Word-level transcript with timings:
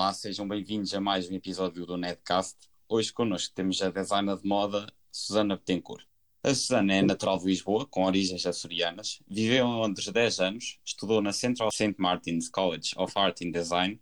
Olá, 0.00 0.12
sejam 0.12 0.46
bem-vindos 0.46 0.94
a 0.94 1.00
mais 1.00 1.28
um 1.28 1.34
episódio 1.34 1.84
do 1.84 1.96
Netcast. 1.96 2.56
Hoje 2.88 3.12
connosco 3.12 3.52
temos 3.52 3.82
a 3.82 3.90
designer 3.90 4.36
de 4.36 4.46
moda 4.46 4.86
Susana 5.10 5.56
Betancourt. 5.56 6.06
A 6.40 6.54
Susana 6.54 6.94
é 6.94 7.02
natural 7.02 7.36
de 7.36 7.46
Lisboa, 7.46 7.84
com 7.84 8.04
origens 8.04 8.46
açorianas, 8.46 9.20
viveu 9.26 9.66
em 9.66 9.74
Londres 9.74 10.06
10 10.06 10.38
anos, 10.38 10.78
estudou 10.84 11.20
na 11.20 11.32
Central 11.32 11.72
St. 11.72 11.96
Martin's 11.98 12.48
College 12.48 12.92
of 12.96 13.12
Art 13.16 13.42
and 13.42 13.50
Design, 13.50 14.00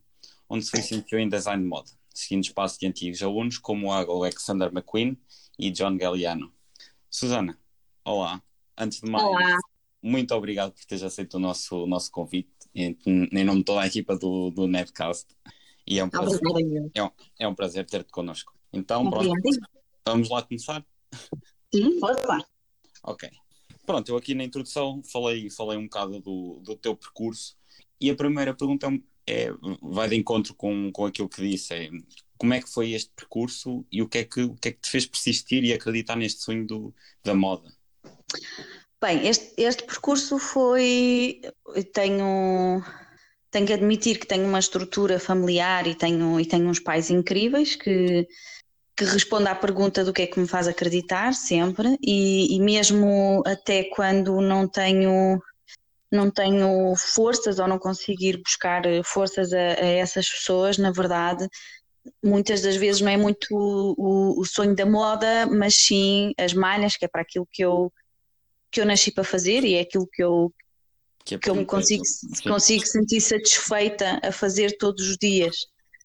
onde 0.51 0.67
se 0.67 0.77
licenciou 0.77 1.19
em 1.19 1.31
design 1.31 1.63
de 1.63 1.69
moda, 1.71 1.91
seguindo 2.13 2.45
espaço 2.45 2.79
de 2.79 2.87
antigos 2.87 3.23
alunos 3.23 3.57
como 3.57 3.87
o 3.87 3.91
Alexander 3.91 4.69
McQueen 4.69 5.17
e 5.59 5.71
John 5.71 5.97
Galliano. 5.97 6.53
Susana, 7.11 7.59
olá. 8.05 8.43
Antes 8.77 9.01
de 9.01 9.11
mais, 9.11 9.25
Olá. 9.25 9.57
muito 10.03 10.35
obrigado 10.35 10.73
por 10.73 10.85
teres 10.85 11.03
aceito 11.03 11.39
o 11.39 11.41
nosso, 11.41 11.85
o 11.85 11.87
nosso 11.87 12.11
convite, 12.11 12.51
em, 12.75 12.99
em 13.07 13.45
nome 13.45 13.61
de 13.61 13.65
toda 13.65 13.81
a 13.81 13.87
equipa 13.87 14.15
do, 14.15 14.51
do 14.51 14.67
Netcast. 14.67 15.35
E 15.87 15.99
é 15.99 16.05
um 16.05 16.11
prazer, 16.11 16.41
é 16.95 17.03
um, 17.03 17.11
é 17.39 17.49
um 17.49 17.55
prazer 17.55 17.87
ter-te 17.87 18.11
connosco. 18.11 18.53
Então, 18.73 19.09
pronto, 19.09 19.33
vamos 20.05 20.29
lá 20.29 20.43
começar? 20.43 20.85
Sim, 21.75 22.01
pode 22.01 22.27
lá. 22.27 22.45
Ok. 23.05 23.31
Pronto, 23.85 24.09
eu 24.09 24.17
aqui 24.17 24.35
na 24.35 24.45
introdução 24.45 25.03
falei, 25.05 25.49
falei 25.49 25.79
um 25.79 25.85
bocado 25.85 26.21
do, 26.21 26.61
do 26.61 26.77
teu 26.77 26.97
percurso 26.97 27.57
e 28.01 28.11
a 28.11 28.17
primeira 28.17 28.53
pergunta 28.53 28.89
é, 29.27 29.49
vai 29.81 30.09
de 30.09 30.17
encontro 30.17 30.55
com, 30.55 30.91
com 30.93 31.07
aquilo 31.07 31.29
que 31.29 31.41
disse, 31.41 31.75
é 31.75 31.91
como 32.37 32.53
é 32.53 32.61
que 32.61 32.69
foi 32.69 32.93
este 32.93 33.11
percurso 33.15 33.85
e 33.91 34.03
o 34.03 34.09
que 34.09 34.19
é 34.19 34.25
que, 34.25 34.43
o 34.43 34.55
que, 34.55 34.69
é 34.69 34.73
que 34.73 34.81
te 34.81 34.91
fez 34.91 35.07
persistir 35.07 35.65
e 35.65 35.73
acreditar 35.73 36.17
neste 36.17 36.43
sonho 36.43 36.67
do, 36.67 36.95
da 37.25 37.35
moda? 37.35 37.73
Bem, 39.01 39.27
este, 39.27 39.55
este 39.59 39.85
percurso 39.85 40.39
foi. 40.39 41.41
eu 41.75 41.85
Tenho, 41.93 42.83
tenho 43.57 43.67
que 43.67 43.73
admitir 43.73 44.19
que 44.19 44.27
tenho 44.27 44.47
uma 44.47 44.59
estrutura 44.59 45.19
familiar 45.19 45.87
e 45.87 45.95
tenho, 45.95 46.39
e 46.39 46.45
tenho 46.45 46.69
uns 46.69 46.79
pais 46.79 47.09
incríveis 47.09 47.75
que, 47.75 48.29
que 48.95 49.05
respondem 49.05 49.49
à 49.49 49.55
pergunta 49.55 50.05
do 50.05 50.13
que 50.13 50.21
é 50.21 50.27
que 50.27 50.39
me 50.39 50.47
faz 50.47 50.69
acreditar 50.69 51.33
sempre, 51.33 51.97
e, 52.03 52.55
e 52.55 52.61
mesmo 52.61 53.43
até 53.47 53.85
quando 53.85 54.41
não 54.43 54.69
tenho. 54.69 55.41
Não 56.09 56.31
tenho 56.31 56.95
forças 56.97 57.59
ou 57.59 57.67
não 57.67 57.81
consigo 57.81 58.23
ir 58.23 58.41
buscar 58.41 58.83
forças 59.05 59.53
a, 59.53 59.59
a 59.59 59.87
essas 59.87 60.31
pessoas, 60.31 60.79
na 60.79 60.93
verdade, 60.93 61.49
muitas 62.23 62.63
das 62.63 62.77
vezes 62.77 63.01
não 63.01 63.11
é 63.11 63.17
muito 63.17 63.49
o, 63.53 64.41
o 64.41 64.45
sonho 64.45 64.77
da 64.77 64.87
moda, 64.87 65.47
mas 65.47 65.75
sim 65.75 66.33
as 66.39 66.55
malhas, 66.55 66.97
que 66.97 67.05
é 67.05 67.09
para 67.09 67.23
aquilo 67.23 67.49
que 67.51 67.63
eu, 67.63 67.93
que 68.71 68.81
eu 68.81 68.87
nasci 68.87 69.11
para 69.11 69.25
fazer 69.25 69.65
e 69.65 69.75
é 69.75 69.81
aquilo 69.81 70.07
que 70.07 70.23
eu, 70.23 70.55
é 71.35 71.39
que 71.39 71.51
eu 71.51 71.55
me 71.55 71.65
consigo, 71.67 72.05
Sim. 72.05 72.49
consigo 72.49 72.87
sentir 72.87 73.21
satisfeita 73.21 74.21
a 74.23 74.31
fazer 74.33 74.77
todos 74.79 75.09
os 75.09 75.17
dias. 75.17 75.57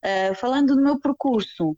Uh, 0.04 0.34
falando 0.34 0.74
do 0.74 0.82
meu 0.82 0.98
percurso, 0.98 1.76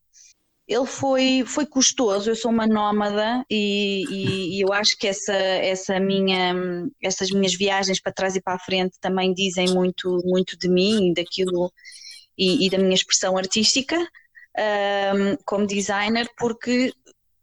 ele 0.66 0.86
foi, 0.86 1.44
foi 1.46 1.66
custoso, 1.66 2.30
eu 2.30 2.34
sou 2.36 2.50
uma 2.50 2.66
nómada 2.66 3.44
e, 3.50 4.04
e- 4.10 4.56
e 4.56 4.60
eu 4.62 4.72
acho 4.72 4.96
que 4.98 5.06
essa, 5.06 5.34
essa 5.34 6.00
minha, 6.00 6.54
essas 7.02 7.28
minhas 7.30 7.54
viagens 7.54 8.00
para 8.00 8.12
trás 8.12 8.34
e 8.34 8.40
para 8.40 8.54
a 8.54 8.58
frente 8.58 8.96
também 8.98 9.34
dizem 9.34 9.68
muito, 9.74 10.22
muito 10.24 10.58
de 10.58 10.68
mim 10.68 11.10
e 11.10 11.14
daquilo 11.14 11.70
e, 12.38 12.66
e 12.66 12.70
da 12.70 12.78
minha 12.78 12.94
expressão 12.94 13.36
artística 13.36 13.96
um, 14.56 15.36
como 15.44 15.66
designer, 15.66 16.28
porque 16.38 16.92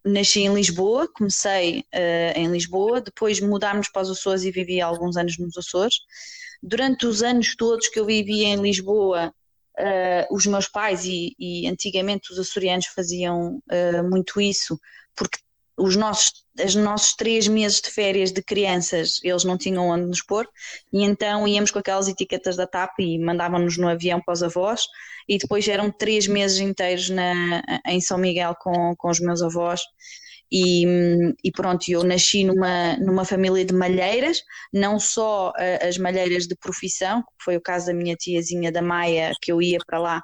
nasci 0.04 0.42
em 0.42 0.54
Lisboa, 0.54 1.08
comecei 1.08 1.80
uh, 1.94 2.38
em 2.40 2.52
Lisboa, 2.52 3.02
depois 3.02 3.40
mudámos 3.40 3.90
para 3.90 4.02
os 4.04 4.10
Açores 4.10 4.44
e 4.44 4.52
vivi 4.52 4.82
alguns 4.82 5.18
anos 5.18 5.38
nos 5.38 5.58
Açores. 5.58 5.96
Durante 6.62 7.06
os 7.06 7.24
anos 7.24 7.56
todos 7.56 7.88
que 7.88 8.00
eu 8.00 8.06
vivi 8.06 8.44
em 8.44 8.62
Lisboa, 8.62 9.34
uh, 9.80 10.36
os 10.36 10.46
meus 10.46 10.68
pais 10.68 11.06
e, 11.06 11.36
e 11.40 11.68
antigamente 11.68 12.32
os 12.32 12.40
açorianos 12.40 12.88
faziam 12.88 13.62
uh, 13.72 14.10
muito 14.10 14.40
isso, 14.40 14.80
porque 15.16 15.40
os 15.82 15.96
nossos, 15.96 16.32
os 16.64 16.76
nossos 16.76 17.14
três 17.14 17.48
meses 17.48 17.82
de 17.82 17.90
férias 17.90 18.32
de 18.32 18.42
crianças 18.42 19.20
eles 19.24 19.44
não 19.44 19.58
tinham 19.58 19.90
onde 19.90 20.06
nos 20.06 20.22
pôr, 20.22 20.48
e 20.94 21.04
então 21.04 21.48
íamos 21.48 21.72
com 21.72 21.80
aquelas 21.80 22.08
etiquetas 22.08 22.56
da 22.56 22.68
TAP 22.68 23.00
e 23.00 23.20
mandavam-nos 23.20 23.78
no 23.78 23.88
avião 23.88 24.22
para 24.22 24.34
os 24.34 24.44
avós, 24.44 24.84
e 25.28 25.38
depois 25.38 25.68
eram 25.68 25.92
três 25.92 26.28
meses 26.28 26.60
inteiros 26.60 27.10
na, 27.10 27.64
em 27.88 28.00
São 28.00 28.18
Miguel 28.18 28.56
com, 28.60 28.96
com 28.96 29.10
os 29.10 29.20
meus 29.20 29.42
avós. 29.42 29.82
E, 30.54 30.86
e 31.42 31.52
pronto, 31.52 31.90
eu 31.90 32.04
nasci 32.04 32.44
numa, 32.44 32.98
numa 32.98 33.24
família 33.24 33.64
de 33.64 33.74
malheiras, 33.74 34.42
não 34.74 35.00
só 35.00 35.52
uh, 35.52 35.88
as 35.88 35.98
malheiras 35.98 36.46
de 36.46 36.56
profissão, 36.58 37.22
que 37.22 37.46
foi 37.46 37.56
o 37.56 37.62
caso 37.62 37.86
da 37.86 37.94
minha 37.94 38.18
tiazinha 38.18 38.70
da 38.70 38.82
Maia, 38.82 39.32
que 39.42 39.50
eu 39.50 39.62
ia 39.62 39.78
para 39.88 39.98
lá 39.98 40.22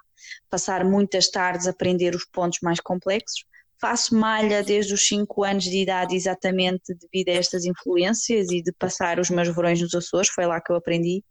passar 0.50 0.84
muitas 0.84 1.29
tardes 1.29 1.66
a 1.66 1.69
aprender 1.69 2.13
os 2.13 2.25
pontos 2.25 2.59
mais 2.62 2.81
complexos. 2.81 3.45
Faço 3.79 4.15
malha 4.15 4.63
desde 4.63 4.93
os 4.93 5.07
5 5.07 5.43
anos 5.43 5.63
de 5.63 5.77
idade, 5.77 6.15
exatamente 6.15 6.95
devido 6.95 7.29
a 7.29 7.33
estas 7.33 7.63
influências 7.65 8.49
e 8.49 8.61
de 8.61 8.71
passar 8.71 9.19
os 9.19 9.29
meus 9.29 9.47
verões 9.53 9.79
nos 9.81 9.93
Açores, 9.93 10.29
foi 10.29 10.45
lá 10.45 10.59
que 10.59 10.71
eu 10.71 10.75
aprendi. 10.75 11.23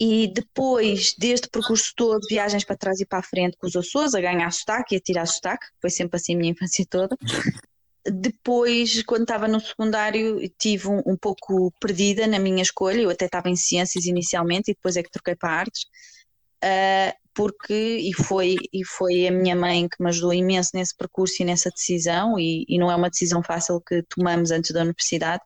E 0.00 0.32
depois 0.34 1.14
deste 1.16 1.48
percurso 1.48 1.92
todo, 1.94 2.26
viagens 2.28 2.64
para 2.64 2.76
trás 2.76 3.00
e 3.00 3.06
para 3.06 3.20
a 3.20 3.22
frente 3.22 3.56
com 3.56 3.66
os 3.66 3.76
Açores, 3.76 4.14
a 4.14 4.20
ganhar 4.20 4.50
sotaque 4.50 4.94
e 4.94 4.98
a 4.98 5.00
tirar 5.00 5.26
sotaque, 5.26 5.66
foi 5.80 5.90
sempre 5.90 6.16
assim 6.16 6.34
a 6.34 6.38
minha 6.38 6.50
infância 6.52 6.84
toda. 6.88 7.16
Depois, 8.06 9.02
quando 9.04 9.22
estava 9.22 9.48
no 9.48 9.60
secundário, 9.60 10.38
tive 10.58 10.88
um, 10.88 11.00
um, 11.06 11.16
pouco 11.16 11.72
perdida 11.80 12.26
na 12.26 12.38
minha 12.38 12.62
escolha. 12.62 13.00
Eu 13.00 13.10
até 13.10 13.24
estava 13.26 13.48
em 13.48 13.56
ciências 13.56 14.04
inicialmente 14.04 14.70
e 14.70 14.74
depois 14.74 14.96
é 14.96 15.02
que 15.02 15.10
troquei 15.10 15.34
para 15.34 15.50
artes. 15.50 15.86
Uh, 16.64 17.12
porque, 17.34 17.74
e 17.74 18.14
foi, 18.14 18.56
e 18.72 18.84
foi 18.84 19.26
a 19.26 19.30
minha 19.32 19.56
mãe 19.56 19.88
que 19.88 20.02
me 20.02 20.08
ajudou 20.08 20.32
imenso 20.32 20.70
nesse 20.72 20.96
percurso 20.96 21.42
e 21.42 21.44
nessa 21.44 21.68
decisão, 21.68 22.38
e, 22.38 22.64
e 22.68 22.78
não 22.78 22.90
é 22.90 22.94
uma 22.96 23.10
decisão 23.10 23.42
fácil 23.42 23.80
que 23.80 24.02
tomamos 24.04 24.50
antes 24.52 24.70
da 24.70 24.82
universidade, 24.82 25.42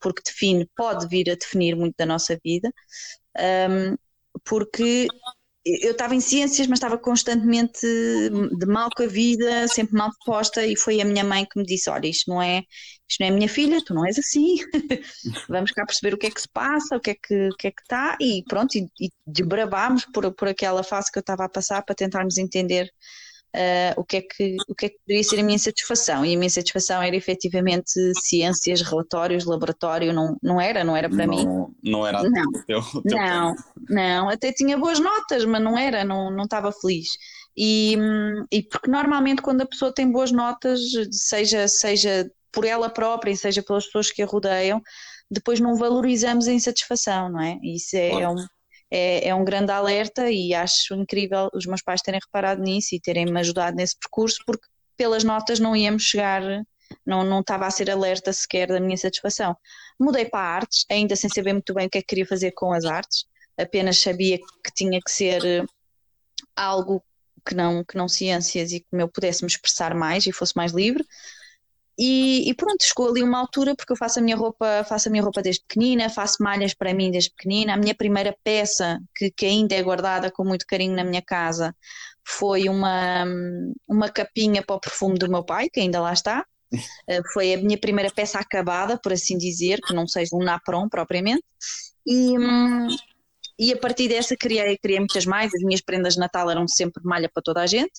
porque 0.00 0.22
define, 0.24 0.68
pode 0.76 1.08
vir 1.08 1.30
a 1.30 1.34
definir 1.34 1.74
muito 1.74 1.94
da 1.98 2.06
nossa 2.06 2.38
vida, 2.44 2.72
um, 3.68 3.96
porque 4.44 5.08
eu 5.64 5.92
estava 5.92 6.14
em 6.14 6.20
ciências, 6.20 6.66
mas 6.66 6.78
estava 6.78 6.98
constantemente 6.98 7.80
de 7.80 8.66
mal 8.66 8.88
com 8.96 9.04
a 9.04 9.06
vida, 9.06 9.68
sempre 9.68 9.96
mal 9.96 10.10
posta, 10.24 10.66
e 10.66 10.76
foi 10.76 11.00
a 11.00 11.04
minha 11.04 11.24
mãe 11.24 11.44
que 11.44 11.58
me 11.58 11.64
disse: 11.64 11.88
Olha, 11.88 12.08
isto 12.08 12.28
não 12.30 12.42
é, 12.42 12.62
isto 13.08 13.20
não 13.20 13.28
é 13.28 13.30
minha 13.30 13.48
filha, 13.48 13.80
tu 13.84 13.94
não 13.94 14.04
és 14.04 14.18
assim, 14.18 14.56
vamos 15.48 15.70
cá 15.70 15.86
perceber 15.86 16.14
o 16.14 16.18
que 16.18 16.26
é 16.26 16.30
que 16.30 16.40
se 16.40 16.48
passa, 16.48 16.96
o 16.96 17.00
que 17.00 17.10
é 17.10 17.14
que, 17.14 17.48
o 17.48 17.56
que, 17.56 17.68
é 17.68 17.70
que 17.70 17.82
está, 17.82 18.16
e 18.20 18.42
pronto, 18.48 18.74
e, 18.76 18.86
e 19.00 19.10
desbravámos 19.26 20.04
por, 20.06 20.32
por 20.34 20.48
aquela 20.48 20.82
fase 20.82 21.12
que 21.12 21.18
eu 21.18 21.22
estava 21.22 21.44
a 21.44 21.48
passar 21.48 21.82
para 21.82 21.94
tentarmos 21.94 22.38
entender 22.38 22.90
uh, 23.54 24.00
o, 24.00 24.04
que 24.04 24.16
é 24.18 24.22
que, 24.22 24.56
o 24.68 24.74
que 24.74 24.86
é 24.86 24.88
que 24.88 24.98
poderia 24.98 25.24
ser 25.24 25.40
a 25.40 25.42
minha 25.42 25.58
satisfação. 25.58 26.24
E 26.24 26.34
a 26.34 26.38
minha 26.38 26.50
satisfação 26.50 27.02
era 27.02 27.14
efetivamente 27.14 27.92
ciências, 28.22 28.82
relatórios, 28.82 29.44
laboratório, 29.44 30.12
não, 30.12 30.36
não 30.42 30.60
era, 30.60 30.84
não 30.84 30.96
era 30.96 31.08
para 31.08 31.26
não, 31.26 31.34
mim. 31.34 31.74
Não 31.82 32.06
era 32.06 32.22
Não. 32.22 32.42
o 32.48 32.64
teu, 32.64 32.82
teu 33.02 33.16
Não, 33.16 33.54
não, 33.88 34.28
até 34.28 34.52
tinha 34.52 34.76
boas 34.76 34.98
notas, 34.98 35.44
mas 35.44 35.62
não 35.62 35.78
era, 35.78 36.04
não, 36.04 36.30
não 36.30 36.44
estava 36.44 36.72
feliz. 36.72 37.08
E, 37.56 37.96
e 38.50 38.62
porque 38.62 38.90
normalmente 38.90 39.42
quando 39.42 39.60
a 39.60 39.66
pessoa 39.66 39.92
tem 39.92 40.10
boas 40.10 40.32
notas, 40.32 40.80
seja, 41.10 41.68
seja 41.68 42.30
por 42.50 42.64
ela 42.64 42.88
própria 42.88 43.34
seja 43.36 43.62
pelas 43.62 43.86
pessoas 43.86 44.10
que 44.10 44.22
a 44.22 44.26
rodeiam, 44.26 44.80
depois 45.30 45.60
não 45.60 45.76
valorizamos 45.76 46.46
a 46.46 46.52
insatisfação, 46.52 47.30
não 47.30 47.40
é? 47.40 47.58
Isso 47.62 47.96
é, 47.96 48.10
Claro. 48.10 48.32
um, 48.32 48.46
é, 48.94 49.28
é 49.28 49.34
um 49.34 49.42
grande 49.42 49.72
alerta 49.72 50.30
e 50.30 50.52
acho 50.52 50.94
incrível 50.94 51.48
os 51.54 51.64
meus 51.64 51.80
pais 51.80 52.02
terem 52.02 52.20
reparado 52.22 52.60
nisso 52.60 52.94
e 52.94 53.00
terem 53.00 53.24
me 53.24 53.40
ajudado 53.40 53.74
nesse 53.74 53.98
percurso, 53.98 54.42
porque 54.46 54.68
pelas 54.98 55.24
notas 55.24 55.58
não 55.58 55.74
íamos 55.74 56.02
chegar, 56.02 56.42
não, 57.06 57.24
não 57.24 57.40
estava 57.40 57.66
a 57.66 57.70
ser 57.70 57.90
alerta 57.90 58.34
sequer 58.34 58.68
da 58.68 58.78
minha 58.78 58.98
satisfação. 58.98 59.56
Mudei 59.98 60.26
para 60.26 60.40
artes, 60.40 60.84
ainda 60.90 61.16
sem 61.16 61.30
saber 61.30 61.54
muito 61.54 61.72
bem 61.72 61.86
o 61.86 61.90
que 61.90 61.98
é 61.98 62.00
que 62.02 62.08
queria 62.08 62.26
fazer 62.26 62.52
com 62.52 62.70
as 62.74 62.84
artes, 62.84 63.24
apenas 63.58 63.98
sabia 63.98 64.38
que 64.62 64.72
tinha 64.74 65.00
que 65.00 65.10
ser 65.10 65.42
eh, 65.42 65.64
algo 66.54 67.02
que 67.46 67.54
não, 67.54 67.82
que 67.82 67.96
não 67.96 68.08
ciências 68.08 68.72
e 68.72 68.80
que 68.80 68.86
eu 68.92 69.08
pudesse 69.08 69.42
me 69.42 69.48
expressar 69.48 69.94
mais 69.94 70.26
e 70.26 70.32
fosse 70.32 70.54
mais 70.54 70.72
livre. 70.72 71.02
E, 71.98 72.48
e 72.50 72.54
pronto, 72.54 72.82
chegou 72.82 73.08
ali 73.08 73.22
uma 73.22 73.38
altura 73.38 73.74
porque 73.76 73.92
eu 73.92 73.96
faço 73.96 74.18
a 74.18 74.22
minha 74.22 74.36
roupa, 74.36 74.84
faço 74.88 75.08
a 75.08 75.12
minha 75.12 75.22
roupa 75.22 75.42
desde 75.42 75.62
pequenina, 75.66 76.08
faço 76.10 76.42
malhas 76.42 76.74
para 76.74 76.94
mim 76.94 77.10
desde 77.10 77.30
pequenina. 77.30 77.74
A 77.74 77.76
minha 77.76 77.94
primeira 77.94 78.36
peça, 78.42 78.98
que, 79.14 79.30
que 79.30 79.46
ainda 79.46 79.74
é 79.74 79.82
guardada 79.82 80.30
com 80.30 80.44
muito 80.44 80.66
carinho 80.66 80.96
na 80.96 81.04
minha 81.04 81.22
casa, 81.22 81.74
foi 82.26 82.68
uma, 82.68 83.24
uma 83.86 84.08
capinha 84.10 84.62
para 84.62 84.76
o 84.76 84.80
perfume 84.80 85.18
do 85.18 85.28
meu 85.30 85.44
pai, 85.44 85.68
que 85.70 85.80
ainda 85.80 86.00
lá 86.00 86.12
está. 86.12 86.44
Eh, 87.08 87.20
Foi 87.34 87.52
a 87.54 87.58
minha 87.58 87.78
primeira 87.78 88.10
peça 88.10 88.38
acabada, 88.38 88.98
por 88.98 89.12
assim 89.12 89.36
dizer, 89.36 89.78
que 89.82 89.92
não 89.94 90.06
seja 90.08 90.34
um 90.34 90.42
napron 90.42 90.88
propriamente. 90.88 91.42
E, 92.06 92.38
hum, 92.38 92.88
e 93.62 93.72
a 93.72 93.76
partir 93.76 94.08
dessa 94.08 94.36
criei, 94.36 94.76
criei 94.76 94.98
muitas 94.98 95.24
mais. 95.24 95.54
As 95.54 95.62
minhas 95.62 95.80
prendas 95.80 96.14
de 96.14 96.18
Natal 96.18 96.50
eram 96.50 96.66
sempre 96.66 97.00
malha 97.04 97.30
para 97.32 97.40
toda 97.40 97.62
a 97.62 97.66
gente 97.66 97.92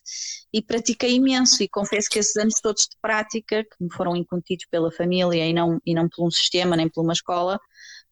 e 0.54 0.62
pratiquei 0.62 1.14
imenso. 1.14 1.64
E 1.64 1.70
confesso 1.70 2.10
que 2.10 2.20
esses 2.20 2.36
anos 2.36 2.56
todos 2.62 2.82
de 2.82 2.98
prática, 3.02 3.64
que 3.64 3.82
me 3.82 3.90
foram 3.94 4.14
incutidos 4.14 4.66
pela 4.70 4.92
família 4.92 5.48
e 5.48 5.54
não, 5.54 5.80
e 5.86 5.94
não 5.94 6.10
por 6.10 6.28
um 6.28 6.30
sistema 6.30 6.76
nem 6.76 6.90
por 6.90 7.02
uma 7.02 7.14
escola, 7.14 7.58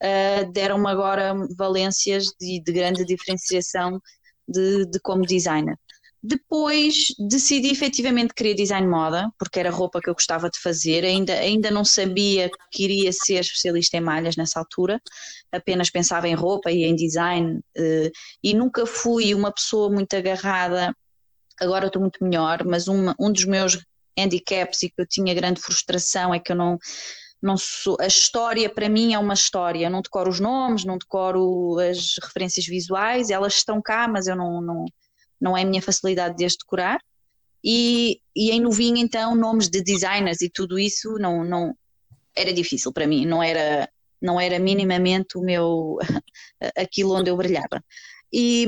eh, 0.02 0.46
deram-me 0.46 0.90
agora 0.90 1.34
valências 1.58 2.28
de, 2.40 2.62
de 2.64 2.72
grande 2.72 3.04
diferenciação 3.04 4.02
de, 4.48 4.86
de 4.86 5.00
como 5.02 5.26
designer. 5.26 5.76
Depois 6.24 7.08
decidi 7.18 7.72
efetivamente 7.72 8.34
querer 8.36 8.54
design 8.54 8.88
moda, 8.88 9.32
porque 9.40 9.60
era 9.60 9.72
roupa 9.72 10.00
que 10.00 10.08
eu 10.08 10.14
gostava 10.14 10.52
de 10.52 10.60
fazer. 10.60 11.04
Ainda, 11.04 11.34
ainda 11.34 11.72
não 11.72 11.84
sabia 11.84 12.50
que 12.72 12.84
iria 12.84 13.12
ser 13.12 13.40
especialista 13.40 13.98
em 13.98 14.02
malhas 14.02 14.36
nessa 14.36 14.60
altura, 14.60 15.02
apenas 15.52 15.90
pensava 15.90 16.28
em 16.28 16.36
roupa 16.36 16.72
e 16.72 16.84
em 16.84 16.96
design, 16.96 17.60
eh, 17.76 18.12
e 18.44 18.54
nunca 18.54 18.86
fui 18.86 19.34
uma 19.34 19.52
pessoa 19.52 19.90
muito 19.90 20.16
agarrada. 20.16 20.96
Agora 21.60 21.88
estou 21.88 22.02
muito 22.02 22.24
melhor, 22.24 22.64
mas 22.66 22.88
uma, 22.88 23.16
um 23.20 23.32
dos 23.32 23.46
meus 23.46 23.80
handicaps 24.18 24.84
e 24.84 24.90
que 24.90 25.02
eu 25.02 25.08
tinha 25.08 25.34
grande 25.34 25.60
frustração 25.60 26.34
é 26.34 26.40
que 26.40 26.52
eu 26.52 26.56
não. 26.56 26.78
Não 27.44 27.58
sou, 27.58 27.98
a 28.00 28.06
história 28.06 28.70
para 28.70 28.88
mim 28.88 29.16
é 29.16 29.18
uma 29.18 29.34
história, 29.34 29.88
eu 29.88 29.90
não 29.90 30.04
decoro 30.04 30.30
os 30.30 30.40
nomes, 30.40 30.86
não 30.86 30.96
decoro 30.96 31.80
as 31.80 32.14
referências 32.22 32.68
visuais, 32.68 33.32
elas 33.32 33.56
estão 33.56 33.82
cá, 33.82 34.08
mas 34.08 34.28
eu 34.28 34.36
não, 34.36 34.62
não, 34.62 34.86
não 35.42 35.58
é 35.58 35.64
a 35.64 35.66
minha 35.66 35.82
facilidade 35.82 36.38
de 36.38 36.46
as 36.46 36.56
decorar. 36.56 37.00
E, 37.64 38.20
e 38.36 38.52
em 38.52 38.62
novinho, 38.62 38.98
então, 38.98 39.36
nomes 39.36 39.70
de 39.70 39.84
designers 39.84 40.42
e 40.42 40.50
tudo 40.50 40.80
isso 40.80 41.18
não, 41.20 41.44
não 41.44 41.76
era 42.36 42.54
difícil 42.54 42.92
para 42.94 43.08
mim, 43.08 43.26
não 43.26 43.42
era, 43.42 43.90
não 44.22 44.40
era 44.40 44.60
minimamente 44.60 45.38
o 45.38 45.42
meu 45.42 45.98
aquilo 46.78 47.16
onde 47.16 47.30
eu 47.30 47.38
brilhava. 47.38 47.84
E 48.32 48.68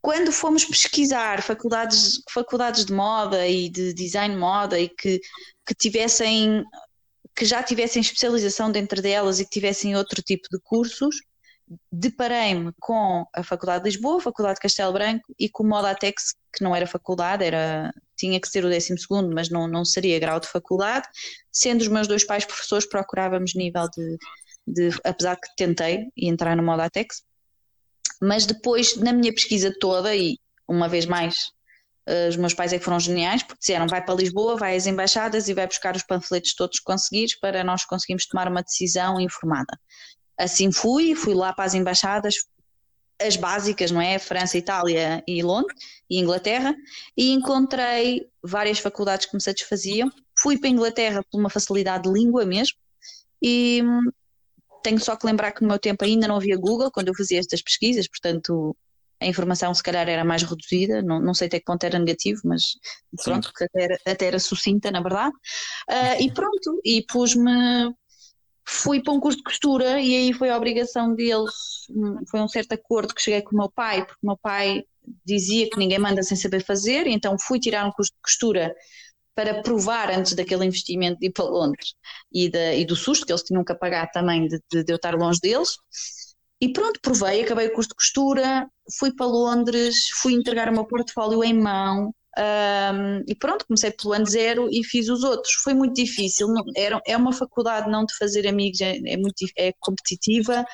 quando 0.00 0.30
fomos 0.30 0.64
pesquisar 0.64 1.42
faculdades, 1.42 2.20
faculdades 2.30 2.84
de 2.84 2.92
moda 2.92 3.46
e 3.46 3.68
de 3.68 3.92
design 3.92 4.34
de 4.34 4.40
moda 4.40 4.78
e 4.78 4.88
que, 4.88 5.20
que 5.66 5.74
tivessem 5.74 6.64
que 7.34 7.44
já 7.44 7.62
tivessem 7.62 8.00
especialização 8.00 8.72
dentro 8.72 9.02
delas 9.02 9.40
e 9.40 9.44
que 9.44 9.50
tivessem 9.50 9.94
outro 9.94 10.22
tipo 10.22 10.48
de 10.50 10.58
cursos, 10.62 11.16
deparei-me 11.90 12.72
com 12.80 13.26
a 13.34 13.42
Faculdade 13.42 13.84
de 13.84 13.90
Lisboa, 13.90 14.18
a 14.18 14.22
Faculdade 14.22 14.56
de 14.56 14.60
Castelo 14.60 14.92
Branco 14.92 15.34
e 15.38 15.48
com 15.48 15.64
o 15.64 15.66
Modatex, 15.66 16.34
que 16.54 16.62
não 16.62 16.74
era 16.74 16.86
faculdade, 16.86 17.44
era, 17.44 17.92
tinha 18.16 18.40
que 18.40 18.48
ser 18.48 18.64
o 18.64 18.70
12 18.70 18.98
segundo, 18.98 19.34
mas 19.34 19.50
não, 19.50 19.66
não 19.66 19.84
seria 19.84 20.18
grau 20.18 20.38
de 20.38 20.48
faculdade. 20.48 21.06
Sendo 21.52 21.80
os 21.80 21.88
meus 21.88 22.06
dois 22.06 22.24
pais 22.24 22.44
professores, 22.44 22.88
procurávamos 22.88 23.54
nível 23.54 23.88
de, 23.90 24.16
de 24.66 24.90
apesar 25.04 25.36
que 25.36 25.48
tentei 25.56 26.06
entrar 26.16 26.56
no 26.56 26.62
Modatex. 26.62 27.22
Mas 28.20 28.46
depois, 28.46 28.96
na 28.96 29.12
minha 29.12 29.32
pesquisa 29.34 29.74
toda, 29.78 30.14
e 30.14 30.38
uma 30.68 30.88
vez 30.88 31.04
mais, 31.04 31.50
eh, 32.06 32.28
os 32.28 32.36
meus 32.36 32.54
pais 32.54 32.72
é 32.72 32.78
que 32.78 32.84
foram 32.84 32.98
geniais, 32.98 33.42
porque 33.42 33.58
disseram 33.58 33.86
vai 33.86 34.02
para 34.02 34.14
Lisboa, 34.14 34.56
vai 34.56 34.76
às 34.76 34.86
embaixadas 34.86 35.48
e 35.48 35.54
vai 35.54 35.66
buscar 35.66 35.94
os 35.94 36.02
panfletos 36.02 36.54
todos 36.54 36.80
conseguires 36.80 37.38
para 37.38 37.62
nós 37.62 37.84
conseguirmos 37.84 38.26
tomar 38.26 38.48
uma 38.48 38.62
decisão 38.62 39.20
informada. 39.20 39.78
Assim 40.38 40.70
fui, 40.72 41.14
fui 41.14 41.34
lá 41.34 41.52
para 41.52 41.64
as 41.64 41.74
embaixadas, 41.74 42.34
as 43.20 43.36
básicas, 43.36 43.90
não 43.90 44.00
é? 44.00 44.18
França, 44.18 44.58
Itália 44.58 45.22
e 45.26 45.42
Londres 45.42 45.76
e 46.08 46.18
Inglaterra, 46.18 46.74
e 47.16 47.32
encontrei 47.32 48.26
várias 48.42 48.78
faculdades 48.78 49.26
que 49.26 49.34
me 49.34 49.42
satisfaziam. 49.42 50.10
Fui 50.38 50.58
para 50.58 50.68
a 50.68 50.72
Inglaterra 50.72 51.24
por 51.30 51.40
uma 51.40 51.50
facilidade 51.50 52.04
de 52.04 52.12
língua 52.12 52.44
mesmo, 52.44 52.76
e 53.42 53.82
hum, 53.82 54.10
tenho 54.82 55.00
só 55.00 55.16
que 55.16 55.26
lembrar 55.26 55.52
que 55.52 55.62
no 55.62 55.68
meu 55.68 55.78
tempo 55.78 56.04
ainda 56.04 56.28
não 56.28 56.36
havia 56.36 56.56
Google 56.56 56.90
quando 56.90 57.08
eu 57.08 57.14
fazia 57.14 57.40
estas 57.40 57.62
pesquisas, 57.62 58.06
portanto 58.08 58.76
a 59.20 59.26
informação 59.26 59.72
se 59.72 59.82
calhar 59.82 60.06
era 60.08 60.24
mais 60.24 60.42
reduzida, 60.42 61.00
não, 61.02 61.18
não 61.20 61.32
sei 61.32 61.46
até 61.46 61.58
que 61.58 61.64
ponto 61.64 61.82
era 61.84 61.98
negativo, 61.98 62.42
mas 62.44 62.62
pronto, 63.24 63.50
até 63.60 63.82
era, 63.82 63.98
até 64.06 64.26
era 64.26 64.38
sucinta 64.38 64.90
na 64.90 65.00
verdade. 65.00 65.34
Uh, 65.90 66.22
e 66.22 66.30
pronto, 66.30 66.80
e 66.84 67.02
pus-me 67.08 67.94
fui 68.68 69.00
para 69.02 69.12
um 69.12 69.20
curso 69.20 69.38
de 69.38 69.44
costura 69.44 70.00
e 70.00 70.14
aí 70.14 70.32
foi 70.32 70.50
a 70.50 70.56
obrigação 70.56 71.14
deles, 71.14 71.52
foi 72.28 72.40
um 72.40 72.48
certo 72.48 72.72
acordo 72.72 73.14
que 73.14 73.22
cheguei 73.22 73.42
com 73.42 73.54
o 73.54 73.58
meu 73.58 73.70
pai, 73.70 74.04
porque 74.04 74.20
o 74.22 74.26
meu 74.26 74.36
pai 74.36 74.82
dizia 75.24 75.70
que 75.70 75.78
ninguém 75.78 75.98
manda 75.98 76.22
sem 76.22 76.36
saber 76.36 76.64
fazer, 76.64 77.06
então 77.06 77.36
fui 77.38 77.60
tirar 77.60 77.86
um 77.86 77.92
curso 77.92 78.12
de 78.12 78.20
costura 78.20 78.74
para 79.36 79.62
provar 79.62 80.10
antes 80.10 80.32
daquele 80.32 80.64
investimento 80.64 81.20
de 81.20 81.26
ir 81.26 81.32
para 81.32 81.44
Londres 81.44 81.94
e, 82.32 82.46
e 82.48 82.84
do 82.84 82.96
susto 82.96 83.24
que 83.24 83.32
eles 83.32 83.42
tinham 83.42 83.62
que 83.62 83.74
pagar 83.74 84.10
também 84.10 84.48
de, 84.48 84.60
de, 84.72 84.82
de 84.82 84.92
eu 84.92 84.96
estar 84.96 85.14
longe 85.14 85.38
deles. 85.40 85.76
E 86.58 86.72
pronto, 86.72 86.98
provei, 87.02 87.42
acabei 87.42 87.66
o 87.68 87.72
curso 87.74 87.90
de 87.90 87.96
costura, 87.96 88.66
fui 88.98 89.14
para 89.14 89.26
Londres, 89.26 90.08
fui 90.22 90.32
entregar 90.32 90.70
o 90.70 90.72
meu 90.72 90.86
portfólio 90.86 91.44
em 91.44 91.52
mão, 91.52 92.14
um, 92.38 93.24
e 93.26 93.34
pronto, 93.34 93.66
comecei 93.66 93.90
pelo 93.90 94.12
ano 94.12 94.26
zero 94.26 94.68
e 94.70 94.84
fiz 94.84 95.08
os 95.08 95.22
outros. 95.24 95.54
Foi 95.54 95.72
muito 95.72 95.94
difícil, 95.94 96.48
não, 96.48 96.62
era, 96.76 97.00
é 97.06 97.16
uma 97.16 97.32
faculdade 97.32 97.90
não 97.90 98.04
de 98.04 98.14
fazer 98.16 98.46
amigos, 98.46 98.80
é, 98.80 98.98
é, 99.06 99.16
muito, 99.16 99.46
é 99.56 99.72
competitiva. 99.80 100.64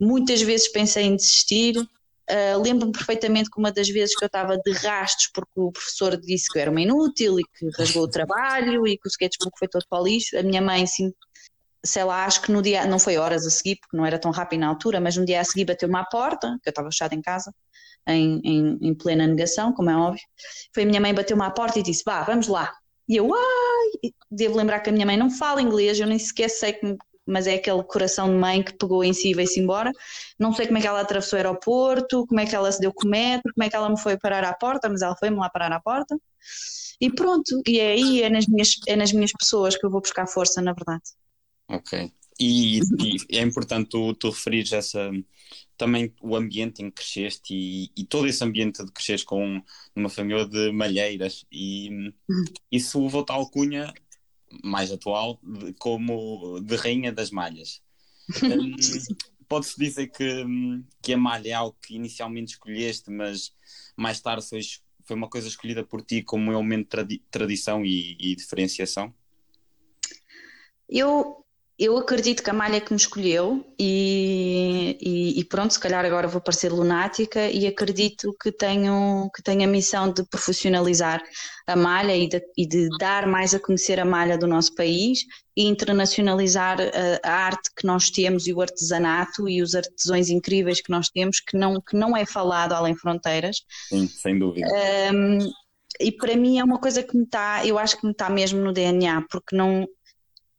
Muitas 0.00 0.42
vezes 0.42 0.68
pensei 0.68 1.04
em 1.04 1.16
desistir. 1.16 1.76
Uh, 1.78 2.60
Lembro-me 2.60 2.92
perfeitamente 2.92 3.48
que 3.48 3.58
uma 3.58 3.72
das 3.72 3.88
vezes 3.88 4.14
que 4.14 4.22
eu 4.22 4.26
estava 4.26 4.58
de 4.58 4.72
rastos 4.72 5.30
porque 5.32 5.52
o 5.56 5.72
professor 5.72 6.14
disse 6.20 6.52
que 6.52 6.58
eu 6.58 6.62
era 6.62 6.70
uma 6.70 6.82
inútil 6.82 7.40
e 7.40 7.42
que 7.42 7.70
rasgou 7.78 8.02
o 8.02 8.08
trabalho 8.08 8.86
e 8.86 8.98
que 8.98 9.08
o 9.08 9.08
sketchbook 9.08 9.58
foi 9.58 9.66
todo 9.66 9.86
para 9.88 10.02
o 10.02 10.04
lixo. 10.04 10.36
A 10.36 10.42
minha 10.42 10.60
mãe, 10.60 10.86
sim, 10.86 11.10
sei 11.82 12.04
lá, 12.04 12.26
acho 12.26 12.42
que 12.42 12.52
no 12.52 12.60
dia, 12.60 12.84
não 12.84 12.98
foi 12.98 13.16
horas 13.16 13.46
a 13.46 13.50
seguir, 13.50 13.76
porque 13.76 13.96
não 13.96 14.04
era 14.04 14.18
tão 14.18 14.30
rápido 14.30 14.60
na 14.60 14.68
altura, 14.68 15.00
mas 15.00 15.16
no 15.16 15.24
dia 15.24 15.40
a 15.40 15.44
seguir 15.44 15.64
bateu-me 15.64 15.96
à 15.96 16.04
porta, 16.04 16.58
que 16.62 16.68
eu 16.68 16.70
estava 16.70 16.90
fechada 16.90 17.14
em 17.14 17.22
casa, 17.22 17.50
em, 18.08 18.40
em, 18.44 18.78
em, 18.80 18.94
plena 18.94 19.26
negação, 19.26 19.72
como 19.72 19.90
é 19.90 19.96
óbvio. 19.96 20.22
Foi 20.74 20.82
a 20.82 20.86
minha 20.86 21.00
mãe 21.00 21.14
bateu-me 21.14 21.42
à 21.42 21.50
porta 21.50 21.78
e 21.78 21.82
disse: 21.82 22.02
Vá, 22.04 22.24
vamos 22.24 22.48
lá. 22.48 22.72
E 23.08 23.16
eu, 23.16 23.32
ai! 23.34 24.12
Devo 24.30 24.56
lembrar 24.56 24.80
que 24.80 24.90
a 24.90 24.92
minha 24.92 25.06
mãe 25.06 25.16
não 25.16 25.30
fala 25.30 25.62
inglês, 25.62 25.98
eu 25.98 26.06
nem 26.06 26.18
sequer 26.18 26.50
sei 26.50 26.74
como, 26.74 26.98
mas 27.26 27.46
é 27.46 27.54
aquele 27.54 27.82
coração 27.84 28.28
de 28.28 28.36
mãe 28.36 28.62
que 28.62 28.76
pegou 28.76 29.04
em 29.04 29.12
si 29.12 29.30
e 29.30 29.34
veio-se 29.34 29.60
embora. 29.60 29.92
Não 30.38 30.52
sei 30.52 30.66
como 30.66 30.78
é 30.78 30.80
que 30.80 30.86
ela 30.86 31.00
atravessou 31.00 31.36
o 31.36 31.40
aeroporto, 31.40 32.26
como 32.26 32.40
é 32.40 32.46
que 32.46 32.54
ela 32.54 32.72
se 32.72 32.80
deu 32.80 32.92
com 32.92 33.06
o 33.06 33.10
metro, 33.10 33.52
como 33.54 33.64
é 33.64 33.70
que 33.70 33.76
ela 33.76 33.88
me 33.88 33.98
foi 33.98 34.16
parar 34.18 34.44
à 34.44 34.54
porta, 34.54 34.88
mas 34.88 35.02
ela 35.02 35.14
foi-me 35.14 35.36
lá 35.36 35.50
parar 35.50 35.70
à 35.72 35.80
porta. 35.80 36.18
E 37.00 37.10
pronto, 37.10 37.62
e 37.66 37.78
é 37.78 37.92
aí, 37.92 38.22
é 38.22 38.30
nas 38.30 38.46
minhas, 38.46 38.70
é 38.86 38.96
nas 38.96 39.12
minhas 39.12 39.32
pessoas 39.32 39.76
que 39.76 39.84
eu 39.84 39.90
vou 39.90 40.00
buscar 40.00 40.26
força, 40.26 40.60
na 40.60 40.72
verdade. 40.72 41.04
Ok. 41.68 42.10
E, 42.40 42.80
e 43.30 43.38
é 43.38 43.42
importante 43.42 43.90
tu, 43.90 44.14
tu 44.14 44.30
referires 44.30 44.72
essa, 44.72 45.10
também 45.78 46.12
o 46.20 46.36
ambiente 46.36 46.82
em 46.82 46.90
que 46.90 46.96
cresceste 46.96 47.54
e, 47.54 47.90
e 47.96 48.04
todo 48.04 48.26
esse 48.26 48.42
ambiente 48.44 48.84
de 48.84 48.92
cresceres 48.92 49.22
com 49.22 49.62
uma 49.94 50.08
família 50.10 50.44
de 50.44 50.72
malheiras 50.72 51.46
e 51.50 51.88
uhum. 52.28 52.44
isso 52.70 53.02
levou 53.02 53.24
a 53.28 53.32
alcunha 53.32 53.94
mais 54.62 54.90
atual 54.90 55.38
de, 55.42 55.72
como 55.74 56.60
de 56.60 56.76
rainha 56.76 57.12
das 57.12 57.30
malhas. 57.30 57.80
um, 58.42 58.76
Pode-se 59.48 59.78
dizer 59.78 60.08
que, 60.08 60.44
que 61.00 61.14
a 61.14 61.16
malha 61.16 61.48
é 61.48 61.52
algo 61.52 61.74
que 61.80 61.94
inicialmente 61.94 62.52
escolheste, 62.52 63.10
mas 63.10 63.54
mais 63.96 64.20
tarde 64.20 64.46
foi, 64.46 64.60
foi 65.04 65.16
uma 65.16 65.30
coisa 65.30 65.48
escolhida 65.48 65.82
por 65.82 66.02
ti 66.02 66.22
como 66.22 66.50
um 66.50 66.54
elemento 66.54 66.82
de 66.82 66.88
tradi 66.88 67.18
tradição 67.30 67.82
e, 67.82 68.14
e 68.20 68.36
diferenciação? 68.36 69.14
Eu 70.86 71.46
eu 71.78 71.96
acredito 71.96 72.42
que 72.42 72.50
a 72.50 72.52
malha 72.52 72.80
que 72.80 72.92
me 72.92 72.98
escolheu 72.98 73.64
e, 73.78 74.98
e, 75.00 75.38
e, 75.38 75.44
pronto, 75.44 75.72
se 75.72 75.78
calhar 75.78 76.04
agora 76.04 76.26
vou 76.26 76.40
parecer 76.40 76.72
lunática 76.72 77.48
e 77.48 77.68
acredito 77.68 78.34
que 78.42 78.50
tenho, 78.50 79.30
que 79.32 79.40
tenho 79.40 79.62
a 79.62 79.66
missão 79.66 80.12
de 80.12 80.24
profissionalizar 80.24 81.22
a 81.68 81.76
malha 81.76 82.16
e 82.16 82.28
de, 82.28 82.42
e 82.56 82.66
de 82.66 82.88
dar 82.98 83.28
mais 83.28 83.54
a 83.54 83.60
conhecer 83.60 84.00
a 84.00 84.04
malha 84.04 84.36
do 84.36 84.48
nosso 84.48 84.74
país 84.74 85.20
e 85.56 85.66
internacionalizar 85.66 86.78
a, 86.80 87.28
a, 87.28 87.32
arte 87.32 87.70
que 87.76 87.86
nós 87.86 88.10
temos 88.10 88.48
e 88.48 88.52
o 88.52 88.60
artesanato 88.60 89.48
e 89.48 89.62
os 89.62 89.76
artesões 89.76 90.30
incríveis 90.30 90.80
que 90.80 90.90
nós 90.90 91.08
temos 91.08 91.38
que 91.38 91.56
não, 91.56 91.80
que 91.80 91.96
não 91.96 92.16
é 92.16 92.26
falado 92.26 92.72
além 92.72 92.96
fronteiras. 92.96 93.58
Sim, 93.88 94.08
sem 94.08 94.36
dúvida. 94.36 94.66
Um, 95.14 95.38
e 96.00 96.12
para 96.12 96.36
mim 96.36 96.58
é 96.58 96.64
uma 96.64 96.78
coisa 96.78 97.02
que 97.02 97.16
me 97.16 97.24
está, 97.24 97.64
eu 97.64 97.78
acho 97.78 97.98
que 97.98 98.04
me 98.04 98.12
está 98.12 98.28
mesmo 98.28 98.60
no 98.60 98.72
DNA, 98.72 99.24
porque 99.30 99.56
não, 99.56 99.86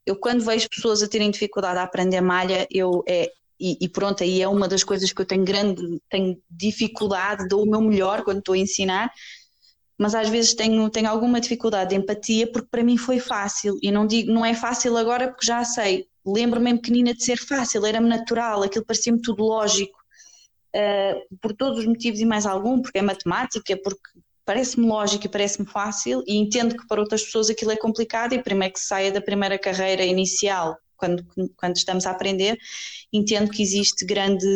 eu 0.05 0.15
quando 0.15 0.43
vejo 0.43 0.69
pessoas 0.69 1.03
a 1.03 1.07
terem 1.07 1.31
dificuldade 1.31 1.79
a 1.79 1.83
aprender 1.83 2.21
malha, 2.21 2.67
eu 2.71 3.03
é, 3.07 3.31
e, 3.59 3.77
e, 3.81 3.89
pronto, 3.89 4.23
aí 4.23 4.41
é 4.41 4.47
uma 4.47 4.67
das 4.69 4.83
coisas 4.83 5.11
que 5.11 5.21
eu 5.21 5.25
tenho 5.25 5.43
grande, 5.43 6.01
tenho 6.09 6.41
dificuldade, 6.49 7.47
dou 7.47 7.63
o 7.63 7.69
meu 7.69 7.81
melhor 7.81 8.23
quando 8.23 8.39
estou 8.39 8.55
a 8.55 8.57
ensinar, 8.57 9.11
mas 9.97 10.15
às 10.15 10.29
vezes 10.29 10.53
tenho, 10.53 10.89
tenho 10.89 11.09
alguma 11.09 11.41
dificuldade 11.41 11.89
de 11.89 11.97
empatia 11.97 12.49
porque 12.49 12.69
para 12.71 12.83
mim 12.83 12.97
foi 12.97 13.19
fácil, 13.19 13.77
e 13.81 13.91
não 13.91 14.07
digo, 14.07 14.31
não 14.31 14.45
é 14.45 14.53
fácil 14.53 14.95
agora 14.95 15.27
porque 15.27 15.45
já 15.45 15.63
sei, 15.65 16.07
lembro-me 16.25 16.73
pequenina 16.75 17.13
de 17.13 17.23
ser 17.23 17.37
fácil, 17.37 17.85
era-me 17.85 18.07
natural, 18.07 18.63
aquilo 18.63 18.85
parecia-me 18.85 19.21
tudo 19.21 19.43
lógico, 19.43 19.99
uh, 20.75 21.37
por 21.41 21.53
todos 21.53 21.79
os 21.79 21.85
motivos 21.85 22.21
e 22.21 22.25
mais 22.25 22.45
algum, 22.45 22.81
porque 22.81 22.99
é 22.99 23.01
matemática, 23.01 23.77
porque 23.83 24.09
parece-me 24.49 24.87
lógico 24.87 25.27
e 25.27 25.29
parece-me 25.29 25.67
fácil, 25.67 26.23
e 26.25 26.35
entendo 26.35 26.75
que 26.75 26.87
para 26.87 26.99
outras 26.99 27.21
pessoas 27.21 27.51
aquilo 27.51 27.69
é 27.69 27.77
complicado, 27.77 28.33
e 28.33 28.41
primeiro 28.41 28.73
que 28.73 28.79
saia 28.79 29.11
da 29.11 29.21
primeira 29.21 29.59
carreira 29.59 30.03
inicial, 30.03 30.75
quando, 30.97 31.23
quando 31.55 31.75
estamos 31.75 32.07
a 32.07 32.09
aprender, 32.09 32.57
entendo 33.13 33.51
que 33.51 33.61
existe 33.61 34.03
grande, 34.07 34.47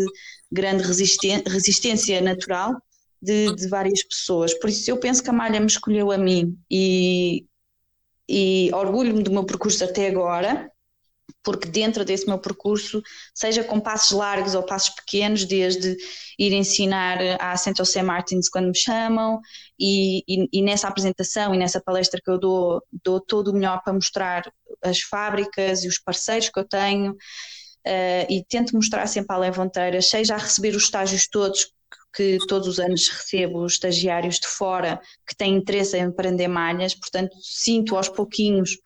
grande 0.51 0.81
resistência 0.83 2.19
natural 2.21 2.73
de, 3.21 3.53
de, 3.55 3.67
várias 3.67 4.01
pessoas. 4.01 4.51
Por 4.55 4.67
isso 4.71 4.89
eu 4.89 4.97
penso 4.97 5.21
que 5.21 5.29
a 5.29 5.33
Malha 5.33 5.59
me 5.59 5.67
escolheu 5.67 6.11
a 6.11 6.17
mim 6.17 6.57
e, 6.71 7.45
e 8.27 8.71
orgulho-me 8.73 9.21
do 9.21 9.29
meu 9.29 9.43
percurso 9.43 9.83
até 9.83 10.07
agora, 10.07 10.71
porque 11.43 11.67
dentro 11.67 12.05
desse 12.05 12.25
meu 12.25 12.39
percurso, 12.39 13.01
seja 13.33 13.63
com 13.63 13.79
passos 13.79 14.11
largos 14.11 14.55
ou 14.55 14.63
passos 14.63 14.95
pequenos, 14.95 15.45
desde 15.45 15.95
ir 16.39 16.53
ensinar 16.53 17.19
à 17.39 17.55
Central 17.57 17.85
St. 17.85 18.01
Martins 18.01 18.49
quando 18.49 18.67
me 18.67 18.77
chamam, 18.77 19.39
e, 19.79 20.23
e, 20.27 20.47
e, 20.51 20.61
nessa 20.61 20.87
apresentação 20.87 21.53
e 21.53 21.57
nessa 21.57 21.81
palestra 21.81 22.21
que 22.23 22.31
eu 22.31 22.39
dou, 22.39 22.81
dou 23.03 23.19
todo 23.19 23.49
o 23.49 23.53
melhor 23.53 23.81
para 23.83 23.93
mostrar 23.93 24.43
as 24.81 25.01
fábricas 25.01 25.83
e 25.83 25.87
os 25.87 25.99
parceiros 25.99 26.49
que 26.49 26.59
eu 26.59 26.67
tenho, 26.67 27.11
uh, 27.11 28.25
e 28.29 28.43
tento 28.47 28.75
mostrar 28.75 29.05
sempre 29.07 29.35
à 29.35 29.39
Levanteira, 29.39 30.01
seja 30.01 30.35
a 30.35 30.37
receber 30.37 30.75
os 30.75 30.83
estágios 30.83 31.27
todos, 31.27 31.71
que 32.15 32.37
todos 32.47 32.67
os 32.67 32.79
anos 32.79 33.09
recebo 33.09 33.65
estagiários 33.65 34.39
de 34.39 34.47
fora 34.47 35.01
que 35.27 35.35
têm 35.35 35.55
interesse 35.55 35.97
em 35.97 36.03
aprender 36.03 36.47
malhas, 36.47 36.93
portanto 36.93 37.35
sinto 37.41 37.97
aos 37.97 38.07
pouquinhos 38.07 38.77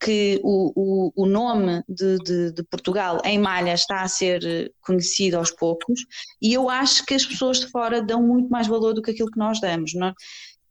que 0.00 0.40
o, 0.42 0.72
o, 0.74 1.12
o 1.14 1.26
nome 1.26 1.84
de, 1.86 2.16
de, 2.18 2.52
de, 2.52 2.62
Portugal 2.62 3.20
em 3.22 3.38
malha 3.38 3.74
está 3.74 4.00
a 4.00 4.08
ser 4.08 4.72
conhecido 4.80 5.36
aos 5.36 5.50
poucos 5.50 6.00
e 6.40 6.54
eu 6.54 6.70
acho 6.70 7.04
que 7.04 7.14
as 7.14 7.24
pessoas 7.24 7.60
de 7.60 7.66
fora 7.66 8.02
dão 8.02 8.22
muito 8.22 8.48
mais 8.48 8.66
valor 8.66 8.94
do 8.94 9.02
que 9.02 9.10
aquilo 9.10 9.30
que 9.30 9.38
nós 9.38 9.60
damos. 9.60 9.92
Não? 9.94 10.08
É? 10.08 10.14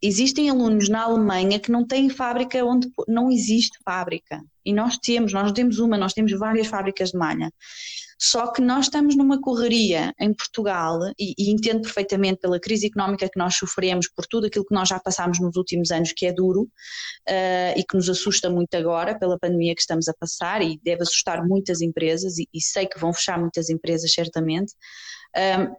Existem 0.02 0.50
alunos 0.50 0.90
na 0.90 1.04
Alemanha 1.04 1.60
que 1.60 1.72
não 1.72 1.86
têm 1.86 2.10
fábrica 2.10 2.64
onde 2.64 2.90
não 3.08 3.30
existe 3.30 3.78
fábrica 3.84 4.42
e 4.66 4.74
nós 4.74 4.98
temos, 4.98 5.34
nós 5.34 5.52
temos 5.52 5.78
uma, 5.78 5.98
nós 5.98 6.14
temos 6.14 6.32
várias 6.32 6.68
fábricas 6.68 7.12
de 7.12 7.18
malha. 7.18 7.52
Só 8.22 8.52
que 8.52 8.62
nós 8.62 8.86
estamos 8.86 9.16
numa 9.16 9.40
correria 9.40 10.14
em 10.20 10.34
Portugal, 10.34 11.00
e, 11.18 11.34
e, 11.38 11.52
entendo 11.52 11.84
perfeitamente 11.84 12.42
pela 12.42 12.60
crise 12.60 12.88
económica 12.88 13.30
que 13.30 13.40
nós 13.40 13.56
sofremos, 13.56 14.10
por 14.10 14.26
tudo 14.26 14.48
aquilo 14.48 14.66
que 14.66 14.74
nós 14.74 14.90
já 14.90 15.00
passámos 15.00 15.40
nos 15.40 15.56
últimos 15.56 15.90
anos, 15.90 16.12
que 16.12 16.26
é 16.26 16.34
duro 16.34 16.64
uh, 16.64 17.78
e 17.78 17.84
que 17.84 17.96
nos 17.96 18.10
assusta 18.10 18.50
muito 18.50 18.76
agora, 18.76 19.18
pela 19.18 19.40
pandemia 19.40 19.74
que 19.74 19.82
estamos 19.82 20.10
a 20.10 20.14
passar, 20.14 20.62
e 20.62 20.78
deve 20.84 21.04
assustar 21.04 21.48
muitas 21.48 21.80
empresas, 21.80 22.38
e, 22.38 22.48
e 22.54 22.62
sei 22.62 22.86
que 22.86 23.00
vão 23.00 23.14
fechar 23.14 23.40
muitas 23.40 23.70
empresas, 23.70 24.12
certamente. 24.12 24.74
Uh, 25.34 25.74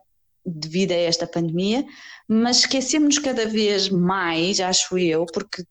devido 0.46 0.92
a 0.92 0.96
esta 0.96 1.26
pandemia, 1.26 1.84
mas 2.26 2.60
esquecemos-nos 2.60 3.18
cada 3.18 3.44
vez 3.44 3.90
mais, 3.90 4.58
acho 4.58 4.96
eu, 4.96 5.26
porque 5.26 5.62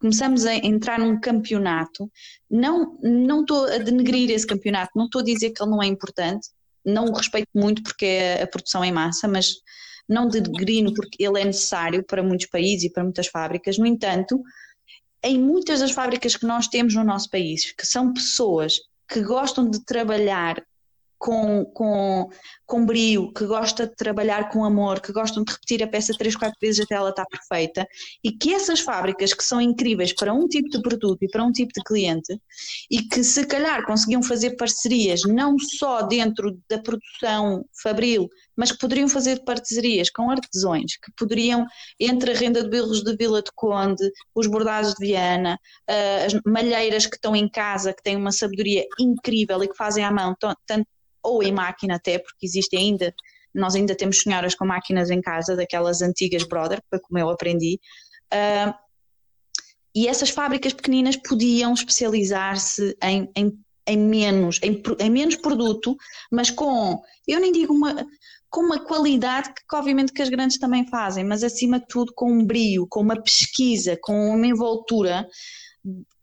começamos 0.00 0.44
a 0.44 0.54
entrar 0.54 0.98
num 0.98 1.18
campeonato, 1.20 2.10
não 2.50 2.98
não 3.02 3.40
estou 3.40 3.64
a 3.66 3.78
denegrir 3.78 4.30
esse 4.30 4.46
campeonato, 4.46 4.92
não 4.94 5.06
estou 5.06 5.20
a 5.20 5.24
dizer 5.24 5.50
que 5.50 5.62
ele 5.62 5.70
não 5.70 5.82
é 5.82 5.86
importante, 5.86 6.48
não 6.84 7.06
o 7.06 7.12
respeito 7.12 7.48
muito 7.54 7.82
porque 7.82 8.06
é 8.06 8.42
a 8.42 8.46
produção 8.46 8.84
em 8.84 8.92
massa, 8.92 9.26
mas 9.26 9.56
não 10.08 10.28
denegrindo 10.28 10.94
porque 10.94 11.24
ele 11.24 11.40
é 11.40 11.44
necessário 11.44 12.04
para 12.04 12.22
muitos 12.22 12.46
países 12.46 12.84
e 12.84 12.92
para 12.92 13.02
muitas 13.02 13.26
fábricas. 13.26 13.76
No 13.76 13.86
entanto, 13.86 14.40
em 15.22 15.38
muitas 15.38 15.80
das 15.80 15.90
fábricas 15.90 16.36
que 16.36 16.46
nós 16.46 16.68
temos 16.68 16.94
no 16.94 17.02
nosso 17.02 17.28
país, 17.28 17.72
que 17.72 17.86
são 17.86 18.12
pessoas 18.12 18.74
que 19.08 19.22
gostam 19.22 19.68
de 19.68 19.84
trabalhar 19.84 20.62
com, 21.18 21.64
com, 21.66 22.28
com 22.64 22.86
brio, 22.86 23.32
que 23.32 23.46
gosta 23.46 23.86
de 23.86 23.94
trabalhar 23.94 24.48
com 24.50 24.64
amor, 24.64 25.00
que 25.00 25.12
gostam 25.12 25.44
de 25.44 25.52
repetir 25.52 25.82
a 25.82 25.88
peça 25.88 26.12
três, 26.16 26.36
quatro 26.36 26.58
vezes 26.60 26.84
até 26.84 26.94
ela 26.94 27.10
estar 27.10 27.26
perfeita, 27.26 27.86
e 28.22 28.32
que 28.32 28.52
essas 28.52 28.80
fábricas 28.80 29.32
que 29.32 29.44
são 29.44 29.60
incríveis 29.60 30.12
para 30.14 30.32
um 30.32 30.46
tipo 30.46 30.68
de 30.68 30.80
produto 30.80 31.22
e 31.22 31.28
para 31.28 31.44
um 31.44 31.52
tipo 31.52 31.72
de 31.74 31.82
cliente, 31.82 32.38
e 32.90 33.02
que 33.02 33.24
se 33.24 33.44
calhar 33.46 33.84
conseguiam 33.84 34.22
fazer 34.22 34.56
parcerias 34.56 35.22
não 35.26 35.58
só 35.58 36.02
dentro 36.02 36.58
da 36.68 36.78
produção 36.78 37.64
fabril, 37.82 38.28
mas 38.56 38.72
que 38.72 38.78
poderiam 38.78 39.08
fazer 39.08 39.44
parcerias 39.44 40.10
com 40.10 40.30
artesões, 40.30 40.96
que 40.96 41.12
poderiam, 41.16 41.66
entre 42.00 42.32
a 42.32 42.34
renda 42.34 42.62
de 42.62 42.70
bilros 42.70 43.02
de 43.02 43.14
Vila 43.16 43.42
de 43.42 43.50
Conde, 43.54 44.10
os 44.34 44.46
bordados 44.46 44.94
de 44.94 45.06
Viana, 45.06 45.58
eh, 45.86 46.26
as 46.26 46.34
malheiras 46.44 47.06
que 47.06 47.16
estão 47.16 47.36
em 47.36 47.48
casa, 47.48 47.92
que 47.92 48.02
têm 48.02 48.16
uma 48.16 48.32
sabedoria 48.32 48.84
incrível 48.98 49.62
e 49.62 49.68
que 49.68 49.76
fazem 49.76 50.04
à 50.04 50.10
mão 50.10 50.34
tanto 50.38 50.86
ou 51.26 51.42
em 51.42 51.52
máquina 51.52 51.96
até, 51.96 52.18
porque 52.18 52.46
existe 52.46 52.76
ainda, 52.76 53.14
nós 53.54 53.74
ainda 53.74 53.94
temos 53.94 54.18
senhoras 54.18 54.54
com 54.54 54.64
máquinas 54.64 55.10
em 55.10 55.20
casa, 55.20 55.56
daquelas 55.56 56.02
antigas 56.02 56.44
Brother, 56.44 56.80
como 57.02 57.18
eu 57.18 57.28
aprendi, 57.28 57.80
uh, 58.32 58.74
e 59.94 60.06
essas 60.06 60.28
fábricas 60.28 60.74
pequeninas 60.74 61.16
podiam 61.16 61.72
especializar-se 61.72 62.94
em, 63.02 63.30
em, 63.34 63.58
em, 63.88 63.98
menos, 63.98 64.60
em, 64.62 64.82
em, 65.00 65.10
menos 65.10 65.36
produto, 65.36 65.96
mas 66.30 66.50
com, 66.50 67.00
eu 67.26 67.40
nem 67.40 67.50
digo 67.50 67.72
uma, 67.72 68.06
com 68.50 68.60
uma 68.60 68.78
qualidade 68.84 69.54
que, 69.54 69.62
que, 69.66 69.74
obviamente 69.74 70.12
que 70.12 70.20
as 70.20 70.28
grandes 70.28 70.58
também 70.58 70.86
fazem, 70.86 71.24
mas 71.24 71.42
acima 71.42 71.80
de 71.80 71.86
tudo 71.88 72.12
com 72.14 72.30
um 72.30 72.44
brio, 72.44 72.86
com 72.90 73.00
uma 73.00 73.20
pesquisa, 73.20 73.98
com 74.02 74.34
uma 74.34 74.46
envoltura 74.46 75.26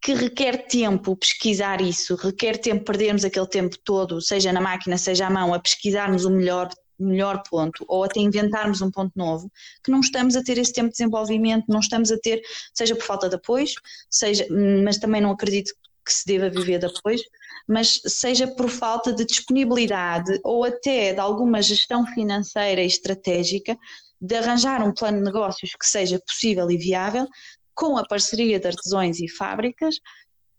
que 0.04 0.14
requer 0.14 0.68
tempo 0.68 1.16
pesquisar 1.16 1.80
isso, 1.82 2.16
requer 2.16 2.58
tempo 2.58 2.84
perdermos 2.84 3.24
aquele 3.24 3.48
tempo 3.48 3.78
todo, 3.86 4.20
seja 4.20 4.52
na 4.52 4.60
máquina, 4.60 4.98
seja 4.98 5.28
à 5.28 5.30
mão, 5.30 5.54
a 5.54 5.60
pesquisarmos 5.60 6.26
o 6.26 6.30
melhor, 6.30 6.70
melhor 7.00 7.42
ponto 7.50 7.86
ou 7.88 8.04
até 8.04 8.20
inventarmos 8.20 8.82
um 8.82 8.92
ponto 8.92 9.14
novo, 9.16 9.50
que 9.82 9.90
não 9.90 10.02
estamos 10.02 10.36
a 10.36 10.44
ter 10.44 10.58
esse 10.58 10.74
tempo 10.74 10.90
de 10.90 10.98
desenvolvimento, 10.98 11.64
não 11.70 11.80
estamos 11.80 12.12
a 12.12 12.18
ter, 12.18 12.42
seja 12.74 12.96
por 12.96 13.06
falta 13.06 13.30
de 13.30 13.36
apoio, 13.36 13.66
seja, 14.10 14.46
mas 14.84 14.98
também 14.98 15.22
não 15.22 15.32
acredito 15.32 15.74
que 16.06 16.14
se 16.14 16.26
deva 16.26 16.50
viver 16.50 16.80
de 16.80 16.88
apoio, 16.88 17.20
mas 17.66 18.02
seja 18.06 18.46
por 18.46 18.70
falta 18.70 19.14
de 19.14 19.24
disponibilidade 19.26 20.38
ou 20.44 20.66
até 20.66 21.14
de 21.14 21.20
alguma 21.22 21.62
gestão 21.62 22.06
financeira 22.08 22.82
e 22.82 22.88
estratégica 22.88 23.78
de 24.20 24.36
arranjar 24.36 24.84
um 24.84 24.94
plano 24.94 25.20
de 25.20 25.24
negócios 25.24 25.72
que 25.80 25.86
seja 25.86 26.20
possível 26.20 26.70
e 26.70 26.78
viável, 26.78 27.26
com 27.74 27.98
a 27.98 28.06
parceria 28.06 28.60
de 28.60 28.68
artesãos 28.68 29.20
e 29.20 29.28
fábricas, 29.28 30.00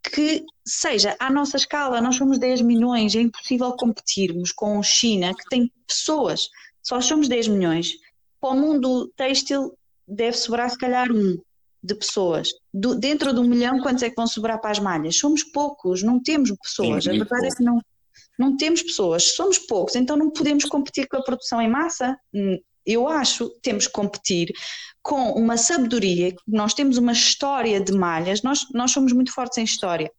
que 0.03 0.45
seja 0.65 1.15
à 1.19 1.29
nossa 1.29 1.57
escala, 1.57 2.01
nós 2.01 2.15
somos 2.15 2.37
10 2.37 2.61
milhões, 2.61 3.15
é 3.15 3.21
impossível 3.21 3.71
competirmos 3.73 4.51
com 4.51 4.81
China, 4.83 5.33
que 5.33 5.49
tem 5.49 5.71
pessoas, 5.87 6.49
só 6.83 7.01
somos 7.01 7.27
10 7.27 7.47
milhões. 7.47 7.93
Para 8.39 8.51
o 8.51 8.55
mundo 8.55 9.11
têxtil 9.15 9.75
deve 10.07 10.37
sobrar 10.37 10.69
se 10.69 10.77
calhar 10.77 11.11
um 11.11 11.37
de 11.81 11.95
pessoas. 11.95 12.49
Do, 12.73 12.95
dentro 12.95 13.33
de 13.33 13.39
um 13.39 13.43
milhão, 13.47 13.79
quantos 13.79 14.03
é 14.03 14.09
que 14.09 14.15
vão 14.15 14.27
sobrar 14.27 14.59
para 14.59 14.71
as 14.71 14.79
malhas? 14.79 15.17
Somos 15.17 15.43
poucos, 15.43 16.03
não 16.03 16.21
temos 16.21 16.51
pessoas. 16.61 17.03
Sim, 17.03 17.09
a 17.09 17.13
verdade 17.13 17.29
pouco. 17.29 17.45
é 17.45 17.57
que 17.57 17.63
não, 17.63 17.81
não 18.37 18.57
temos 18.57 18.81
pessoas, 18.81 19.35
somos 19.35 19.59
poucos, 19.59 19.95
então 19.95 20.17
não 20.17 20.29
podemos 20.29 20.65
competir 20.65 21.07
com 21.07 21.17
a 21.17 21.23
produção 21.23 21.61
em 21.61 21.69
massa. 21.69 22.17
Eu 22.85 23.07
acho 23.07 23.49
que 23.49 23.61
temos 23.61 23.87
que 23.87 23.93
competir 23.93 24.51
com 25.01 25.31
uma 25.33 25.55
sabedoria, 25.55 26.35
nós 26.47 26.73
temos 26.73 26.97
uma 26.97 27.11
história 27.11 27.79
de 27.79 27.91
malhas, 27.91 28.41
nós, 28.41 28.65
nós 28.73 28.91
somos 28.91 29.13
muito 29.13 29.31
fortes 29.31 29.59
em 29.59 29.63
história, 29.63 30.11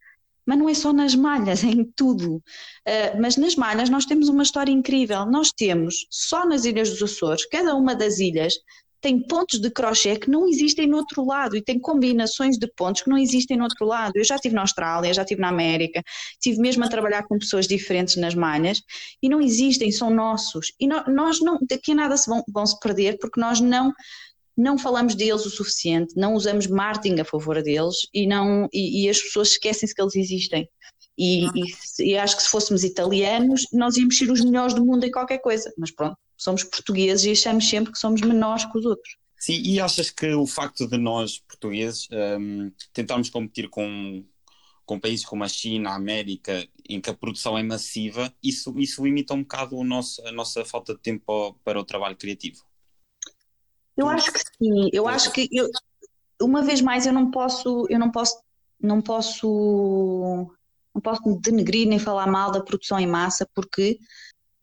mas 0.46 0.56
não 0.56 0.68
é 0.68 0.74
só 0.74 0.92
nas 0.92 1.14
malhas, 1.14 1.62
é 1.64 1.66
em 1.66 1.84
tudo. 1.84 2.36
Uh, 2.36 3.20
mas 3.20 3.36
nas 3.36 3.56
malhas 3.56 3.90
nós 3.90 4.06
temos 4.06 4.28
uma 4.28 4.44
história 4.44 4.70
incrível. 4.70 5.26
Nós 5.26 5.50
temos, 5.50 6.06
só 6.08 6.46
nas 6.46 6.64
Ilhas 6.64 6.90
dos 6.90 7.02
Açores, 7.02 7.44
cada 7.46 7.74
uma 7.74 7.96
das 7.96 8.20
ilhas 8.20 8.54
tem 9.06 9.20
pontos 9.20 9.60
de 9.60 9.70
crochê 9.70 10.16
que 10.16 10.28
não 10.28 10.48
existem 10.48 10.88
no 10.88 10.96
outro 10.96 11.24
lado 11.24 11.56
e 11.56 11.62
tem 11.62 11.78
combinações 11.78 12.58
de 12.58 12.66
pontos 12.66 13.02
que 13.02 13.08
não 13.08 13.16
existem 13.16 13.56
no 13.56 13.62
outro 13.62 13.86
lado. 13.86 14.16
Eu 14.16 14.24
já 14.24 14.34
estive 14.34 14.52
na 14.52 14.62
Austrália, 14.62 15.14
já 15.14 15.22
estive 15.22 15.40
na 15.40 15.48
América, 15.48 16.02
estive 16.32 16.60
mesmo 16.60 16.82
a 16.82 16.88
trabalhar 16.88 17.22
com 17.22 17.38
pessoas 17.38 17.68
diferentes 17.68 18.16
nas 18.16 18.34
malhas 18.34 18.82
e 19.22 19.28
não 19.28 19.40
existem, 19.40 19.92
são 19.92 20.10
nossos. 20.10 20.72
E 20.80 20.88
no, 20.88 21.04
nós 21.04 21.40
não, 21.40 21.56
daqui 21.70 21.92
a 21.92 21.94
nada 21.94 22.16
se 22.16 22.28
vão, 22.28 22.42
vão 22.52 22.66
se 22.66 22.76
perder 22.80 23.16
porque 23.20 23.40
nós 23.40 23.60
não 23.60 23.92
não 24.58 24.76
falamos 24.76 25.14
deles 25.14 25.44
o 25.44 25.50
suficiente, 25.50 26.14
não 26.16 26.34
usamos 26.34 26.66
marketing 26.66 27.20
a 27.20 27.24
favor 27.24 27.62
deles 27.62 28.08
e, 28.12 28.26
não, 28.26 28.66
e, 28.72 29.04
e 29.04 29.08
as 29.08 29.20
pessoas 29.20 29.50
esquecem-se 29.50 29.94
que 29.94 30.02
eles 30.02 30.16
existem. 30.16 30.68
E, 31.16 31.44
e, 31.46 32.10
e, 32.10 32.18
acho 32.18 32.36
que 32.36 32.42
se 32.42 32.48
fôssemos 32.48 32.82
italianos, 32.82 33.66
nós 33.72 33.96
íamos 33.98 34.18
ser 34.18 34.30
os 34.30 34.42
melhores 34.42 34.74
do 34.74 34.84
mundo 34.84 35.04
em 35.04 35.10
qualquer 35.10 35.38
coisa. 35.38 35.72
Mas 35.76 35.90
pronto, 35.90 36.16
somos 36.36 36.64
portugueses 36.64 37.24
e 37.24 37.30
achamos 37.32 37.68
sempre 37.68 37.92
que 37.92 37.98
somos 37.98 38.20
menores 38.20 38.64
que 38.64 38.78
os 38.78 38.84
outros. 38.84 39.16
Sim, 39.38 39.60
e 39.64 39.80
achas 39.80 40.10
que 40.10 40.32
o 40.34 40.46
facto 40.46 40.88
de 40.88 40.96
nós, 40.96 41.38
portugueses, 41.38 42.08
um, 42.10 42.70
tentarmos 42.92 43.30
competir 43.30 43.68
com, 43.68 44.24
com 44.84 44.98
países 44.98 45.26
como 45.26 45.44
a 45.44 45.48
China, 45.48 45.90
a 45.90 45.94
América, 45.94 46.66
em 46.88 47.00
que 47.00 47.10
a 47.10 47.14
produção 47.14 47.56
é 47.56 47.62
massiva, 47.62 48.32
isso, 48.42 48.78
isso 48.78 49.04
limita 49.04 49.34
um 49.34 49.42
bocado 49.42 49.76
o 49.76 49.84
nosso, 49.84 50.26
a 50.26 50.32
nossa 50.32 50.64
falta 50.64 50.94
de 50.94 51.00
tempo 51.00 51.58
para 51.62 51.78
o 51.78 51.84
trabalho 51.84 52.16
criativo? 52.16 52.64
Eu 53.96 54.08
acho 54.08 54.32
que 54.32 54.38
sim. 54.38 54.90
Eu 54.92 55.08
acho 55.08 55.30
que 55.32 55.48
eu, 55.52 55.68
uma 56.40 56.62
vez 56.62 56.80
mais 56.80 57.06
eu 57.06 57.12
não 57.12 57.30
posso, 57.30 57.86
eu 57.88 57.98
não 57.98 58.10
posso, 58.10 58.40
não 58.80 59.00
posso, 59.00 60.50
não 60.94 61.00
posso 61.00 61.22
denegrir 61.40 61.88
nem 61.88 61.98
falar 61.98 62.26
mal 62.26 62.50
da 62.50 62.62
produção 62.62 62.98
em 62.98 63.06
massa, 63.06 63.48
porque 63.54 63.98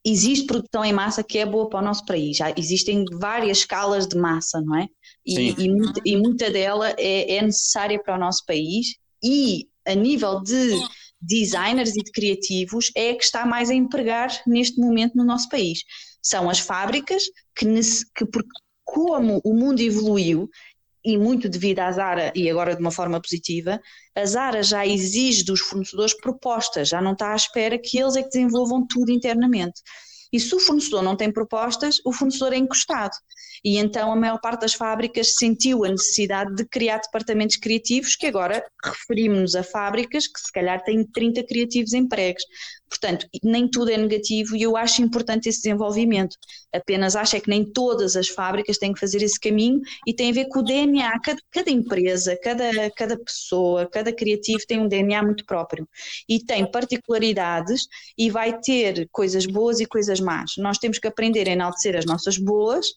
existe 0.05 0.45
produção 0.45 0.83
em 0.83 0.93
massa 0.93 1.23
que 1.23 1.37
é 1.37 1.45
boa 1.45 1.69
para 1.69 1.79
o 1.79 1.83
nosso 1.83 2.05
país. 2.05 2.37
Já 2.37 2.53
existem 2.57 3.05
várias 3.19 3.59
escalas 3.59 4.07
de 4.07 4.17
massa, 4.17 4.61
não 4.61 4.77
é? 4.77 4.87
E, 5.25 5.51
e, 5.51 5.69
muita, 5.69 6.01
e 6.05 6.17
muita 6.17 6.51
dela 6.51 6.89
é, 6.97 7.37
é 7.37 7.41
necessária 7.41 8.01
para 8.01 8.15
o 8.15 8.19
nosso 8.19 8.45
país 8.45 8.95
e 9.23 9.67
a 9.85 9.95
nível 9.95 10.41
de 10.41 10.71
designers 11.21 11.95
e 11.95 12.03
de 12.03 12.11
criativos 12.11 12.91
é 12.95 13.11
a 13.11 13.15
que 13.15 13.23
está 13.23 13.45
mais 13.45 13.69
a 13.69 13.73
empregar 13.73 14.29
neste 14.45 14.79
momento 14.79 15.15
no 15.15 15.23
nosso 15.23 15.47
país. 15.47 15.79
São 16.21 16.49
as 16.49 16.59
fábricas 16.59 17.23
que, 17.55 17.65
que 18.15 18.25
por, 18.25 18.43
como 18.83 19.41
o 19.43 19.53
mundo 19.53 19.79
evoluiu 19.79 20.49
e 21.03 21.17
muito 21.17 21.49
devido 21.49 21.79
à 21.79 21.91
Zara, 21.91 22.31
e 22.35 22.49
agora 22.49 22.75
de 22.75 22.81
uma 22.81 22.91
forma 22.91 23.21
positiva, 23.21 23.81
a 24.15 24.25
Zara 24.25 24.63
já 24.63 24.85
exige 24.85 25.43
dos 25.43 25.59
fornecedores 25.59 26.15
propostas, 26.15 26.89
já 26.89 27.01
não 27.01 27.13
está 27.13 27.33
à 27.33 27.35
espera 27.35 27.77
que 27.77 27.97
eles 27.97 28.15
é 28.15 28.23
que 28.23 28.29
desenvolvam 28.29 28.85
tudo 28.87 29.11
internamente. 29.11 29.81
E 30.31 30.39
se 30.39 30.55
o 30.55 30.59
fornecedor 30.59 31.03
não 31.03 31.15
tem 31.15 31.31
propostas, 31.31 31.97
o 32.03 32.11
fornecedor 32.11 32.53
é 32.53 32.57
encostado. 32.57 33.13
E 33.63 33.77
então 33.77 34.11
a 34.11 34.15
maior 34.15 34.39
parte 34.41 34.61
das 34.61 34.73
fábricas 34.73 35.35
sentiu 35.35 35.85
a 35.85 35.89
necessidade 35.89 36.53
de 36.53 36.65
criar 36.65 36.97
departamentos 36.97 37.55
criativos, 37.55 38.15
que 38.15 38.27
agora 38.27 38.63
referimos-nos 38.83 39.55
a 39.55 39.63
fábricas 39.63 40.27
que 40.27 40.39
se 40.39 40.51
calhar 40.51 40.83
têm 40.83 41.05
30 41.05 41.43
criativos 41.43 41.93
empregos. 41.93 42.43
Portanto, 42.89 43.25
nem 43.43 43.67
tudo 43.67 43.89
é 43.89 43.97
negativo 43.97 44.55
e 44.55 44.61
eu 44.61 44.77
acho 44.77 45.01
importante 45.01 45.49
esse 45.49 45.63
desenvolvimento. 45.63 46.37
Apenas 46.73 47.15
acho 47.15 47.35
é 47.35 47.39
que 47.39 47.49
nem 47.49 47.63
todas 47.65 48.15
as 48.15 48.27
fábricas 48.27 48.77
têm 48.77 48.93
que 48.93 48.99
fazer 48.99 49.23
esse 49.23 49.39
caminho 49.39 49.79
e 50.05 50.13
tem 50.13 50.29
a 50.29 50.33
ver 50.33 50.47
com 50.49 50.59
o 50.59 50.63
DNA. 50.63 51.19
Cada, 51.21 51.41
cada 51.49 51.71
empresa, 51.71 52.37
cada, 52.43 52.91
cada 52.91 53.17
pessoa, 53.17 53.89
cada 53.89 54.13
criativo 54.13 54.63
tem 54.67 54.79
um 54.79 54.87
DNA 54.87 55.23
muito 55.23 55.45
próprio 55.45 55.87
e 56.29 56.39
tem 56.39 56.69
particularidades 56.69 57.87
e 58.17 58.29
vai 58.29 58.59
ter 58.59 59.07
coisas 59.11 59.45
boas 59.45 59.79
e 59.79 59.85
coisas 59.85 60.19
más. 60.19 60.51
Nós 60.57 60.77
temos 60.77 60.99
que 60.99 61.07
aprender 61.07 61.47
a 61.47 61.53
enaltecer 61.53 61.95
as 61.95 62.05
nossas 62.05 62.37
boas 62.37 62.87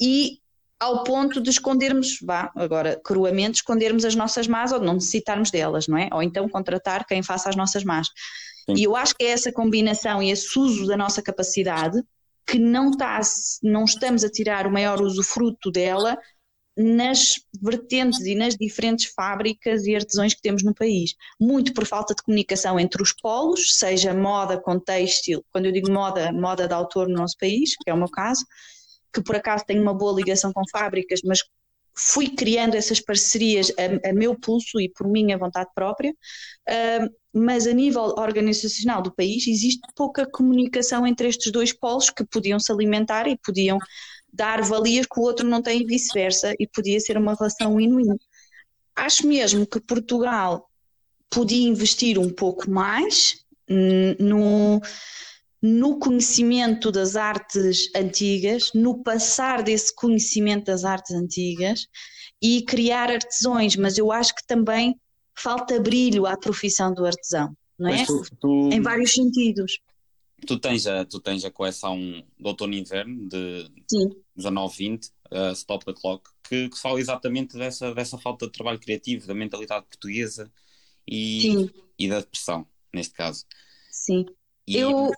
e 0.00 0.38
ao 0.80 1.02
ponto 1.02 1.40
de 1.40 1.50
escondermos, 1.50 2.18
vá, 2.22 2.52
agora 2.54 3.00
cruamente, 3.04 3.56
escondermos 3.56 4.04
as 4.04 4.14
nossas 4.14 4.46
más 4.46 4.70
ou 4.70 4.80
não 4.80 4.94
necessitarmos 4.94 5.50
delas, 5.50 5.88
não 5.88 5.98
é? 5.98 6.08
Ou 6.12 6.22
então 6.22 6.48
contratar 6.48 7.04
quem 7.04 7.22
faça 7.22 7.48
as 7.48 7.56
nossas 7.56 7.82
más. 7.82 8.08
Sim. 8.68 8.74
E 8.76 8.84
eu 8.84 8.94
acho 8.94 9.14
que 9.14 9.24
é 9.24 9.30
essa 9.30 9.52
combinação 9.52 10.22
e 10.22 10.30
esse 10.30 10.56
uso 10.58 10.86
da 10.86 10.96
nossa 10.96 11.20
capacidade 11.20 12.00
que 12.46 12.58
não, 12.58 12.90
está, 12.90 13.20
não 13.62 13.84
estamos 13.84 14.24
a 14.24 14.30
tirar 14.30 14.66
o 14.66 14.72
maior 14.72 15.02
usufruto 15.02 15.70
dela 15.70 16.16
nas 16.76 17.34
vertentes 17.60 18.20
e 18.20 18.36
nas 18.36 18.54
diferentes 18.54 19.12
fábricas 19.12 19.84
e 19.84 19.96
artesões 19.96 20.32
que 20.32 20.40
temos 20.40 20.62
no 20.62 20.72
país. 20.72 21.14
Muito 21.40 21.74
por 21.74 21.84
falta 21.84 22.14
de 22.14 22.22
comunicação 22.22 22.78
entre 22.78 23.02
os 23.02 23.12
polos, 23.12 23.76
seja 23.76 24.14
moda 24.14 24.58
com 24.60 24.78
têxtil, 24.78 25.44
quando 25.50 25.66
eu 25.66 25.72
digo 25.72 25.90
moda, 25.90 26.32
moda 26.32 26.68
de 26.68 26.74
autor 26.74 27.08
no 27.08 27.16
nosso 27.16 27.36
país, 27.38 27.74
que 27.76 27.90
é 27.90 27.92
o 27.92 27.98
meu 27.98 28.08
caso, 28.08 28.46
que 29.18 29.24
por 29.24 29.36
acaso 29.36 29.64
tenho 29.66 29.82
uma 29.82 29.94
boa 29.94 30.14
ligação 30.14 30.52
com 30.52 30.62
fábricas, 30.70 31.20
mas 31.24 31.40
fui 31.96 32.28
criando 32.28 32.76
essas 32.76 33.00
parcerias 33.00 33.72
a, 33.76 34.10
a 34.10 34.12
meu 34.12 34.38
pulso 34.38 34.80
e 34.80 34.88
por 34.88 35.08
minha 35.08 35.36
vontade 35.36 35.68
própria, 35.74 36.12
uh, 36.12 37.14
mas 37.32 37.66
a 37.66 37.72
nível 37.72 38.14
organizacional 38.16 39.02
do 39.02 39.12
país 39.12 39.46
existe 39.48 39.80
pouca 39.96 40.24
comunicação 40.30 41.06
entre 41.06 41.28
estes 41.28 41.50
dois 41.50 41.72
polos 41.72 42.08
que 42.08 42.24
podiam 42.24 42.60
se 42.60 42.70
alimentar 42.70 43.26
e 43.26 43.36
podiam 43.36 43.78
dar 44.32 44.62
valias 44.62 45.06
que 45.06 45.18
o 45.18 45.22
outro 45.22 45.46
não 45.46 45.60
tem 45.60 45.82
e 45.82 45.86
vice-versa, 45.86 46.54
e 46.60 46.66
podia 46.68 47.00
ser 47.00 47.16
uma 47.16 47.34
relação 47.34 47.76
win-win. 47.76 48.16
Acho 48.94 49.26
mesmo 49.26 49.66
que 49.66 49.80
Portugal 49.80 50.68
podia 51.30 51.66
investir 51.68 52.18
um 52.18 52.30
pouco 52.30 52.70
mais 52.70 53.44
hum, 53.68 54.14
no 54.18 54.80
no 55.60 55.98
conhecimento 55.98 56.92
das 56.92 57.16
artes 57.16 57.90
antigas, 57.94 58.70
no 58.74 59.02
passar 59.02 59.62
desse 59.62 59.94
conhecimento 59.94 60.66
das 60.66 60.84
artes 60.84 61.14
antigas 61.14 61.86
e 62.40 62.62
criar 62.62 63.10
artesões, 63.10 63.76
mas 63.76 63.98
eu 63.98 64.12
acho 64.12 64.34
que 64.34 64.46
também 64.46 64.94
falta 65.36 65.80
brilho 65.80 66.26
à 66.26 66.36
profissão 66.36 66.94
do 66.94 67.04
artesão, 67.04 67.56
não 67.78 67.90
é? 67.90 68.04
Tu, 68.04 68.22
tu, 68.40 68.70
em 68.72 68.80
vários 68.80 69.12
sentidos. 69.12 69.80
Tu 70.46 70.58
tens 70.58 70.86
a, 70.86 71.04
tu 71.04 71.18
tens 71.18 71.44
a 71.44 71.50
coleção 71.50 71.98
do 72.38 72.48
outono 72.48 72.74
e 72.74 72.78
inverno 72.78 73.28
de 73.28 73.68
1920, 74.36 75.06
uh, 75.32 75.52
Stop 75.52 75.84
the 75.84 75.92
Clock, 75.92 76.30
que, 76.48 76.68
que, 76.68 76.78
fala 76.78 77.00
exatamente 77.00 77.58
dessa, 77.58 77.92
dessa 77.92 78.16
falta 78.16 78.46
de 78.46 78.52
trabalho 78.52 78.78
criativo, 78.78 79.26
da 79.26 79.34
mentalidade 79.34 79.86
portuguesa 79.86 80.50
e, 81.06 81.68
e 81.98 82.08
da 82.08 82.20
depressão, 82.20 82.64
neste 82.94 83.14
caso. 83.14 83.44
Sim. 83.90 84.26
E, 84.66 84.76
eu, 84.76 85.10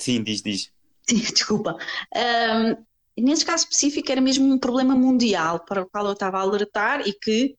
Sim, 0.00 0.22
diz, 0.22 0.42
diz. 0.42 0.72
Desculpa. 1.06 1.76
Um, 2.16 3.22
nesse 3.22 3.44
caso 3.44 3.64
específico 3.64 4.10
era 4.10 4.20
mesmo 4.20 4.50
um 4.52 4.58
problema 4.58 4.94
mundial 4.94 5.60
para 5.60 5.82
o 5.82 5.86
qual 5.86 6.06
eu 6.06 6.12
estava 6.12 6.38
a 6.38 6.40
alertar 6.40 7.06
e 7.06 7.12
que 7.12 7.54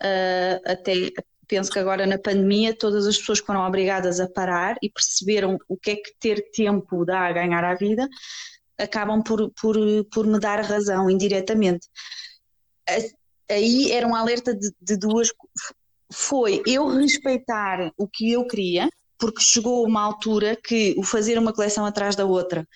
uh, 0.00 0.70
até 0.70 1.10
penso 1.48 1.70
que 1.70 1.80
agora 1.80 2.06
na 2.06 2.16
pandemia 2.16 2.76
todas 2.76 3.08
as 3.08 3.18
pessoas 3.18 3.40
foram 3.40 3.66
obrigadas 3.66 4.20
a 4.20 4.28
parar 4.28 4.76
e 4.80 4.88
perceberam 4.88 5.58
o 5.68 5.76
que 5.76 5.90
é 5.90 5.96
que 5.96 6.14
ter 6.20 6.48
tempo 6.52 7.04
dá 7.04 7.26
a 7.26 7.32
ganhar 7.32 7.64
a 7.64 7.74
vida, 7.74 8.08
acabam 8.78 9.20
por, 9.20 9.50
por, 9.60 9.76
por 10.12 10.26
me 10.28 10.38
dar 10.38 10.64
razão 10.64 11.10
indiretamente. 11.10 11.88
Aí 13.50 13.90
era 13.90 14.06
um 14.06 14.14
alerta 14.14 14.54
de, 14.54 14.70
de 14.80 14.96
duas. 14.96 15.32
Foi 16.12 16.62
eu 16.66 16.86
respeitar 16.86 17.92
o 17.96 18.06
que 18.06 18.30
eu 18.30 18.46
queria, 18.46 18.88
porque 19.20 19.42
chegou 19.42 19.86
uma 19.86 20.02
altura 20.02 20.56
que 20.56 20.94
o 20.96 21.02
fazer 21.02 21.38
uma 21.38 21.52
coleção 21.52 21.84
atrás 21.84 22.16
da 22.16 22.24
outra, 22.24 22.66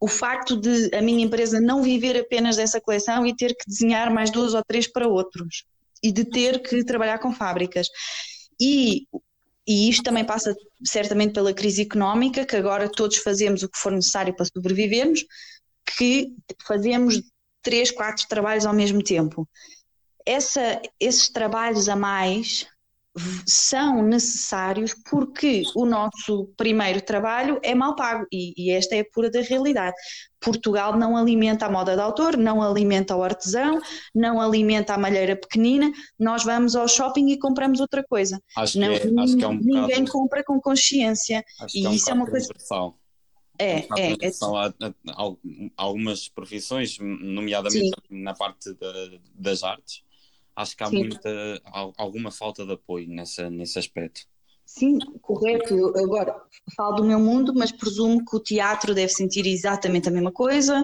o 0.00 0.08
facto 0.08 0.56
de 0.56 0.92
a 0.94 1.00
minha 1.00 1.24
empresa 1.24 1.60
não 1.60 1.80
viver 1.80 2.18
apenas 2.18 2.56
dessa 2.56 2.80
coleção 2.80 3.24
e 3.24 3.36
ter 3.36 3.54
que 3.54 3.64
desenhar 3.68 4.12
mais 4.12 4.30
duas 4.30 4.52
ou 4.52 4.62
três 4.66 4.90
para 4.90 5.06
outros 5.06 5.64
e 6.02 6.10
de 6.10 6.24
ter 6.24 6.60
que 6.60 6.84
trabalhar 6.84 7.20
com 7.20 7.32
fábricas. 7.32 7.86
E, 8.60 9.06
e 9.64 9.88
isto 9.88 10.02
também 10.02 10.24
passa 10.24 10.56
certamente 10.84 11.32
pela 11.32 11.54
crise 11.54 11.82
económica, 11.82 12.44
que 12.44 12.56
agora 12.56 12.90
todos 12.90 13.18
fazemos 13.18 13.62
o 13.62 13.68
que 13.68 13.78
for 13.78 13.92
necessário 13.92 14.34
para 14.34 14.46
sobrevivermos, 14.46 15.24
que 15.96 16.34
fazemos 16.66 17.22
três, 17.62 17.92
quatro 17.92 18.26
trabalhos 18.28 18.66
ao 18.66 18.74
mesmo 18.74 19.04
tempo. 19.04 19.48
Essa, 20.26 20.82
esses 20.98 21.28
trabalhos 21.28 21.88
a 21.88 21.94
mais 21.94 22.66
são 23.46 24.02
necessários 24.02 24.94
porque 25.08 25.62
o 25.74 25.84
nosso 25.84 26.50
primeiro 26.56 27.02
trabalho 27.02 27.60
é 27.62 27.74
mal 27.74 27.94
pago 27.94 28.26
e, 28.32 28.54
e, 28.56 28.70
esta 28.70 28.96
é 28.96 29.00
a 29.00 29.04
pura 29.12 29.30
da 29.30 29.40
realidade. 29.40 29.94
Portugal 30.40 30.96
não 30.96 31.16
alimenta 31.16 31.66
a 31.66 31.70
moda 31.70 31.94
de 31.94 32.00
autor, 32.00 32.36
não 32.36 32.62
alimenta 32.62 33.14
o 33.14 33.22
artesão, 33.22 33.80
não 34.14 34.40
alimenta 34.40 34.94
a 34.94 34.98
malheira 34.98 35.36
pequenina, 35.36 35.92
nós 36.18 36.42
vamos 36.42 36.74
ao 36.74 36.88
shopping 36.88 37.28
e 37.30 37.38
compramos 37.38 37.80
outra 37.80 38.02
coisa. 38.02 38.40
Acho 38.56 38.80
não, 38.80 38.88
que, 38.88 38.94
é, 38.94 39.22
acho 39.22 39.36
que 39.36 39.44
é 39.44 39.48
um 39.48 39.54
ninguém 39.54 40.04
bocado... 40.04 40.12
compra 40.12 40.44
com 40.44 40.60
consciência 40.60 41.44
acho 41.60 41.76
e 41.76 41.84
é 41.84 41.88
um 41.88 41.92
isso 41.92 42.10
é 42.10 42.14
uma 42.14 42.26
coisa... 42.26 42.46
Transversal. 42.46 42.98
É, 43.58 43.80
é, 43.96 44.12
é. 44.12 44.30
Há, 45.08 45.32
algumas 45.76 46.28
profissões, 46.28 46.98
nomeadamente 46.98 47.94
Sim. 48.08 48.22
na 48.22 48.34
parte 48.34 48.72
de, 48.72 49.20
das 49.34 49.62
artes, 49.62 50.02
acho 50.54 50.76
que 50.76 50.82
há 50.82 50.86
Sim. 50.86 50.98
muita, 50.98 51.62
alguma 51.96 52.30
falta 52.30 52.64
de 52.64 52.72
apoio 52.72 53.08
nessa, 53.08 53.50
nesse 53.50 53.78
aspecto. 53.78 54.22
Sim, 54.64 54.98
correto. 55.20 55.74
Eu 55.74 56.04
agora 56.04 56.34
falo 56.76 56.96
do 56.96 57.04
meu 57.04 57.18
mundo, 57.18 57.52
mas 57.54 57.72
presumo 57.72 58.24
que 58.24 58.36
o 58.36 58.40
teatro 58.40 58.94
deve 58.94 59.12
sentir 59.12 59.46
exatamente 59.46 60.08
a 60.08 60.12
mesma 60.12 60.32
coisa, 60.32 60.82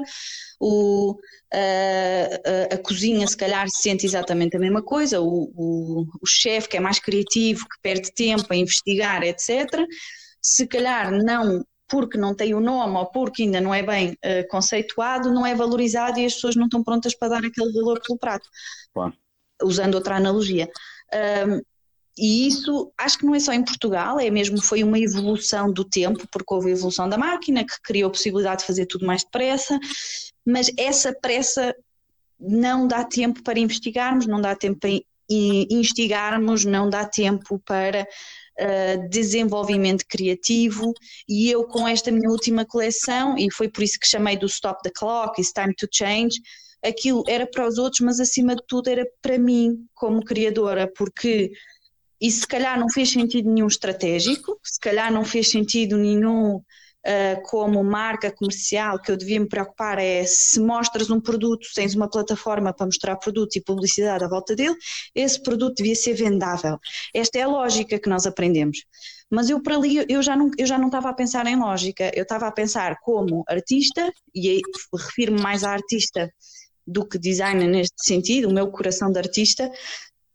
o, 0.61 1.17
a, 1.53 2.73
a, 2.73 2.75
a 2.75 2.79
cozinha 2.79 3.27
se 3.27 3.37
calhar 3.37 3.67
sente 3.71 4.05
exatamente 4.05 4.57
a 4.57 4.61
mesma 4.61 4.83
coisa, 4.83 5.21
o, 5.21 5.51
o, 5.55 6.07
o 6.21 6.27
chefe 6.27 6.69
que 6.69 6.77
é 6.77 6.81
mais 6.81 6.99
criativo, 6.99 7.65
que 7.65 7.81
perde 7.81 8.13
tempo 8.13 8.45
a 8.51 8.57
investigar, 8.57 9.23
etc. 9.23 9.87
Se 10.43 10.67
calhar 10.67 11.11
não 11.13 11.65
porque 11.91 12.19
não 12.19 12.35
tem 12.35 12.53
o 12.53 12.61
nome 12.61 12.99
ou 12.99 13.07
porque 13.07 13.45
ainda 13.45 13.63
não 13.63 13.73
é 13.73 13.83
bem 13.83 14.11
uh, 14.11 14.47
conceituado, 14.51 15.33
não 15.33 15.47
é 15.47 15.55
valorizado 15.55 16.21
e 16.21 16.27
as 16.27 16.35
pessoas 16.35 16.55
não 16.55 16.67
estão 16.67 16.85
prontas 16.85 17.15
para 17.15 17.29
dar 17.29 17.45
aquele 17.47 17.73
valor 17.73 17.99
pelo 18.07 18.19
prato. 18.19 18.47
Claro 18.93 19.17
usando 19.63 19.95
outra 19.95 20.17
analogia. 20.17 20.69
Um, 21.47 21.61
e 22.19 22.49
isso 22.49 22.93
acho 22.99 23.19
que 23.19 23.25
não 23.25 23.35
é 23.35 23.39
só 23.39 23.53
em 23.53 23.65
Portugal, 23.65 24.19
é 24.19 24.29
mesmo 24.29 24.61
foi 24.61 24.83
uma 24.83 24.99
evolução 24.99 25.73
do 25.73 25.85
tempo, 25.85 26.27
porque 26.33 26.53
houve 26.53 26.69
a 26.69 26.73
evolução 26.73 27.09
da 27.09 27.17
máquina 27.17 27.65
que 27.65 27.81
criou 27.83 28.09
a 28.09 28.13
possibilidade 28.13 28.63
de 28.63 28.67
fazer 28.67 28.87
tudo 28.87 29.07
mais 29.07 29.23
depressa, 29.23 29.79
mas 30.45 30.69
essa 30.77 31.13
pressa 31.13 31.75
não 32.41 32.89
dá 32.89 33.05
tempo 33.05 33.43
para 33.43 33.59
investigarmos, 33.59 34.27
não 34.27 34.41
dá 34.41 34.55
tempo 34.57 34.81
para 34.81 34.91
instigarmos, 35.71 36.65
não 36.65 36.91
dá 36.91 37.05
tempo 37.05 37.61
para 37.65 38.03
uh, 38.05 39.09
desenvolvimento 39.09 40.05
criativo. 40.09 40.93
E 41.29 41.51
eu, 41.51 41.65
com 41.65 41.87
esta 41.87 42.11
minha 42.11 42.31
última 42.31 42.65
coleção, 42.65 43.37
e 43.37 43.53
foi 43.53 43.69
por 43.69 43.83
isso 43.83 43.99
que 43.99 44.09
chamei 44.09 44.37
do 44.37 44.47
Stop 44.47 44.83
the 44.83 44.91
Clock, 44.91 45.41
It's 45.41 45.53
Time 45.53 45.75
to 45.75 45.87
Change, 45.93 46.41
aquilo 46.85 47.23
era 47.27 47.47
para 47.47 47.67
os 47.67 47.79
outros, 47.79 48.01
mas 48.01 48.21
acima 48.21 48.55
de 48.55 48.63
tudo 48.67 48.89
era 48.89 49.07
para 49.21 49.39
mim 49.39 49.87
como 49.95 50.25
criadora, 50.25 50.91
porque 50.97 51.51
isso 52.21 52.41
se 52.41 52.47
calhar 52.47 52.79
não 52.79 52.89
fez 52.89 53.11
sentido 53.11 53.53
nenhum 53.53 53.67
estratégico, 53.67 54.59
se 54.63 54.81
calhar 54.81 55.13
não 55.13 55.25
fez 55.25 55.51
sentido 55.51 55.97
nenhum 55.97 56.57
uh, 56.57 57.43
como 57.45 57.83
marca 57.85 58.31
comercial 58.31 59.01
que 59.01 59.11
eu 59.11 59.17
devia 59.17 59.39
me 59.39 59.49
preocupar 59.49 59.99
é 59.99 60.25
se 60.25 60.61
mostras 60.61 61.11
um 61.11 61.21
produto, 61.21 61.67
tens 61.75 61.95
uma 61.95 62.09
plataforma 62.11 62.73
para 62.73 62.87
mostrar 62.87 63.17
produto 63.17 63.57
e 63.57 63.63
publicidade 63.63 64.25
à 64.25 64.29
volta 64.29 64.57
dele, 64.57 64.75
esse 65.15 65.41
produto 65.41 65.77
devia 65.77 65.95
ser 65.95 66.15
vendável. 66.15 66.79
Esta 67.15 67.39
é 67.39 67.43
a 67.43 67.49
lógica 67.49 67.99
que 67.99 68.09
nós 68.09 68.27
aprendemos. 68.27 68.85
Mas 69.31 69.51
eu 69.51 69.63
para 69.63 69.77
ali 69.77 70.05
eu 70.09 70.23
já 70.23 70.35
não, 70.35 70.51
eu 70.57 70.67
já 70.67 70.79
não 70.79 70.87
estava 70.87 71.11
a 71.11 71.15
pensar 71.15 71.47
em 71.47 71.57
lógica, 71.57 72.11
eu 72.15 72.23
estava 72.23 72.47
a 72.47 72.53
pensar 72.53 72.99
como 73.01 73.45
artista, 73.47 74.11
e 74.35 74.61
refiro-me 74.93 75.41
mais 75.41 75.65
à 75.65 75.71
artista 75.71 76.33
do 76.89 77.07
que 77.07 77.19
design 77.19 77.67
neste 77.67 78.05
sentido, 78.05 78.49
o 78.49 78.53
meu 78.53 78.69
coração 78.69 79.13
de 79.13 79.19
artista, 79.19 79.71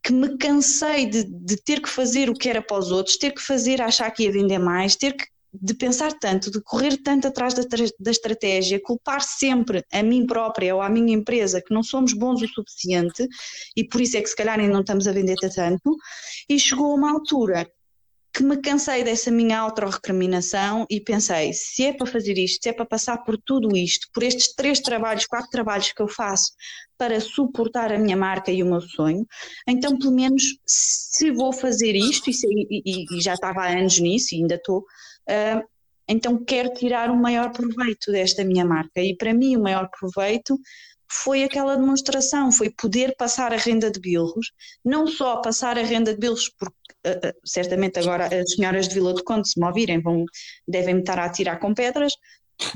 que 0.03 0.13
me 0.13 0.37
cansei 0.37 1.05
de, 1.05 1.23
de 1.23 1.57
ter 1.57 1.81
que 1.81 1.89
fazer 1.89 2.29
o 2.29 2.33
que 2.33 2.49
era 2.49 2.61
para 2.61 2.77
os 2.77 2.91
outros, 2.91 3.17
ter 3.17 3.31
que 3.31 3.41
fazer 3.41 3.81
achar 3.81 4.11
que 4.11 4.23
ia 4.23 4.31
vender 4.31 4.59
mais, 4.59 4.95
ter 4.95 5.13
que 5.13 5.25
de 5.53 5.75
pensar 5.75 6.11
tanto, 6.13 6.49
de 6.49 6.59
correr 6.63 6.97
tanto 6.97 7.27
atrás 7.27 7.53
da, 7.53 7.61
da, 7.99 8.11
estratégia, 8.11 8.81
culpar 8.81 9.21
sempre 9.21 9.85
a 9.91 10.01
mim 10.01 10.25
própria 10.25 10.73
ou 10.73 10.81
à 10.81 10.89
minha 10.89 11.13
empresa 11.13 11.61
que 11.61 11.73
não 11.73 11.83
somos 11.83 12.13
bons 12.13 12.41
o 12.41 12.47
suficiente 12.47 13.27
e 13.77 13.83
por 13.83 14.01
isso 14.01 14.17
é 14.17 14.21
que 14.21 14.29
se 14.29 14.35
calhar 14.35 14.59
ainda 14.59 14.73
não 14.73 14.81
estamos 14.81 15.07
a 15.07 15.11
vender 15.11 15.35
tanto, 15.35 15.95
e 16.49 16.59
chegou 16.59 16.95
uma 16.95 17.11
altura 17.11 17.69
que 18.33 18.43
me 18.43 18.57
cansei 18.57 19.03
dessa 19.03 19.29
minha 19.29 19.59
autorrecriminação 19.59 20.87
e 20.89 20.99
pensei, 20.99 21.53
se 21.53 21.85
é 21.85 21.93
para 21.93 22.07
fazer 22.07 22.35
isto, 22.35 22.63
se 22.63 22.69
é 22.69 22.73
para 22.73 22.85
passar 22.85 23.17
por 23.19 23.37
tudo 23.37 23.77
isto, 23.77 24.07
por 24.11 24.23
estes 24.23 24.55
três 24.55 24.79
trabalhos, 24.79 25.27
quatro 25.27 25.51
trabalhos 25.51 25.91
que 25.91 26.01
eu 26.01 26.07
faço 26.07 26.51
para 26.97 27.21
suportar 27.21 27.91
a 27.91 27.99
minha 27.99 28.17
marca 28.17 28.51
e 28.51 28.63
o 28.63 28.65
meu 28.65 28.81
sonho, 28.81 29.23
então 29.67 29.99
pelo 29.99 30.13
menos 30.13 30.43
se 30.65 31.29
vou 31.29 31.53
fazer 31.53 31.95
isto, 31.95 32.31
e, 32.31 32.81
e, 32.83 33.17
e 33.17 33.21
já 33.21 33.35
estava 33.35 33.61
há 33.61 33.77
anos 33.77 33.99
nisso 33.99 34.33
e 34.33 34.39
ainda 34.39 34.55
estou, 34.55 34.79
uh, 34.79 35.63
então 36.07 36.43
quero 36.43 36.73
tirar 36.73 37.11
o 37.11 37.15
maior 37.15 37.51
proveito 37.51 38.11
desta 38.11 38.43
minha 38.43 38.65
marca. 38.65 38.99
E 38.99 39.15
para 39.15 39.33
mim 39.33 39.55
o 39.55 39.61
maior 39.61 39.89
proveito 39.99 40.57
foi 41.09 41.43
aquela 41.43 41.75
demonstração, 41.75 42.51
foi 42.51 42.71
poder 42.71 43.15
passar 43.15 43.53
a 43.53 43.57
renda 43.57 43.91
de 43.91 43.99
bilros, 43.99 44.51
não 44.83 45.05
só 45.05 45.37
passar 45.41 45.77
a 45.77 45.83
renda 45.83 46.13
de 46.13 46.19
bilros, 46.19 46.49
porque 46.49 46.75
uh, 47.05 47.27
uh, 47.27 47.33
certamente 47.43 47.99
agora 47.99 48.27
as 48.27 48.53
senhoras 48.53 48.87
de 48.87 48.95
Vila 48.95 49.13
do 49.13 49.23
Conde, 49.23 49.49
se 49.49 49.59
me 49.59 49.65
ouvirem, 49.65 50.01
vão, 50.01 50.25
devem 50.67 50.99
estar 50.99 51.19
a 51.19 51.25
atirar 51.25 51.59
com 51.59 51.73
pedras, 51.73 52.13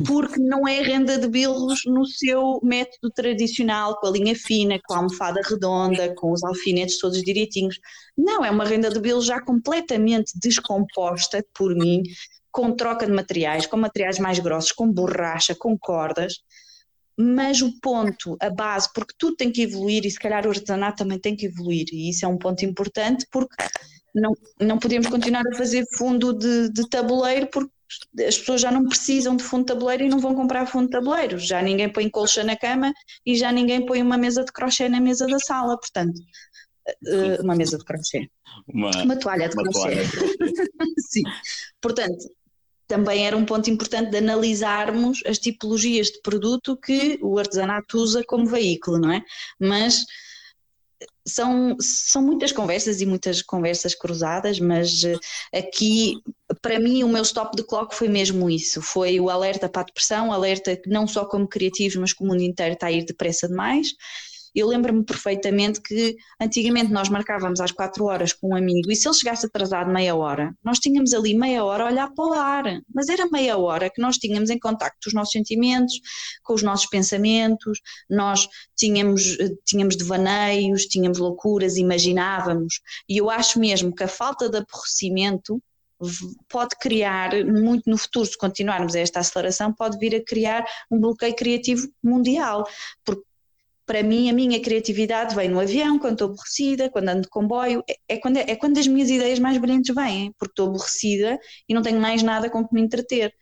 porque 0.06 0.40
não 0.40 0.68
é 0.68 0.82
renda 0.82 1.18
de 1.18 1.28
bilros 1.28 1.82
no 1.86 2.06
seu 2.06 2.60
método 2.63 3.12
tradicional, 3.13 3.98
com 4.00 4.08
a 4.08 4.12
linha 4.12 4.36
fina, 4.36 4.80
com 4.86 4.94
a 4.94 4.98
almofada 4.98 5.42
redonda, 5.44 6.13
com 6.16 6.32
os 6.32 6.44
alfinetes 6.44 7.00
todos 7.00 7.22
direitinhos. 7.24 7.80
Não, 8.18 8.44
é 8.44 8.50
uma 8.50 8.66
renda 8.66 8.90
de 8.90 9.00
bilros 9.00 9.26
já 9.26 9.40
completamente 9.42 10.32
descomposta 10.36 11.46
por 11.54 11.76
mim, 11.76 12.04
com 12.52 12.76
troca 12.76 13.06
de 13.06 13.12
materiais, 13.13 13.66
com 13.66 13.78
materiais 13.78 14.20
mais 14.20 14.40
grossos, 14.40 14.72
com 14.72 14.92
borracha, 14.92 15.56
com 15.56 15.78
cordas 15.78 16.34
mas 17.20 17.63
o 17.63 17.80
ponto, 17.82 18.38
a 18.40 18.50
base, 18.50 18.88
porque 18.94 19.13
tudo 19.18 19.36
tem 19.36 19.52
que 19.52 19.63
evoluir 19.63 20.06
e 20.06 20.12
se 20.12 20.20
calhar 20.20 20.46
o 20.46 20.50
artesanato 20.50 20.98
também 20.98 21.20
tem 21.20 21.36
que 21.36 21.48
evoluir, 21.48 21.88
e 21.92 22.12
isso 22.12 22.24
é 22.24 22.28
um 22.28 22.38
ponto 22.38 22.63
importante 22.63 23.26
porque 23.32 23.56
não, 24.13 24.34
não 24.60 24.78
podemos 24.78 25.08
continuar 25.08 25.46
a 25.48 25.56
fazer 25.56 25.86
fundo 25.96 26.34
de, 26.34 26.70
de 26.70 26.89
tabuleiro 26.89 27.48
porque 27.48 27.72
as 28.28 28.38
pessoas 28.38 28.62
já 28.62 28.72
não 28.72 28.86
precisam 28.86 29.36
de 29.36 29.43
fundo 29.43 29.62
de 29.62 29.74
tabuleiro 29.74 30.04
e 30.04 30.10
não 30.10 30.20
vão 30.20 30.36
comprar 30.36 30.65
fundo 30.65 30.86
de 30.86 30.91
tabuleiro, 30.91 31.38
já 31.39 31.62
ninguém 31.62 31.89
põe 31.89 32.10
colcha 32.10 32.43
na 32.43 32.56
cama 32.56 32.93
e 33.26 33.36
já 33.36 33.52
ninguém 33.52 33.86
põe 33.86 34.02
uma 34.02 34.17
mesa 34.17 34.43
de 34.43 34.52
crochê 34.52 34.89
na 34.89 35.00
mesa 35.00 35.26
da 35.26 35.39
sala, 35.39 35.78
portanto, 35.78 36.20
eh, 37.06 37.41
uma 37.41 37.56
mesa 37.56 37.78
de 37.78 37.86
crochê. 37.86 38.30
Uma, 38.67 38.91
uma 39.04 39.17
toalha 39.17 39.48
de 39.48 39.56
uma 39.56 39.63
crochê. 39.63 39.80
Toalha. 39.80 40.04
Sim. 41.10 41.24
Portanto, 41.82 42.30
também 42.88 43.28
era 43.28 43.36
um 43.36 43.46
ponto 43.46 43.70
importante 43.70 44.12
de 44.12 44.17
analisarmos 44.17 45.22
as 45.26 45.38
tipologias 45.38 46.08
de 46.08 46.22
produto 46.22 46.78
que 46.78 47.20
o 47.22 47.38
artesanato 47.38 47.98
usa 47.98 48.24
como 48.26 48.48
veículo, 48.48 48.98
não 48.98 49.12
é? 49.12 49.22
Mas 49.60 50.06
são, 51.28 51.76
são 51.80 52.22
muitas 52.22 52.52
conversas 52.52 53.02
e 53.02 53.06
muitas 53.06 53.42
conversas 53.42 53.94
cruzadas, 53.94 54.60
mas 54.60 55.04
eh, 55.04 55.18
aqui, 55.54 56.22
para 56.62 56.80
mim, 56.80 57.04
o 57.04 57.10
meu 57.10 57.22
stop 57.22 57.56
de 57.56 57.63
clock 57.63 57.94
foi 57.94 58.08
mesmo 58.08 58.50
isso: 58.50 58.82
foi 58.82 59.20
o 59.20 59.30
alerta 59.30 59.68
para 59.68 59.82
a 59.82 59.86
depressão, 59.86 60.32
alerta 60.32 60.76
que 60.76 60.90
não 60.90 61.08
só 61.08 61.26
como 61.26 61.48
criativos, 61.48 61.98
mas 61.98 62.13
como 62.13 62.32
o 62.32 62.34
mundo 62.34 62.44
inteiro 62.44 62.74
está 62.74 62.88
a 62.88 62.92
ir 62.92 63.06
depressa 63.06 63.48
demais 63.48 63.90
eu 64.58 64.67
lembro-me 64.67 65.04
perfeitamente 65.04 65.80
que 65.80 66.17
antigamente 66.41 66.91
nós 66.91 67.10
marcávamos 67.10 67.60
às 67.60 67.72
quatro 67.72 68.06
horas 68.06 68.34
com 68.34 68.50
um 68.50 68.56
amigo 68.56 68.91
e 68.91 68.96
se 68.96 69.08
ele 69.08 69.15
chegasse 69.15 69.46
atrasado 69.46 69.91
meia 69.91 70.15
hora, 70.15 70.52
nós 70.63 70.80
tínhamos 70.80 71.13
ali 71.13 71.36
meia 71.36 71.63
hora 71.63 71.84
a 71.84 71.88
olhar 71.88 72.12
para 72.12 72.26
o 72.26 72.34
ar, 72.34 72.63
mas 72.91 73.08
era 73.08 73.28
meia 73.30 73.56
hora 73.56 73.88
que 73.88 74.02
nós 74.02 74.17
tínhamos 74.17 74.50
em 74.50 74.58
contacto 74.58 74.98
com 75.04 75.10
os 75.10 75.13
nossos 75.13 75.32
sentimentos, 75.32 75.93
com 76.43 76.56
os 76.56 76.63
nossos 76.63 76.88
pensamentos, 76.88 77.80
nós 78.10 78.50
tínhamos, 78.76 79.38
tínhamos 79.63 79.96
devaneios, 79.96 80.86
tínhamos 80.86 81.20
loucuras, 81.20 81.78
imaginávamos. 81.78 82.82
E 83.08 83.17
eu 83.17 83.30
acho 83.30 83.60
mesmo 83.60 83.93
que 83.93 84.04
a 84.04 84.08
falta 84.08 84.50
de 84.50 84.58
aborrecimento 84.58 85.62
pode 86.50 86.76
criar, 86.80 87.32
muito 87.46 87.89
no 87.89 87.98
futuro, 87.98 88.26
se 88.26 88.38
continuarmos 88.38 88.96
esta 88.96 89.20
aceleração, 89.20 89.74
pode 89.74 89.98
vir 89.98 90.15
a 90.15 90.24
criar 90.24 90.65
um 90.91 91.00
bloqueio 91.00 91.36
criativo 91.36 91.88
mundial, 92.04 92.67
porque 93.04 93.24
para 93.88 94.04
mim, 94.04 94.30
a 94.30 94.34
minha 94.34 94.62
criatividade 94.62 95.34
vem 95.34 95.47
no 95.47 95.62
avião, 95.62 95.97
quando 95.97 96.13
estou 96.13 96.28
aborrecida, 96.28 96.89
quando 96.89 97.08
ando 97.08 97.21
de 97.21 97.30
comboio, 97.30 97.82
é, 97.89 97.97
é, 98.10 98.17
quando, 98.17 98.36
é 98.36 98.56
quando 98.58 98.78
as 98.78 98.86
minhas 98.86 99.10
ideias 99.10 99.39
mais 99.39 99.58
brilhantes 99.58 99.95
vêm, 99.95 100.34
porque 100.38 100.52
estou 100.52 100.67
aborrecida 100.67 101.39
e 101.69 101.73
não 101.73 101.82
tenho 101.82 102.00
mais 102.00 102.21
nada 102.21 102.50
com 102.50 102.67
que 102.67 102.76
me 102.76 102.82
entreter. 102.82 103.34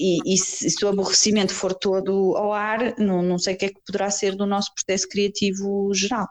E, 0.00 0.34
e 0.34 0.38
se, 0.38 0.70
se, 0.70 0.84
o 0.84 0.88
aborrecimento 0.88 1.52
for 1.52 1.74
todo 1.74 2.34
ao 2.34 2.52
ar, 2.52 2.98
não, 2.98 3.22
não 3.22 3.38
sei 3.38 3.54
o 3.54 3.58
que 3.58 3.66
é 3.66 3.68
que 3.68 3.80
poderá 3.86 4.10
ser 4.10 4.34
do 4.34 4.46
nosso 4.46 4.72
processo 4.74 5.06
criativo 5.06 5.92
geral. 5.94 6.26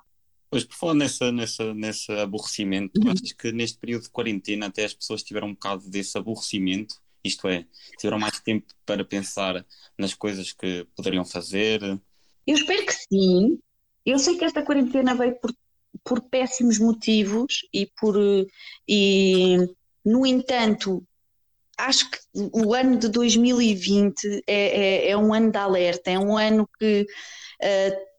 Pois, 0.50 0.64
por 0.64 0.76
falar 0.76 0.96
nessa, 0.96 1.32
nessa, 1.32 1.74
nesse 1.76 2.12
aborrecimento, 2.12 3.00
uhum. 3.00 3.12
achas 3.12 3.32
que 3.34 3.52
neste 3.52 3.78
período 3.78 4.04
de 4.04 4.10
quarentena 4.10 4.66
até 4.66 4.84
as 4.84 4.96
pessoas 4.96 5.22
tiveram 5.22 5.50
um 5.50 5.54
bocado 5.54 5.88
desse 5.90 6.18
aborrecimento? 6.18 6.96
Isto 7.24 7.48
é, 7.48 7.66
tiveram 8.00 8.20
mais 8.20 8.40
tempo 8.40 8.66
para 8.84 9.06
pensar 9.06 9.64
nas 9.98 10.16
coisas 10.16 10.52
que 10.52 10.86
poderiam 10.96 11.24
fazer? 11.24 11.80
Eu 12.46 12.56
espero 12.56 12.86
que 12.86 12.94
sim. 12.94 13.60
Eu 14.06 14.20
sei 14.20 14.38
que 14.38 14.46
esta 14.46 14.64
quarentena 14.64 15.16
veio 15.16 15.36
por, 15.40 15.54
por 16.04 16.22
péssimos 16.22 16.78
motivos 16.80 17.68
e 17.74 17.90
por. 18.00 18.16
E, 18.88 19.58
no 20.04 20.26
entanto, 20.26 21.04
acho 21.78 22.10
que 22.12 22.20
o 22.34 22.74
ano 22.74 22.98
de 22.98 23.08
2020 23.08 24.44
é, 24.46 25.08
é, 25.08 25.10
é 25.12 25.18
um 25.18 25.34
ano 25.34 25.52
de 25.52 25.58
alerta, 25.58 26.12
é 26.12 26.20
um 26.20 26.38
ano 26.38 26.70
que. 26.78 27.06
Uh, 27.62 28.14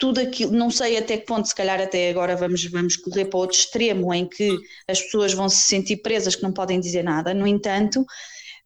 tudo 0.00 0.18
aquilo, 0.18 0.52
não 0.52 0.70
sei 0.70 0.96
até 0.96 1.18
que 1.18 1.26
ponto, 1.26 1.46
se 1.46 1.54
calhar 1.54 1.78
até 1.78 2.08
agora 2.08 2.34
vamos, 2.34 2.64
vamos 2.64 2.96
correr 2.96 3.26
para 3.26 3.38
outro 3.38 3.58
extremo 3.58 4.14
em 4.14 4.26
que 4.26 4.58
as 4.88 4.98
pessoas 5.02 5.34
vão 5.34 5.46
se 5.46 5.66
sentir 5.66 5.98
presas 5.98 6.34
que 6.34 6.42
não 6.42 6.54
podem 6.54 6.80
dizer 6.80 7.04
nada. 7.04 7.34
No 7.34 7.46
entanto, 7.46 8.02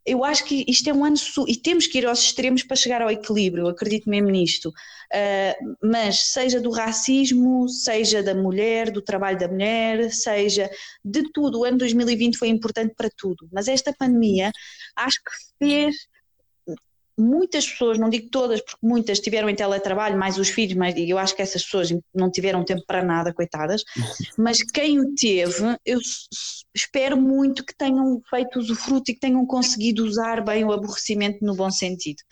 eu 0.07 0.25
acho 0.25 0.45
que 0.45 0.65
isto 0.69 0.89
é 0.89 0.93
um 0.93 1.05
ano 1.05 1.17
e 1.49 1.57
temos 1.57 1.87
que 1.87 1.99
ir 1.99 2.07
aos 2.07 2.21
extremos 2.21 2.63
para 2.63 2.77
chegar 2.77 3.01
ao 3.01 3.11
equilíbrio, 3.11 3.69
acredito 3.69 4.09
mesmo 4.09 4.29
nisto. 4.29 4.69
Uh, 4.69 5.77
mas 5.83 6.33
seja 6.33 6.61
do 6.61 6.71
racismo, 6.71 7.69
seja 7.69 8.23
da 8.23 8.35
mulher, 8.35 8.91
do 8.91 9.01
trabalho 9.01 9.39
da 9.39 9.49
mulher, 9.49 10.13
seja 10.13 10.71
de 11.05 11.23
tudo, 11.33 11.61
o 11.61 11.65
ano 11.65 11.79
2020 11.79 12.37
foi 12.37 12.49
importante 12.49 12.95
para 12.97 13.09
tudo. 13.17 13.49
Mas 13.53 13.69
esta 13.69 13.93
pandemia 13.93 14.51
acho 14.97 15.19
que 15.23 15.31
fez 15.59 15.95
muitas 17.19 17.67
pessoas, 17.67 17.99
não 17.99 18.09
digo 18.09 18.29
todas, 18.29 18.61
porque 18.61 18.87
muitas 18.87 19.21
tiveram 19.21 19.49
em 19.49 19.55
teletrabalho, 19.55 20.19
mais 20.19 20.39
os 20.39 20.49
filhos, 20.49 20.75
mas 20.75 20.95
eu 20.97 21.19
acho 21.19 21.35
que 21.35 21.43
essas 21.43 21.63
pessoas 21.63 21.91
não 22.15 22.31
tiveram 22.31 22.65
tempo 22.65 22.83
para 22.87 23.05
nada, 23.05 23.33
coitadas, 23.33 23.85
mas 24.37 24.63
quem 24.63 25.01
o 25.01 25.15
teve, 25.15 25.79
eu 25.85 25.99
espero 26.75 27.17
muito 27.17 27.65
que 27.65 27.77
tenham 27.77 28.21
feito 28.29 28.59
usufruto 28.59 29.11
e 29.11 29.15
que 29.15 29.21
tenham 29.21 29.47
conseguido 29.47 30.05
usar 30.05 30.45
bem 30.45 30.65
o 30.65 30.73
aborrecimento 30.73 31.45
no 31.45 31.55
bom 31.55 31.71
sentido, 31.71 32.23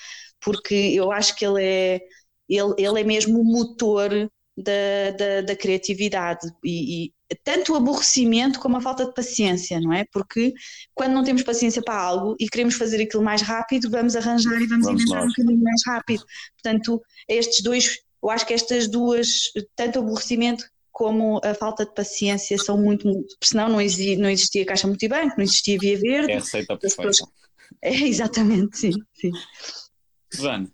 porque 0.41 0.75
eu 0.75 1.13
acho 1.13 1.37
que 1.37 1.47
ele 1.47 1.63
é, 1.63 2.01
ele, 2.49 2.75
ele 2.79 3.01
é 3.01 3.05
mesmo 3.05 3.41
o 3.41 3.45
motor 3.45 4.11
da, 4.57 5.11
da, 5.17 5.41
da 5.43 5.57
criatividade 5.57 6.47
e, 6.65 7.07
e, 7.07 7.13
tanto 7.45 7.73
o 7.73 7.77
aborrecimento 7.77 8.61
como 8.61 8.77
a 8.77 8.81
falta 8.81 9.05
de 9.05 9.15
paciência, 9.15 9.81
não 9.81 9.93
é? 9.93 10.05
Porque 10.13 10.53
quando 10.95 11.13
não 11.13 11.25
temos 11.25 11.43
paciência 11.43 11.83
para 11.83 12.01
algo 12.01 12.37
e 12.39 12.49
queremos 12.49 12.75
fazer 12.75 13.03
aquilo 13.03 13.23
mais 13.23 13.43
rápido, 13.43 13.91
vamos 13.91 14.17
arranjar 14.17 14.61
e 14.61 14.67
vamos, 14.67 14.87
vamos 14.87 15.03
inventar 15.03 15.27
um 15.27 15.33
caminho 15.33 15.63
mais 15.63 15.83
rápido. 15.87 16.25
Portanto, 16.55 17.03
estes 17.29 17.63
dois, 17.63 17.99
eu 18.23 18.31
acho 18.31 18.47
que 18.47 18.55
estas 18.55 18.89
duas, 18.89 19.51
tanto 19.77 19.99
o 19.99 20.03
aborrecimento 20.03 20.65
como 20.91 21.41
a 21.43 21.55
falta 21.55 21.87
de 21.87 21.95
paciência 21.95 22.59
são 22.59 22.77
muito, 22.77 23.09
muito 23.09 23.35
senão 23.43 23.69
não 23.69 23.81
existia, 23.81 24.19
não 24.19 24.29
existia 24.29 24.67
Caixa 24.67 24.87
Multibanco, 24.87 25.35
não 25.37 25.45
existia 25.45 25.79
Via 25.79 25.99
Verde. 25.99 26.33
É 26.33 26.37
aceita 26.37 26.77
perfeita. 26.77 27.11
É, 27.81 27.91
exatamente, 27.91 28.77
sim, 28.77 28.93
sim. 29.15 29.33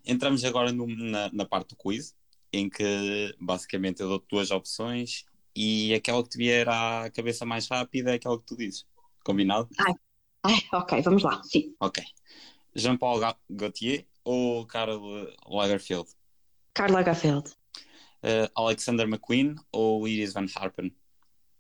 Entramos 0.04 0.44
agora 0.44 0.72
no, 0.72 0.84
na, 0.84 1.30
na 1.32 1.46
parte 1.46 1.68
do 1.68 1.76
quiz 1.76 2.12
em 2.52 2.68
que 2.68 3.34
basicamente 3.40 4.00
eu 4.00 4.08
dou 4.08 4.24
duas 4.28 4.50
opções 4.50 5.24
e 5.58 5.92
aquela 5.92 6.22
que 6.22 6.28
te 6.28 6.38
vier 6.38 6.68
à 6.68 7.10
cabeça 7.10 7.44
mais 7.44 7.66
rápida 7.66 8.12
é 8.12 8.14
aquela 8.14 8.38
que 8.38 8.46
tu 8.46 8.56
dizes. 8.56 8.86
Combinado? 9.24 9.68
Ai, 9.76 9.92
ai 10.44 10.60
ok, 10.72 11.02
vamos 11.02 11.24
lá, 11.24 11.42
sim. 11.42 11.74
Ok. 11.80 12.00
Jean-Paul 12.76 13.20
Gaultier 13.50 14.06
ou 14.22 14.64
Karl 14.66 15.26
Lagerfeld? 15.48 16.08
Karl 16.74 16.92
Lagerfeld. 16.92 17.50
Uh, 18.22 18.48
Alexander 18.54 19.08
McQueen 19.08 19.56
ou 19.72 20.06
Iris 20.06 20.32
Van 20.32 20.46
Harpen? 20.54 20.94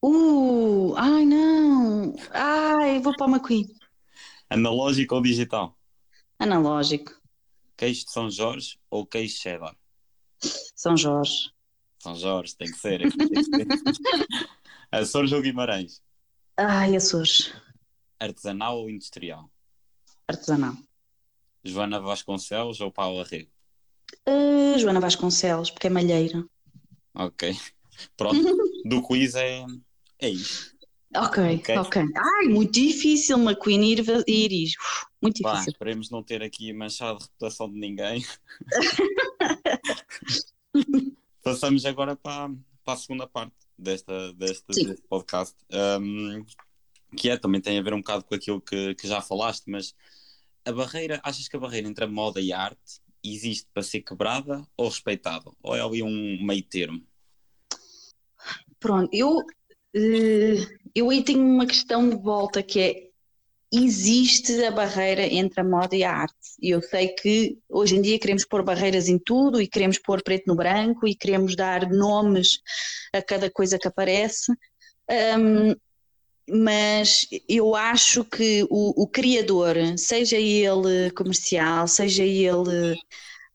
Uh, 0.00 0.94
ai 0.96 1.26
não! 1.26 2.14
Ai, 2.30 3.00
vou 3.00 3.16
para 3.16 3.26
o 3.26 3.30
McQueen. 3.30 3.66
Analógico 4.48 5.16
ou 5.16 5.22
digital? 5.22 5.76
Analógico. 6.38 7.20
Queijo 7.76 8.04
de 8.04 8.12
São 8.12 8.30
Jorge 8.30 8.78
ou 8.88 9.04
queijo 9.04 9.36
cheddar? 9.38 9.76
São 10.76 10.96
Jorge. 10.96 11.52
São 11.98 12.14
Jorge, 12.14 12.56
tem 12.56 12.70
que 12.70 12.78
ser. 12.78 13.04
Aqui 13.06 13.16
tem 13.16 13.28
que 13.28 13.44
ser. 13.44 13.66
Açores 14.90 15.32
ou 15.32 15.42
Guimarães? 15.42 16.00
Ai, 16.56 16.96
Açores. 16.96 17.52
Artesanal 18.20 18.78
ou 18.78 18.90
industrial? 18.90 19.50
Artesanal. 20.26 20.74
Joana 21.64 22.00
Vasconcelos 22.00 22.80
ou 22.80 22.90
Paula 22.92 23.24
Rego? 23.24 23.50
Uh, 24.26 24.78
Joana 24.78 25.00
Vasconcelos, 25.00 25.70
porque 25.70 25.88
é 25.88 25.90
malheira. 25.90 26.44
Ok. 27.14 27.54
Pronto. 28.16 28.56
Do 28.84 29.02
quiz 29.06 29.34
é, 29.34 29.64
é 30.20 30.28
isso. 30.30 30.74
Ok, 31.16 31.56
Ok. 31.56 31.76
ok. 31.78 32.02
Ai, 32.16 32.48
muito 32.48 32.72
difícil, 32.72 33.38
McQueen 33.38 33.82
e 33.82 33.92
Ir- 33.94 34.24
Iris. 34.26 34.72
Uf, 34.78 35.06
Muito 35.22 35.42
difícil. 35.42 35.72
esperemos 35.72 36.10
não 36.10 36.22
ter 36.22 36.42
aqui 36.42 36.72
manchado 36.72 37.18
a 37.18 37.22
reputação 37.22 37.70
de 37.70 37.78
ninguém. 37.78 38.24
Passamos 41.48 41.86
agora 41.86 42.14
para, 42.14 42.50
para 42.84 42.94
a 42.94 42.96
segunda 42.96 43.26
parte 43.26 43.54
desta, 43.78 44.32
desta, 44.34 44.72
Sim. 44.72 44.86
deste 44.86 45.06
podcast, 45.08 45.56
um, 46.00 46.44
que 47.16 47.30
é, 47.30 47.38
também 47.38 47.60
tem 47.60 47.78
a 47.78 47.82
ver 47.82 47.94
um 47.94 47.98
bocado 47.98 48.24
com 48.24 48.34
aquilo 48.34 48.60
que, 48.60 48.94
que 48.94 49.08
já 49.08 49.22
falaste, 49.22 49.64
mas 49.66 49.94
a 50.64 50.72
barreira, 50.72 51.18
achas 51.22 51.48
que 51.48 51.56
a 51.56 51.58
barreira 51.60 51.88
entre 51.88 52.04
a 52.04 52.08
moda 52.08 52.38
e 52.38 52.52
a 52.52 52.60
arte 52.60 53.00
existe 53.24 53.66
para 53.72 53.82
ser 53.82 54.02
quebrada 54.02 54.62
ou 54.76 54.88
respeitada? 54.88 55.50
Ou 55.62 55.74
é 55.74 55.80
ali 55.80 56.02
um 56.02 56.44
meio 56.44 56.62
termo? 56.62 57.02
Pronto, 58.78 59.08
eu, 59.12 59.38
eh, 59.94 60.66
eu 60.94 61.08
aí 61.08 61.24
tenho 61.24 61.42
uma 61.42 61.66
questão 61.66 62.10
de 62.10 62.16
volta 62.16 62.62
que 62.62 62.78
é 62.78 63.07
existe 63.72 64.64
a 64.64 64.70
barreira 64.70 65.26
entre 65.26 65.60
a 65.60 65.64
moda 65.64 65.94
e 65.94 66.02
a 66.02 66.12
arte. 66.12 66.34
E 66.60 66.70
eu 66.70 66.80
sei 66.80 67.08
que 67.08 67.58
hoje 67.68 67.96
em 67.96 68.02
dia 68.02 68.18
queremos 68.18 68.44
pôr 68.44 68.62
barreiras 68.62 69.08
em 69.08 69.18
tudo 69.18 69.60
e 69.60 69.66
queremos 69.66 69.98
pôr 69.98 70.22
preto 70.22 70.44
no 70.46 70.56
branco 70.56 71.06
e 71.06 71.14
queremos 71.14 71.54
dar 71.54 71.88
nomes 71.88 72.60
a 73.12 73.22
cada 73.22 73.50
coisa 73.50 73.78
que 73.78 73.88
aparece. 73.88 74.52
Ahm, 75.10 75.74
mas 76.50 77.26
eu 77.48 77.74
acho 77.74 78.24
que 78.24 78.66
o, 78.70 79.02
o 79.02 79.06
criador, 79.06 79.76
seja 79.98 80.38
ele 80.38 81.10
comercial, 81.10 81.86
seja 81.86 82.24
ele, 82.24 82.96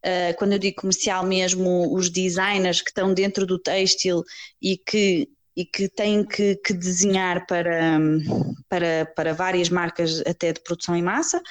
ah, 0.03 0.33
quando 0.37 0.53
eu 0.53 0.59
digo 0.59 0.81
comercial 0.81 1.25
mesmo, 1.25 1.93
os 1.95 2.09
designers 2.09 2.81
que 2.81 2.89
estão 2.89 3.13
dentro 3.13 3.45
do 3.45 3.57
têxtil 3.57 4.23
e 4.61 4.77
que, 4.77 5.29
e 5.55 5.65
que 5.65 5.87
têm 5.87 6.25
que, 6.25 6.55
que 6.57 6.73
desenhar 6.73 7.45
para, 7.45 7.99
para, 8.67 9.05
para 9.15 9.33
várias 9.33 9.69
marcas 9.69 10.21
até 10.25 10.51
de 10.51 10.61
produção 10.61 10.95
em 10.95 11.03
massa, 11.03 11.41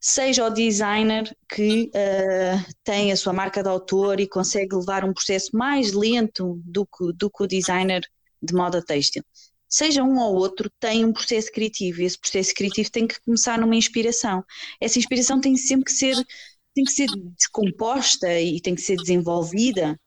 seja 0.00 0.44
o 0.44 0.50
designer 0.50 1.32
que 1.48 1.88
ah, 1.94 2.64
tem 2.82 3.12
a 3.12 3.16
sua 3.16 3.32
marca 3.32 3.62
de 3.62 3.68
autor 3.68 4.18
e 4.18 4.28
consegue 4.28 4.74
levar 4.74 5.04
um 5.04 5.14
processo 5.14 5.56
mais 5.56 5.92
lento 5.92 6.60
do 6.64 6.84
que, 6.84 7.12
do 7.14 7.30
que 7.30 7.44
o 7.44 7.46
designer 7.46 8.02
de 8.42 8.52
moda 8.52 8.84
têxtil. 8.84 9.22
Seja 9.68 10.02
um 10.02 10.18
ou 10.18 10.34
outro, 10.34 10.68
tem 10.80 11.04
um 11.04 11.12
processo 11.12 11.50
criativo 11.50 12.02
e 12.02 12.04
esse 12.04 12.18
processo 12.18 12.52
criativo 12.52 12.90
tem 12.90 13.06
que 13.06 13.18
começar 13.22 13.58
numa 13.58 13.76
inspiração. 13.76 14.44
Essa 14.80 14.98
inspiração 14.98 15.40
tem 15.40 15.56
sempre 15.56 15.84
que 15.86 15.92
ser, 15.92 16.16
tem 16.74 16.84
que 16.84 16.92
ser 16.92 17.06
descomposta 17.36 18.38
e 18.38 18.60
tem 18.60 18.74
que 18.74 18.82
ser 18.82 18.96
desenvolvida 18.96 19.98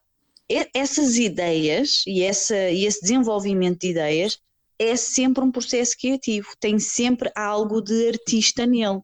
essas 0.74 1.18
ideias 1.18 2.04
e, 2.06 2.24
essa, 2.24 2.56
esse 2.72 3.02
desenvolvimento 3.02 3.80
de 3.80 3.90
ideias 3.90 4.40
é 4.78 4.96
sempre 4.96 5.44
um 5.44 5.52
processo 5.52 5.96
criativo, 5.98 6.50
tem 6.60 6.78
sempre 6.80 7.32
algo 7.36 7.82
de 7.82 8.10
artista 8.10 8.66
nele. 8.66 9.00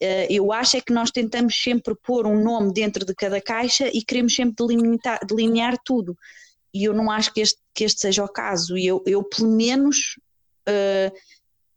Eh, 0.00 0.26
Eu 0.30 0.52
acho 0.52 0.76
é 0.76 0.80
que 0.80 0.92
nós 0.92 1.10
tentamos 1.10 1.54
sempre 1.54 1.94
pôr 2.02 2.26
um 2.26 2.42
nome 2.42 2.72
dentro 2.72 3.04
de 3.04 3.14
cada 3.14 3.40
caixa 3.40 3.88
e 3.88 4.02
queremos 4.02 4.34
sempre 4.34 4.66
delimitar, 4.66 5.20
delinear 5.26 5.78
tudo. 5.84 6.16
E 6.74 6.84
eu 6.84 6.92
não 6.92 7.10
acho 7.10 7.32
que 7.32 7.40
este, 7.40 7.60
que 7.72 7.84
este 7.84 8.00
seja 8.00 8.24
o 8.24 8.28
caso. 8.28 8.76
Eu, 8.76 9.02
eu 9.06 9.22
pelo 9.22 9.50
menos, 9.50 10.18
eh, 10.66 11.12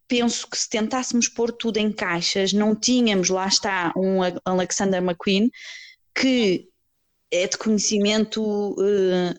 penso 0.08 0.50
que 0.50 0.58
se 0.58 0.68
tentássemos 0.68 1.30
pôr 1.30 1.52
tudo 1.52 1.78
em 1.78 1.92
caixas, 1.92 2.52
não 2.52 2.76
tínhamos, 2.76 3.30
lá 3.30 3.48
está, 3.48 3.94
um 3.96 4.22
Alexander 4.44 5.02
McQueen 5.02 5.52
que 6.16 6.68
é 7.32 7.48
de 7.48 7.58
conhecimento 7.58 8.76
eh, 8.80 9.34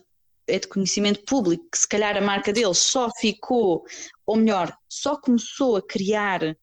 é 0.47 0.59
de 0.59 0.67
conhecimento 0.67 1.23
público 1.23 1.65
que 1.71 1.77
se 1.77 1.87
calhar 1.87 2.17
a 2.17 2.21
marca 2.21 2.51
dele 2.51 2.73
só 2.73 3.09
ficou, 3.19 3.83
ou 4.25 4.35
melhor, 4.35 4.75
só 4.89 5.15
começou 5.15 5.77
a 5.77 5.81
criar 5.81 6.57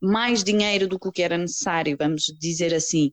mais 0.00 0.44
dinheiro 0.44 0.86
do 0.86 0.98
que 0.98 1.08
o 1.08 1.12
que 1.12 1.22
era 1.22 1.38
necessário, 1.38 1.96
vamos 1.98 2.24
dizer 2.38 2.74
assim, 2.74 3.12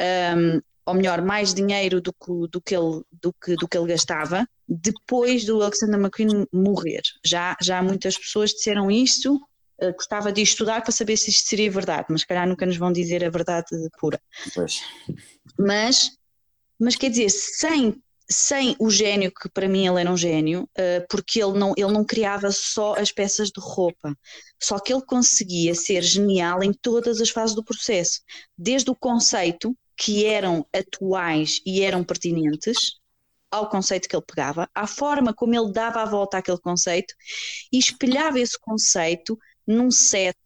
Um, 0.00 0.60
ou 0.84 0.94
melhor, 0.94 1.22
mais 1.22 1.54
dinheiro 1.54 2.00
do 2.00 2.12
que, 2.12 2.48
do 2.50 2.60
que, 2.60 2.74
ele, 2.74 3.02
do 3.12 3.32
que, 3.32 3.54
do 3.54 3.68
que 3.68 3.78
ele 3.78 3.86
gastava, 3.86 4.44
depois 4.68 5.44
do 5.44 5.62
Alexander 5.62 6.00
McQueen 6.00 6.46
morrer. 6.52 7.02
Já, 7.24 7.56
já 7.62 7.80
muitas 7.82 8.18
pessoas 8.18 8.50
disseram 8.50 8.90
isto, 8.90 9.40
eh, 9.80 9.92
gostava 9.92 10.32
de 10.32 10.42
estudar 10.42 10.82
para 10.82 10.90
saber 10.90 11.16
se 11.16 11.30
isto 11.30 11.48
seria 11.48 11.70
verdade, 11.70 12.06
mas 12.10 12.22
se 12.22 12.26
calhar 12.26 12.48
nunca 12.48 12.66
nos 12.66 12.76
vão 12.76 12.92
dizer 12.92 13.24
a 13.24 13.30
verdade 13.30 13.68
pura 14.00 14.20
Pois. 14.54 14.80
mas, 15.56 16.10
mas 16.82 16.96
quer 16.96 17.10
dizer, 17.10 17.30
sem, 17.30 17.94
sem 18.28 18.74
o 18.78 18.90
gênio, 18.90 19.32
que 19.32 19.48
para 19.48 19.68
mim 19.68 19.86
ele 19.86 20.00
era 20.00 20.10
um 20.10 20.16
gênio, 20.16 20.68
eh, 20.76 21.06
porque 21.08 21.42
ele 21.42 21.56
não, 21.58 21.72
ele 21.76 21.92
não 21.92 22.04
criava 22.04 22.50
só 22.50 22.94
as 22.94 23.12
peças 23.12 23.50
de 23.50 23.60
roupa, 23.60 24.16
só 24.60 24.80
que 24.80 24.92
ele 24.92 25.02
conseguia 25.02 25.74
ser 25.74 26.02
genial 26.02 26.62
em 26.62 26.72
todas 26.72 27.20
as 27.20 27.30
fases 27.30 27.54
do 27.54 27.64
processo, 27.64 28.20
desde 28.58 28.90
o 28.90 28.96
conceito, 28.96 29.76
que 29.96 30.26
eram 30.26 30.66
atuais 30.72 31.60
e 31.64 31.82
eram 31.82 32.02
pertinentes, 32.02 32.98
ao 33.48 33.68
conceito 33.68 34.08
que 34.08 34.16
ele 34.16 34.24
pegava, 34.26 34.68
à 34.74 34.86
forma 34.86 35.32
como 35.32 35.54
ele 35.54 35.70
dava 35.72 36.02
a 36.02 36.06
volta 36.06 36.38
àquele 36.38 36.58
conceito 36.58 37.14
e 37.70 37.78
espelhava 37.78 38.40
esse 38.40 38.58
conceito 38.58 39.38
num 39.66 39.90
set, 39.90 40.36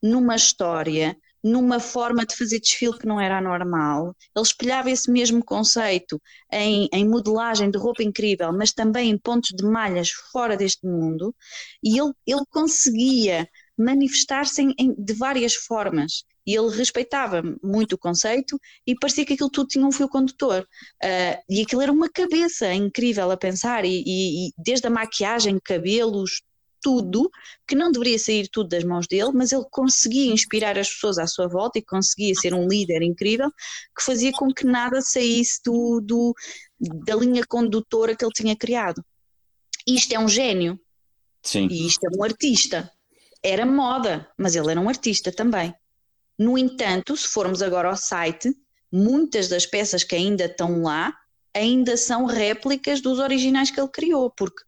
numa 0.00 0.36
história, 0.36 1.16
numa 1.42 1.80
forma 1.80 2.24
de 2.26 2.36
fazer 2.36 2.60
desfile 2.60 2.98
que 2.98 3.06
não 3.06 3.20
era 3.20 3.40
normal. 3.40 4.14
Ele 4.36 4.44
espelhava 4.44 4.90
esse 4.90 5.10
mesmo 5.10 5.44
conceito 5.44 6.20
em, 6.52 6.88
em 6.92 7.08
modelagem 7.08 7.70
de 7.70 7.78
roupa 7.78 8.02
incrível, 8.02 8.52
mas 8.52 8.72
também 8.72 9.10
em 9.10 9.18
pontos 9.18 9.50
de 9.56 9.64
malhas 9.64 10.10
fora 10.32 10.56
deste 10.56 10.86
mundo, 10.86 11.34
e 11.82 11.98
ele, 11.98 12.12
ele 12.26 12.44
conseguia 12.50 13.48
manifestar-se 13.76 14.62
de 14.98 15.12
várias 15.14 15.54
formas. 15.54 16.24
E 16.46 16.54
ele 16.56 16.74
respeitava 16.74 17.42
muito 17.62 17.94
o 17.94 17.98
conceito 17.98 18.58
e 18.86 18.94
parecia 18.98 19.24
que 19.24 19.34
aquilo 19.34 19.50
tudo 19.50 19.68
tinha 19.68 19.86
um 19.86 19.92
fio 19.92 20.08
condutor. 20.08 20.66
Ah, 21.02 21.40
e 21.48 21.62
aquilo 21.62 21.82
era 21.82 21.92
uma 21.92 22.08
cabeça 22.10 22.72
incrível 22.74 23.30
a 23.30 23.36
pensar, 23.36 23.84
e, 23.84 24.02
e- 24.06 24.48
e 24.48 24.52
desde 24.58 24.86
a 24.86 24.90
maquiagem, 24.90 25.58
cabelos, 25.62 26.42
tudo, 26.80 27.30
que 27.66 27.74
não 27.74 27.90
deveria 27.92 28.18
sair 28.18 28.48
tudo 28.48 28.68
das 28.68 28.84
mãos 28.84 29.06
dele, 29.06 29.30
mas 29.34 29.52
ele 29.52 29.64
conseguia 29.70 30.32
inspirar 30.32 30.78
as 30.78 30.88
pessoas 30.90 31.18
à 31.18 31.26
sua 31.26 31.46
volta 31.48 31.78
e 31.78 31.82
conseguia 31.82 32.34
ser 32.34 32.54
um 32.54 32.66
líder 32.66 33.02
incrível 33.02 33.50
que 33.96 34.02
fazia 34.04 34.32
com 34.32 34.52
que 34.52 34.64
nada 34.64 35.00
saísse 35.00 35.60
do, 35.64 36.00
do- 36.00 36.34
da 36.80 37.14
linha 37.16 37.44
condutora 37.46 38.16
que 38.16 38.24
ele 38.24 38.32
tinha 38.32 38.56
criado. 38.56 39.04
Isto 39.86 40.12
é 40.14 40.18
um 40.18 40.28
gênio 40.28 40.78
Sim. 41.42 41.68
e 41.70 41.86
isto 41.86 42.04
é 42.04 42.08
um 42.16 42.22
artista. 42.22 42.90
Era 43.42 43.64
moda, 43.64 44.28
mas 44.38 44.54
ele 44.54 44.70
era 44.70 44.80
um 44.80 44.88
artista 44.88 45.32
também. 45.32 45.74
No 46.38 46.56
entanto, 46.56 47.16
se 47.16 47.26
formos 47.28 47.62
agora 47.62 47.88
ao 47.88 47.96
site, 47.96 48.54
muitas 48.92 49.48
das 49.48 49.66
peças 49.66 50.04
que 50.04 50.14
ainda 50.14 50.44
estão 50.46 50.82
lá 50.82 51.14
ainda 51.54 51.96
são 51.96 52.26
réplicas 52.26 53.00
dos 53.00 53.18
originais 53.18 53.70
que 53.70 53.80
ele 53.80 53.88
criou, 53.88 54.30
porque 54.30 54.62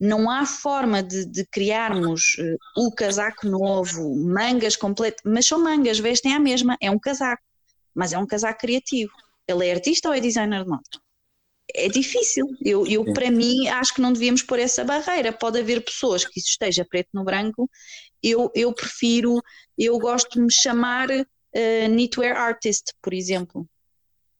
não 0.00 0.30
há 0.30 0.46
forma 0.46 1.02
de, 1.02 1.24
de 1.24 1.44
criarmos 1.46 2.36
eh, 2.38 2.56
o 2.76 2.92
casaco 2.92 3.46
novo, 3.46 4.14
mangas 4.16 4.76
completas, 4.76 5.20
mas 5.24 5.46
são 5.46 5.62
mangas, 5.62 5.98
vestem 5.98 6.34
a 6.34 6.38
mesma, 6.38 6.76
é 6.80 6.90
um 6.90 6.98
casaco, 6.98 7.42
mas 7.94 8.12
é 8.12 8.18
um 8.18 8.26
casaco 8.26 8.60
criativo. 8.60 9.12
Ele 9.46 9.66
é 9.66 9.74
artista 9.74 10.08
ou 10.08 10.14
é 10.14 10.20
designer 10.20 10.62
de 10.62 10.68
moda? 10.70 10.82
É 11.74 11.88
difícil. 11.88 12.46
Eu, 12.64 12.86
eu 12.86 13.12
para 13.12 13.30
mim, 13.30 13.68
acho 13.68 13.94
que 13.94 14.00
não 14.00 14.12
devíamos 14.12 14.42
pôr 14.42 14.58
essa 14.58 14.84
barreira. 14.84 15.32
Pode 15.32 15.58
haver 15.58 15.84
pessoas 15.84 16.24
que 16.24 16.38
isso 16.38 16.50
esteja 16.50 16.84
preto 16.84 17.08
no 17.12 17.24
branco. 17.24 17.68
Eu, 18.22 18.50
eu 18.54 18.72
prefiro, 18.72 19.42
eu 19.76 19.98
gosto 19.98 20.34
de 20.34 20.40
me 20.40 20.52
chamar 20.52 21.08
eh, 21.10 21.88
knitwear 21.88 22.36
artist, 22.36 22.92
por 23.02 23.12
exemplo 23.12 23.68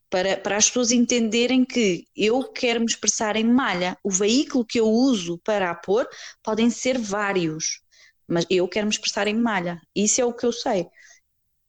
para, 0.09 0.37
para 0.37 0.57
as 0.57 0.67
pessoas 0.67 0.91
entenderem 0.91 1.63
que 1.63 2.05
eu 2.15 2.43
quero 2.43 2.79
me 2.79 2.85
expressar 2.85 3.35
em 3.35 3.43
malha. 3.43 3.97
O 4.03 4.09
veículo 4.09 4.65
que 4.65 4.79
eu 4.79 4.87
uso 4.87 5.39
para 5.43 5.69
a 5.69 5.75
pôr 5.75 6.07
podem 6.43 6.69
ser 6.69 6.97
vários, 6.97 7.81
mas 8.27 8.45
eu 8.49 8.67
quero 8.67 8.87
me 8.87 8.91
expressar 8.91 9.27
em 9.27 9.35
malha. 9.35 9.79
Isso 9.95 10.19
é 10.19 10.25
o 10.25 10.33
que 10.33 10.45
eu 10.45 10.51
sei. 10.51 10.87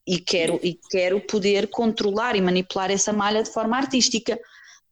E 0.07 0.19
quero, 0.19 0.59
e 0.63 0.79
quero 0.89 1.21
poder 1.21 1.69
controlar 1.69 2.35
e 2.35 2.41
manipular 2.41 2.89
essa 2.89 3.13
malha 3.13 3.43
de 3.43 3.51
forma 3.51 3.77
artística. 3.77 4.39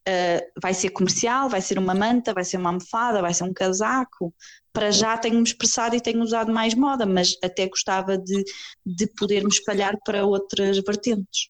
Uh, 0.08 0.60
vai 0.62 0.74
ser 0.74 0.90
comercial, 0.92 1.50
vai 1.50 1.62
ser 1.62 1.78
uma 1.78 1.94
manta, 1.94 2.34
vai 2.34 2.44
ser 2.44 2.58
uma 2.58 2.70
almofada, 2.70 3.22
vai 3.22 3.34
ser 3.34 3.44
um 3.44 3.54
casaco. 3.54 4.34
Para 4.72 4.92
já 4.92 5.18
tenho-me 5.18 5.44
expressado 5.44 5.96
e 5.96 6.02
tenho 6.02 6.22
usado 6.22 6.54
mais 6.54 6.76
moda, 6.76 7.06
mas 7.06 7.36
até 7.44 7.68
gostava 7.68 8.18
de, 8.18 8.44
de 8.86 9.08
poder 9.08 9.44
me 9.44 9.50
espalhar 9.50 9.98
para 10.06 10.26
outras 10.26 10.78
vertentes. 10.78 11.50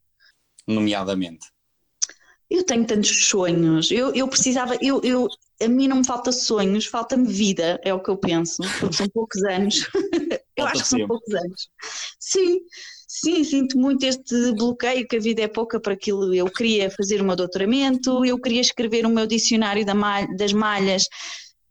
Nomeadamente. 0.66 1.48
Eu 2.50 2.64
tenho 2.64 2.86
tantos 2.86 3.28
sonhos. 3.28 3.92
Eu, 3.92 4.14
eu 4.14 4.28
precisava, 4.28 4.76
eu, 4.82 5.00
eu, 5.04 5.28
a 5.62 5.68
mim 5.68 5.88
não 5.88 5.98
me 5.98 6.06
falta 6.06 6.32
sonhos, 6.32 6.86
falta-me 6.86 7.28
vida, 7.28 7.80
é 7.84 7.94
o 7.94 8.02
que 8.02 8.10
eu 8.10 8.18
penso, 8.18 8.64
porque 8.80 8.96
são 8.96 9.10
poucos 9.10 9.44
anos. 9.44 9.88
eu 10.58 10.66
acho 10.66 10.82
que 10.82 10.90
são 10.90 11.08
poucos 11.08 11.34
anos. 11.34 11.70
Sim, 12.20 12.60
sim, 13.08 13.44
sinto 13.44 13.78
muito 13.78 14.04
este 14.04 14.52
bloqueio 14.54 15.08
que 15.08 15.18
a 15.18 15.20
vida 15.20 15.44
é 15.44 15.48
pouca 15.48 15.80
para 15.80 15.94
aquilo. 15.94 16.34
Eu 16.34 16.52
queria 16.52 16.90
fazer 16.90 17.22
o 17.22 17.26
meu 17.26 17.36
doutoramento, 17.36 18.26
eu 18.26 18.40
queria 18.40 18.62
escrever 18.62 19.06
o 19.06 19.10
meu 19.10 19.28
dicionário 19.28 19.86
das 20.36 20.54
malhas 20.54 21.08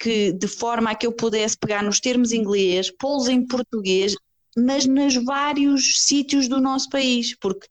que 0.01 0.33
de 0.33 0.47
forma 0.47 0.91
a 0.91 0.95
que 0.95 1.07
eu 1.07 1.13
pudesse 1.13 1.59
pegar 1.59 1.83
nos 1.83 1.99
termos 1.99 2.31
em 2.31 2.39
inglês, 2.39 2.89
pô-los 2.89 3.29
em 3.29 3.45
português 3.45 4.15
mas 4.57 4.87
nos 4.87 5.15
vários 5.25 6.03
sítios 6.03 6.49
do 6.49 6.61
nosso 6.61 6.89
país, 6.89 7.37
porque 7.39 7.67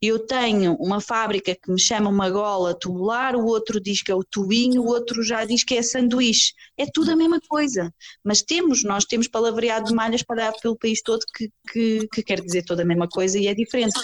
eu 0.00 0.18
tenho 0.18 0.74
uma 0.74 1.00
fábrica 1.00 1.54
que 1.54 1.70
me 1.70 1.80
chama 1.80 2.10
uma 2.10 2.30
gola 2.30 2.78
tubular, 2.78 3.36
o 3.36 3.44
outro 3.44 3.80
diz 3.80 4.02
que 4.02 4.10
é 4.10 4.14
o 4.14 4.24
tubinho, 4.24 4.82
o 4.82 4.86
outro 4.86 5.22
já 5.22 5.44
diz 5.44 5.64
que 5.64 5.76
é 5.76 5.82
sanduíche. 5.82 6.52
É 6.76 6.86
tudo 6.86 7.12
a 7.12 7.16
mesma 7.16 7.40
coisa, 7.40 7.92
mas 8.24 8.42
temos, 8.42 8.84
nós 8.84 9.04
temos 9.04 9.28
palavreado 9.28 9.86
de 9.86 9.94
malhas 9.94 10.22
para 10.22 10.50
dar 10.50 10.52
pelo 10.60 10.76
país 10.76 11.00
todo 11.02 11.20
que, 11.34 11.50
que, 11.70 12.08
que 12.12 12.22
quer 12.22 12.40
dizer 12.40 12.64
toda 12.64 12.82
a 12.82 12.86
mesma 12.86 13.08
coisa 13.08 13.38
e 13.38 13.46
é 13.46 13.54
diferente 13.54 13.98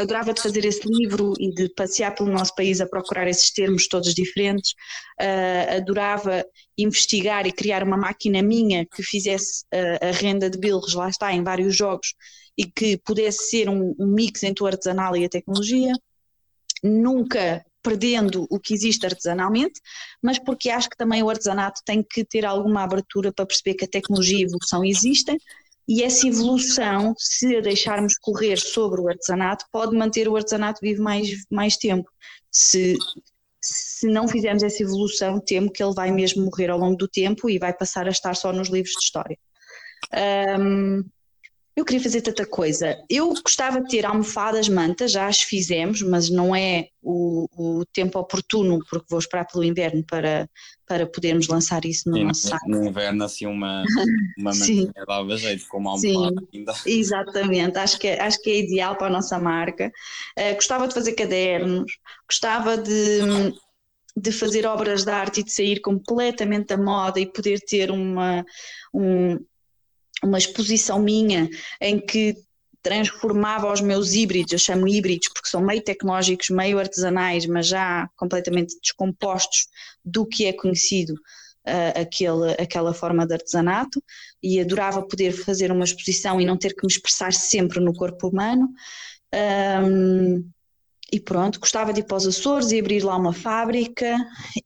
adorava 0.00 0.32
de 0.32 0.42
fazer 0.42 0.64
esse 0.64 0.86
livro 0.86 1.34
e 1.38 1.52
de 1.52 1.68
passear 1.68 2.14
pelo 2.14 2.30
nosso 2.30 2.54
país 2.54 2.80
a 2.80 2.86
procurar 2.86 3.28
esses 3.28 3.50
termos 3.50 3.86
todos 3.86 4.14
diferentes. 4.14 4.72
Uh, 5.20 5.76
adorava 5.76 6.44
investigar 6.76 7.46
e 7.46 7.52
criar 7.52 7.82
uma 7.82 7.96
máquina 7.96 8.42
minha 8.42 8.86
que 8.86 9.02
fizesse 9.02 9.64
uh, 9.74 10.08
a 10.08 10.10
renda 10.12 10.48
de 10.48 10.58
bilros, 10.58 10.94
lá 10.94 11.08
está, 11.08 11.32
em 11.32 11.42
vários 11.42 11.76
jogos, 11.76 12.14
e 12.56 12.64
que 12.64 12.96
pudesse 12.98 13.50
ser 13.50 13.68
um, 13.68 13.94
um 13.98 14.06
mix 14.06 14.42
entre 14.42 14.64
o 14.64 14.66
artesanal 14.66 15.16
e 15.16 15.24
a 15.24 15.28
tecnologia. 15.28 15.92
Nunca 16.82 17.64
perdendo 17.82 18.46
o 18.50 18.58
que 18.58 18.74
existe 18.74 19.06
artesanalmente, 19.06 19.80
mas 20.22 20.38
porque 20.38 20.68
acho 20.68 20.88
que 20.88 20.96
também 20.96 21.22
o 21.22 21.30
artesanato 21.30 21.80
tem 21.84 22.02
que 22.02 22.24
ter 22.24 22.44
alguma 22.44 22.82
abertura 22.82 23.32
para 23.32 23.46
perceber 23.46 23.74
que 23.74 23.84
a 23.84 23.88
tecnologia 23.88 24.38
e 24.38 24.42
a 24.42 24.46
evolução 24.46 24.84
existem 24.84 25.38
e 25.90 26.04
essa 26.04 26.28
evolução, 26.28 27.16
se 27.18 27.56
a 27.56 27.60
deixarmos 27.60 28.16
correr 28.16 28.56
sobre 28.56 29.00
o 29.00 29.08
artesanato, 29.08 29.64
pode 29.72 29.96
manter 29.96 30.28
o 30.28 30.36
artesanato 30.36 30.78
vivo 30.80 31.02
mais, 31.02 31.28
mais 31.50 31.76
tempo. 31.76 32.08
Se, 32.48 32.96
se 33.60 34.06
não 34.06 34.28
fizermos 34.28 34.62
essa 34.62 34.84
evolução, 34.84 35.40
temo 35.40 35.68
que 35.68 35.82
ele 35.82 35.92
vai 35.92 36.12
mesmo 36.12 36.44
morrer 36.44 36.70
ao 36.70 36.78
longo 36.78 36.96
do 36.96 37.08
tempo 37.08 37.50
e 37.50 37.58
vai 37.58 37.72
passar 37.72 38.06
a 38.06 38.10
estar 38.10 38.36
só 38.36 38.52
nos 38.52 38.68
livros 38.68 38.92
de 38.92 39.04
história. 39.04 39.36
Um, 40.60 41.02
eu 41.76 41.84
queria 41.84 42.02
fazer 42.02 42.20
tanta 42.20 42.44
coisa. 42.44 42.98
Eu 43.08 43.32
gostava 43.42 43.80
de 43.80 43.88
ter 43.88 44.04
almofadas, 44.04 44.68
mantas, 44.68 45.12
já 45.12 45.26
as 45.26 45.40
fizemos, 45.40 46.02
mas 46.02 46.28
não 46.28 46.54
é 46.54 46.88
o, 47.02 47.46
o 47.56 47.84
tempo 47.86 48.18
oportuno, 48.18 48.80
porque 48.90 49.06
vou 49.08 49.18
esperar 49.18 49.46
pelo 49.46 49.64
inverno 49.64 50.04
para, 50.04 50.48
para 50.86 51.06
podermos 51.06 51.48
lançar 51.48 51.84
isso 51.84 52.10
no 52.10 52.16
Sim, 52.16 52.24
nosso 52.24 52.48
site. 52.48 52.68
No 52.68 52.84
inverno, 52.84 53.24
assim, 53.24 53.46
uma, 53.46 53.84
uma 54.36 54.50
mantinha 54.54 54.92
dava 55.06 55.36
jeito, 55.36 55.66
com 55.68 55.78
uma 55.78 55.90
almofada 55.92 56.40
Sim, 56.40 56.58
ainda. 56.58 56.74
Exatamente, 56.84 57.78
acho 57.78 57.98
que, 57.98 58.08
é, 58.08 58.20
acho 58.20 58.42
que 58.42 58.50
é 58.50 58.58
ideal 58.58 58.96
para 58.96 59.06
a 59.06 59.10
nossa 59.10 59.38
marca. 59.38 59.90
Uh, 60.38 60.54
gostava 60.54 60.88
de 60.88 60.94
fazer 60.94 61.12
cadernos, 61.12 61.92
gostava 62.28 62.76
de 62.76 63.52
de 64.16 64.32
fazer 64.32 64.66
obras 64.66 65.04
de 65.04 65.10
arte 65.10 65.40
e 65.40 65.44
de 65.44 65.52
sair 65.52 65.80
completamente 65.80 66.66
da 66.66 66.76
moda 66.76 67.20
e 67.20 67.32
poder 67.32 67.60
ter 67.60 67.90
uma, 67.90 68.44
um, 68.92 69.38
uma 70.24 70.38
exposição 70.38 70.98
minha 70.98 71.48
em 71.80 71.98
que 71.98 72.34
transformava 72.82 73.70
os 73.70 73.80
meus 73.80 74.14
híbridos, 74.14 74.52
eu 74.52 74.58
chamo 74.58 74.88
híbridos 74.88 75.28
porque 75.34 75.48
são 75.48 75.60
meio 75.60 75.82
tecnológicos, 75.82 76.48
meio 76.48 76.78
artesanais, 76.78 77.46
mas 77.46 77.66
já 77.66 78.08
completamente 78.16 78.78
descompostos 78.80 79.68
do 80.04 80.26
que 80.26 80.46
é 80.46 80.52
conhecido 80.52 81.12
uh, 81.12 82.00
aquele, 82.00 82.52
aquela 82.58 82.94
forma 82.94 83.26
de 83.26 83.34
artesanato 83.34 84.02
e 84.42 84.60
adorava 84.60 85.02
poder 85.02 85.32
fazer 85.32 85.70
uma 85.70 85.84
exposição 85.84 86.40
e 86.40 86.46
não 86.46 86.56
ter 86.56 86.74
que 86.74 86.86
me 86.86 86.92
expressar 86.92 87.32
sempre 87.32 87.80
no 87.80 87.92
corpo 87.92 88.28
humano. 88.28 88.68
Um, 89.84 90.50
e 91.12 91.20
pronto, 91.20 91.60
gostava 91.60 91.92
de 91.92 92.00
ir 92.00 92.04
para 92.04 92.16
os 92.16 92.26
Açores 92.26 92.70
e 92.70 92.78
abrir 92.78 93.02
lá 93.04 93.16
uma 93.16 93.32
fábrica 93.32 94.16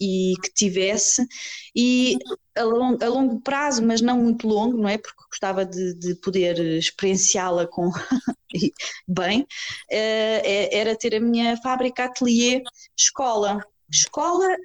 e 0.00 0.34
que 0.42 0.52
tivesse, 0.52 1.26
e 1.74 2.18
a, 2.56 2.62
a 2.62 3.08
longo 3.08 3.40
prazo, 3.40 3.82
mas 3.84 4.00
não 4.00 4.18
muito 4.18 4.46
longo, 4.46 4.76
não 4.76 4.88
é? 4.88 4.98
Porque 4.98 5.22
gostava 5.30 5.64
de, 5.64 5.94
de 5.94 6.14
poder 6.16 6.58
experienciá-la 6.76 7.66
com 7.66 7.90
bem, 9.08 9.46
eh, 9.90 10.42
é, 10.44 10.78
era 10.78 10.96
ter 10.96 11.14
a 11.16 11.20
minha 11.20 11.56
fábrica, 11.56 12.04
ateliê, 12.04 12.62
escola. 12.96 13.60
Escola 13.90 14.56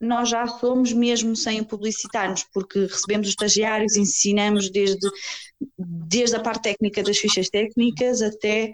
nós 0.00 0.28
já 0.28 0.46
somos 0.46 0.92
mesmo 0.92 1.34
sem 1.34 1.62
publicitarmos, 1.64 2.44
porque 2.52 2.80
recebemos 2.80 3.26
os 3.26 3.32
estagiários, 3.32 3.96
ensinamos 3.96 4.70
desde, 4.70 5.08
desde 5.78 6.36
a 6.36 6.40
parte 6.40 6.62
técnica 6.62 7.02
das 7.02 7.18
fichas 7.18 7.48
técnicas 7.48 8.20
até 8.20 8.72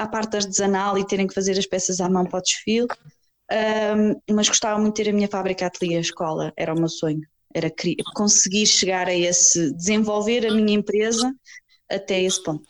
à 0.00 0.08
parte 0.08 0.36
artesanal 0.36 0.96
e 0.96 1.06
terem 1.06 1.26
que 1.26 1.34
fazer 1.34 1.58
as 1.58 1.66
peças 1.66 2.00
à 2.00 2.08
mão 2.08 2.24
para 2.24 2.38
o 2.38 2.42
desfile. 2.42 2.88
Um, 3.52 4.34
mas 4.34 4.48
gostava 4.48 4.80
muito 4.80 4.96
de 4.96 5.04
ter 5.04 5.10
a 5.10 5.12
minha 5.12 5.28
fábrica 5.28 5.66
ateliê 5.66 5.98
a 5.98 6.00
escola, 6.00 6.52
era 6.56 6.72
o 6.72 6.78
meu 6.78 6.88
sonho. 6.88 7.20
Era 7.54 7.70
conseguir 8.14 8.66
chegar 8.66 9.08
a 9.08 9.14
esse, 9.14 9.74
desenvolver 9.74 10.46
a 10.46 10.54
minha 10.54 10.78
empresa 10.78 11.34
até 11.90 12.22
esse 12.22 12.42
ponto. 12.42 12.64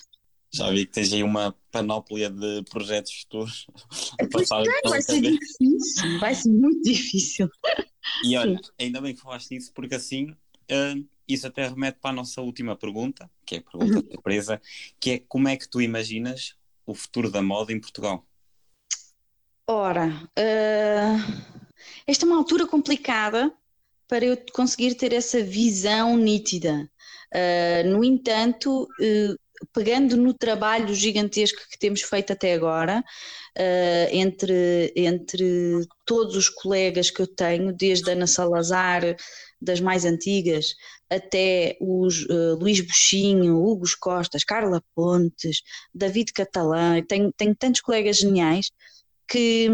Já 0.53 0.69
vi 0.71 0.87
que 0.87 0.93
tens 0.93 1.13
aí 1.13 1.23
uma 1.23 1.55
panóplia 1.71 2.29
de 2.29 2.65
projetos 2.69 3.13
futuros. 3.21 3.67
Pois 4.33 4.51
é, 4.51 4.89
vai 4.89 5.03
ser 5.03 5.21
difícil, 5.21 6.19
vai 6.19 6.35
ser 6.35 6.49
muito 6.49 6.83
difícil. 6.83 7.49
E 8.25 8.37
olha, 8.37 8.57
Sim. 8.57 8.71
ainda 8.81 9.01
bem 9.01 9.15
que 9.15 9.21
falaste 9.21 9.55
isso, 9.55 9.73
porque 9.73 9.95
assim 9.95 10.31
uh, 10.31 11.09
isso 11.29 11.47
até 11.47 11.69
remete 11.69 11.99
para 12.01 12.11
a 12.11 12.15
nossa 12.15 12.41
última 12.41 12.75
pergunta, 12.75 13.31
que 13.47 13.57
é 13.57 13.59
a 13.59 13.63
pergunta 13.63 13.97
uhum. 13.97 14.03
de 14.03 14.11
surpresa, 14.13 14.61
que 14.99 15.11
é 15.11 15.19
como 15.29 15.47
é 15.47 15.57
que 15.57 15.69
tu 15.69 15.81
imaginas 15.81 16.57
o 16.91 16.95
futuro 16.95 17.31
da 17.31 17.41
moda 17.41 17.73
em 17.73 17.81
Portugal? 17.81 18.25
Ora, 19.67 20.09
uh, 20.37 21.43
esta 22.07 22.25
é 22.25 22.29
uma 22.29 22.37
altura 22.37 22.67
complicada 22.67 23.53
para 24.09 24.25
eu 24.25 24.37
conseguir 24.53 24.97
ter 24.97 25.13
essa 25.13 25.41
visão 25.43 26.17
nítida. 26.17 26.91
Uh, 27.33 27.89
no 27.89 28.03
entanto, 28.03 28.83
uh, 28.83 29.67
pegando 29.73 30.17
no 30.17 30.35
trabalho 30.35 30.93
gigantesco 30.93 31.61
que 31.71 31.79
temos 31.79 32.03
feito 32.03 32.33
até 32.33 32.55
agora, 32.55 33.05
entre, 34.11 34.93
entre 34.97 35.87
todos 36.07 36.35
os 36.35 36.49
colegas 36.49 37.11
que 37.11 37.21
eu 37.21 37.27
tenho, 37.27 37.73
desde 37.73 38.11
Ana 38.11 38.27
Salazar, 38.27 39.03
das 39.61 39.81
mais 39.81 40.05
antigas, 40.05 40.75
até 41.09 41.77
os 41.81 42.25
uh, 42.25 42.57
Luís 42.59 42.81
Buxinho, 42.81 43.63
Hugo 43.63 43.85
Costas, 44.01 44.45
Carla 44.45 44.83
Pontes, 44.95 45.63
David 45.95 46.33
Catalã, 46.33 47.03
tenho, 47.03 47.33
tenho 47.33 47.55
tantos 47.55 47.81
colegas 47.81 48.19
geniais 48.19 48.71
que 49.29 49.69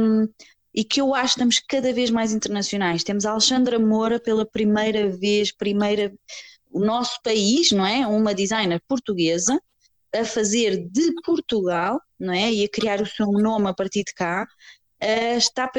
e 0.76 0.84
que 0.84 1.00
eu 1.00 1.14
acho 1.14 1.34
que 1.34 1.38
estamos 1.38 1.58
cada 1.66 1.90
vez 1.90 2.10
mais 2.10 2.34
internacionais. 2.34 3.02
Temos 3.02 3.24
a 3.24 3.30
Alexandra 3.30 3.78
Moura 3.78 4.20
pela 4.20 4.44
primeira 4.44 5.08
vez, 5.08 5.50
primeira 5.50 6.12
o 6.70 6.80
nosso 6.84 7.18
país, 7.22 7.70
não 7.72 7.86
é? 7.86 8.06
Uma 8.06 8.34
designer 8.34 8.82
portuguesa 8.86 9.58
a 10.14 10.24
fazer 10.24 10.86
de 10.90 11.14
Portugal, 11.24 11.98
não 12.20 12.34
é? 12.34 12.52
E 12.52 12.64
a 12.64 12.68
criar 12.68 13.00
o 13.00 13.06
seu 13.06 13.26
nome 13.32 13.68
a 13.68 13.74
partir 13.74 14.04
de 14.04 14.12
cá, 14.12 14.46
uh, 15.02 15.38
está 15.38 15.70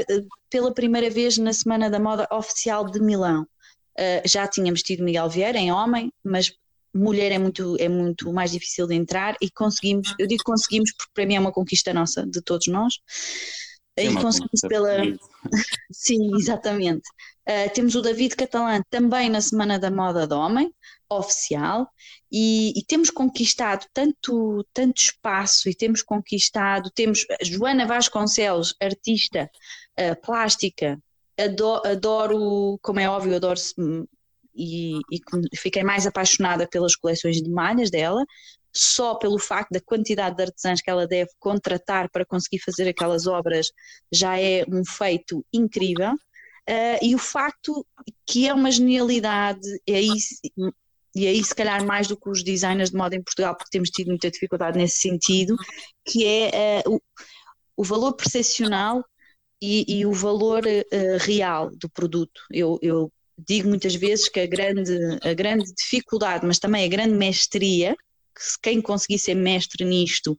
pela 0.50 0.74
primeira 0.74 1.12
vez 1.12 1.38
na 1.38 1.54
Semana 1.54 1.90
da 1.90 2.00
Moda 2.00 2.28
Oficial 2.32 2.90
de 2.90 3.00
Milão. 3.00 3.48
Uh, 4.00 4.28
já 4.28 4.48
tínhamos 4.48 4.84
tido 4.84 5.04
Miguel 5.04 5.30
Vieira 5.30 5.58
em 5.58 5.72
homem, 5.72 6.12
mas 6.24 6.54
mulher 6.94 7.32
é 7.32 7.38
muito, 7.38 7.76
é 7.80 7.90
muito 7.90 8.32
mais 8.34 8.52
difícil 8.52 8.88
de 8.88 8.96
entrar 8.96 9.36
e 9.42 9.50
conseguimos, 9.50 10.14
eu 10.20 10.28
digo 10.28 10.44
conseguimos 10.44 10.92
porque 10.92 11.12
para 11.14 11.26
mim 11.26 11.36
é 11.36 11.40
uma 11.40 11.52
conquista 11.52 11.94
nossa, 11.94 12.26
de 12.26 12.42
todos 12.42 12.68
nós. 12.68 12.96
É 13.96 14.06
e 14.06 14.14
conseguimos 14.14 14.62
pela. 14.68 14.98
Sim, 15.92 16.36
exatamente. 16.36 17.08
Uh, 17.50 17.74
temos 17.74 17.96
o 17.96 18.02
David 18.02 18.36
Catalã 18.36 18.82
também 18.90 19.30
na 19.30 19.42
Semana 19.42 19.80
da 19.80 19.90
Moda 19.90 20.28
do 20.28 20.38
Homem, 20.38 20.72
oficial, 21.10 21.90
e, 22.32 22.78
e, 22.78 22.84
temos 22.86 23.10
conquistado 23.10 23.86
tanto, 23.94 24.64
tanto 24.74 25.02
espaço 25.02 25.70
e 25.70 25.74
temos 25.74 26.04
conquistado, 26.04 26.92
temos 26.92 27.26
Joana 27.42 27.86
Vasconcelos, 27.86 28.76
artista 28.82 29.50
uh, 29.98 30.22
plástica, 30.22 31.02
adoro, 31.40 31.88
adoro, 31.88 32.80
como 32.82 33.00
é 33.00 33.10
óbvio, 33.10 33.36
adoro 33.36 33.60
e, 34.58 35.00
e 35.12 35.58
fiquei 35.58 35.84
mais 35.84 36.08
apaixonada 36.08 36.68
pelas 36.68 36.96
coleções 36.96 37.42
de 37.42 37.50
malhas 37.50 37.92
dela, 37.92 38.26
só 38.74 39.16
pelo 39.16 39.40
facto 39.40 39.72
da 39.72 39.80
quantidade 39.80 40.36
de 40.36 40.44
artesãs 40.44 40.82
que 40.82 40.90
ela 40.90 41.08
deve 41.08 41.30
contratar 41.40 42.10
para 42.10 42.26
conseguir 42.26 42.60
fazer 42.60 42.88
aquelas 42.88 43.28
obras 43.28 43.72
já 44.12 44.40
é 44.40 44.64
um 44.68 44.84
feito 44.86 45.46
incrível. 45.54 46.14
Uh, 46.70 47.00
e 47.02 47.16
o 47.16 47.18
facto 47.18 47.86
que 48.26 48.48
é 48.48 48.54
uma 48.54 48.70
genialidade, 48.70 49.68
é 49.88 49.96
aí, 49.96 50.10
e 51.16 51.26
aí 51.26 51.42
se 51.42 51.56
calhar 51.56 51.86
mais 51.86 52.08
do 52.08 52.18
que 52.18 52.30
os 52.30 52.44
designers 52.44 52.92
de 52.92 52.98
moda 52.98 53.16
em 53.16 53.24
Portugal, 53.24 53.56
porque 53.56 53.72
temos 53.72 53.90
tido 53.90 54.08
muita 54.08 54.30
dificuldade 54.30 54.78
nesse 54.78 54.98
sentido, 54.98 55.56
que 56.06 56.26
é 56.26 56.84
uh, 56.86 56.96
o, 56.96 57.02
o 57.78 57.84
valor 57.86 58.14
percepcional 58.14 59.04
e, 59.62 60.00
e 60.00 60.06
o 60.06 60.14
valor 60.14 60.64
uh, 60.66 61.18
real 61.20 61.70
do 61.76 61.90
produto. 61.90 62.42
Eu, 62.52 62.78
eu, 62.82 63.12
digo 63.38 63.70
muitas 63.70 63.94
vezes 63.96 64.28
que 64.28 64.40
a 64.40 64.48
grande, 64.48 64.98
a 65.22 65.34
grande 65.34 65.72
dificuldade, 65.74 66.46
mas 66.46 66.58
também 66.60 66.86
a 66.86 66.88
grande 66.88 67.14
mestria, 67.14 67.96
que 68.36 68.44
quem 68.62 68.82
conseguir 68.82 69.20
ser 69.20 69.36
mestre 69.36 69.86
nisto, 69.86 70.38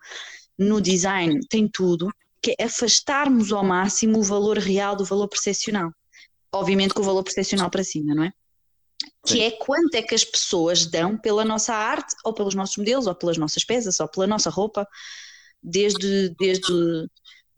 no 0.58 0.80
design, 0.80 1.38
tem 1.48 1.68
tudo, 1.68 2.12
que 2.42 2.56
é 2.58 2.64
afastarmos 2.64 3.52
ao 3.52 3.64
máximo 3.64 4.18
o 4.18 4.22
valor 4.22 4.58
real 4.58 4.96
do 4.96 5.04
valor 5.04 5.28
percepcional. 5.28 5.92
Obviamente 6.52 6.94
com 6.94 7.02
o 7.02 7.04
valor 7.04 7.22
percepcional 7.22 7.70
para 7.70 7.84
cima, 7.84 8.14
não 8.14 8.24
é? 8.24 8.32
que 9.24 9.34
Sim. 9.34 9.42
é 9.42 9.50
quanto 9.52 9.94
é 9.94 10.02
que 10.02 10.14
as 10.14 10.24
pessoas 10.24 10.86
dão 10.86 11.16
pela 11.16 11.44
nossa 11.44 11.74
arte, 11.74 12.14
ou 12.24 12.32
pelos 12.32 12.54
nossos 12.54 12.76
modelos, 12.76 13.06
ou 13.06 13.14
pelas 13.14 13.36
nossas 13.36 13.64
peças, 13.64 14.00
ou 14.00 14.08
pela 14.08 14.26
nossa 14.26 14.50
roupa, 14.50 14.86
desde, 15.62 16.34
desde, 16.38 17.06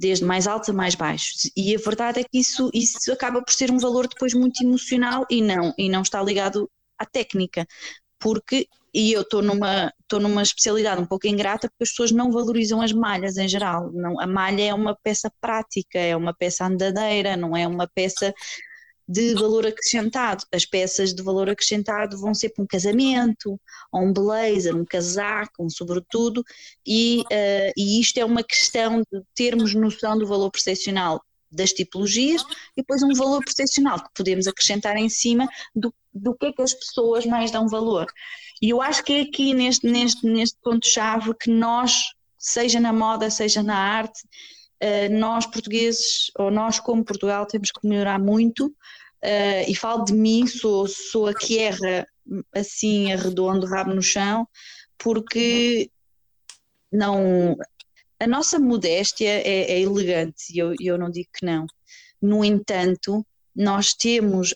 desde 0.01 0.25
mais 0.25 0.47
altos 0.47 0.71
a 0.71 0.73
mais 0.73 0.95
baixos. 0.95 1.51
E 1.55 1.77
a 1.77 1.79
verdade 1.79 2.21
é 2.21 2.25
que 2.25 2.39
isso, 2.39 2.71
isso 2.73 3.13
acaba 3.13 3.43
por 3.43 3.53
ser 3.53 3.71
um 3.71 3.79
valor 3.79 4.09
depois 4.09 4.33
muito 4.33 4.65
emocional 4.65 5.27
e 5.31 5.43
não, 5.43 5.75
e 5.77 5.89
não 5.91 6.01
está 6.01 6.23
ligado 6.23 6.69
à 6.99 7.05
técnica. 7.05 7.67
Porque, 8.19 8.67
e 8.95 9.13
eu 9.13 9.21
estou 9.21 9.43
numa, 9.43 9.93
estou 10.01 10.19
numa 10.19 10.43
especialidade 10.43 11.03
um 11.03 11.07
pouco 11.07 11.27
ingrata, 11.27 11.69
porque 11.69 11.85
as 11.85 11.91
pessoas 11.91 12.13
não 12.13 12.33
valorizam 12.33 12.81
as 12.81 12.93
malhas 12.93 13.37
em 13.37 13.47
geral. 13.47 13.93
Não, 13.93 14.19
a 14.19 14.27
malha 14.27 14.63
é 14.63 14.75
uma 14.75 14.97
peça 15.03 15.31
prática, 15.41 15.99
é 15.99 16.17
uma 16.17 16.35
peça 16.35 16.65
andadeira, 16.65 17.37
não 17.37 17.55
é 17.55 17.67
uma 17.67 17.87
peça 17.87 18.35
de 19.11 19.35
valor 19.35 19.67
acrescentado. 19.67 20.45
As 20.55 20.65
peças 20.65 21.13
de 21.13 21.21
valor 21.21 21.51
acrescentado 21.51 22.17
vão 22.17 22.33
ser 22.33 22.51
para 22.51 22.63
um 22.63 22.67
casamento, 22.67 23.61
ou 23.91 24.03
um 24.03 24.13
blazer, 24.13 24.77
um 24.77 24.85
casaco, 24.85 25.65
um 25.65 25.69
sobretudo, 25.69 26.45
e, 26.87 27.23
uh, 27.23 27.73
e 27.77 28.01
isto 28.01 28.19
é 28.19 28.25
uma 28.25 28.45
questão 28.45 29.01
de 29.01 29.21
termos 29.35 29.75
noção 29.75 30.17
do 30.17 30.29
valor 30.29 30.49
percepcional 30.53 31.21
das 31.51 31.73
tipologias 31.73 32.43
e 32.77 32.83
depois 32.83 33.03
um 33.03 33.13
valor 33.13 33.45
percepcional 33.45 33.99
que 33.99 34.11
podemos 34.15 34.47
acrescentar 34.47 34.97
em 34.97 35.09
cima 35.09 35.49
do, 35.75 35.93
do 36.15 36.33
que 36.37 36.47
é 36.47 36.53
que 36.53 36.63
as 36.63 36.73
pessoas 36.73 37.27
mais 37.27 37.51
dão 37.51 37.67
valor. 37.67 38.07
E 38.63 38.71
eu 38.71 38.81
acho 38.81 39.03
que 39.03 39.13
é 39.13 39.21
aqui 39.23 39.53
neste, 39.53 39.91
neste, 39.91 40.25
neste 40.25 40.57
ponto-chave 40.63 41.35
que 41.35 41.51
nós, 41.51 42.05
seja 42.39 42.79
na 42.79 42.93
moda, 42.93 43.29
seja 43.29 43.61
na 43.61 43.77
arte, 43.77 44.21
uh, 44.81 45.13
nós 45.19 45.47
portugueses, 45.47 46.31
ou 46.39 46.49
nós 46.49 46.79
como 46.79 47.05
Portugal, 47.05 47.45
temos 47.45 47.73
que 47.73 47.85
melhorar 47.89 48.21
muito 48.21 48.73
uh, 49.25 49.71
e 49.71 49.75
falo 49.75 50.05
de 50.05 50.13
mim, 50.13 50.47
sou, 50.47 50.87
sou 50.87 51.29
a 51.29 51.35
que 51.35 51.59
erra 51.59 52.07
assim, 52.55 53.13
arredondo, 53.13 53.67
rabo 53.67 53.95
no 53.95 54.03
chão, 54.03 54.47
porque 54.99 55.91
não. 56.93 57.57
A 58.19 58.27
nossa 58.27 58.59
modéstia 58.59 59.29
é, 59.29 59.73
é 59.73 59.81
elegante, 59.81 60.57
eu, 60.57 60.75
eu 60.79 60.99
não 60.99 61.11
digo 61.11 61.31
que 61.33 61.45
não. 61.45 61.67
No 62.21 62.45
entanto, 62.45 63.27
nós 63.57 63.95
temos 63.95 64.55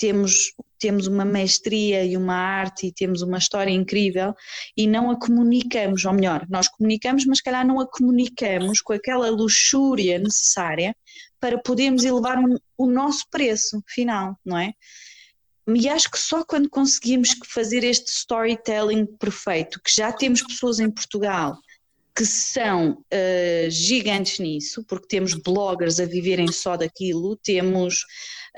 temos, 0.00 0.54
temos 0.78 1.06
uma 1.06 1.26
mestria 1.26 2.02
e 2.02 2.16
uma 2.16 2.34
arte 2.34 2.86
e 2.86 2.92
temos 2.92 3.20
uma 3.20 3.36
história 3.36 3.70
incrível 3.70 4.34
e 4.74 4.86
não 4.86 5.10
a 5.10 5.20
comunicamos, 5.20 6.06
ou 6.06 6.14
melhor, 6.14 6.46
nós 6.48 6.68
comunicamos, 6.68 7.26
mas 7.26 7.42
calhar 7.42 7.66
não 7.66 7.78
a 7.78 7.86
comunicamos 7.86 8.80
com 8.80 8.94
aquela 8.94 9.28
luxúria 9.28 10.18
necessária 10.18 10.96
para 11.38 11.58
podermos 11.58 12.02
elevar 12.02 12.38
um, 12.38 12.56
o 12.80 12.86
nosso 12.90 13.24
preço 13.30 13.82
final, 13.86 14.36
não 14.44 14.58
é? 14.58 14.72
E 15.68 15.88
acho 15.88 16.10
que 16.10 16.18
só 16.18 16.44
quando 16.44 16.68
conseguimos 16.68 17.36
fazer 17.46 17.84
este 17.84 18.10
storytelling 18.10 19.06
perfeito, 19.18 19.80
que 19.84 19.94
já 19.94 20.10
temos 20.10 20.42
pessoas 20.42 20.80
em 20.80 20.90
Portugal 20.90 21.56
que 22.16 22.24
são 22.26 22.92
uh, 22.92 23.70
gigantes 23.70 24.40
nisso, 24.40 24.84
porque 24.88 25.06
temos 25.06 25.34
bloggers 25.34 26.00
a 26.00 26.06
viverem 26.06 26.50
só 26.50 26.76
daquilo, 26.76 27.36
temos, 27.36 28.04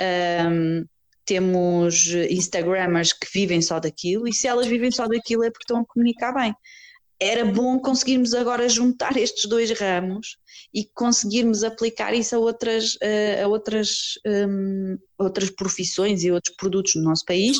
um, 0.00 0.02
ehm, 0.02 0.84
temos 1.24 2.06
Instagrammers 2.30 3.12
que 3.12 3.26
vivem 3.32 3.60
só 3.60 3.78
daquilo, 3.78 4.26
e 4.26 4.32
se 4.32 4.48
elas 4.48 4.66
vivem 4.66 4.90
só 4.90 5.06
daquilo 5.06 5.44
é 5.44 5.50
porque 5.50 5.64
estão 5.64 5.80
a 5.80 5.86
comunicar 5.86 6.32
bem 6.32 6.54
era 7.22 7.44
bom 7.44 7.78
conseguirmos 7.78 8.34
agora 8.34 8.68
juntar 8.68 9.16
estes 9.16 9.48
dois 9.48 9.70
ramos 9.78 10.38
e 10.72 10.84
conseguirmos 10.94 11.64
aplicar 11.64 12.14
isso 12.14 12.34
a 12.36 12.38
outras, 12.38 12.96
a 13.42 13.46
outras, 13.48 14.14
um, 14.26 14.98
outras 15.18 15.50
profissões 15.50 16.22
e 16.24 16.30
outros 16.30 16.54
produtos 16.56 16.94
no 16.94 17.02
nosso 17.02 17.24
país, 17.24 17.58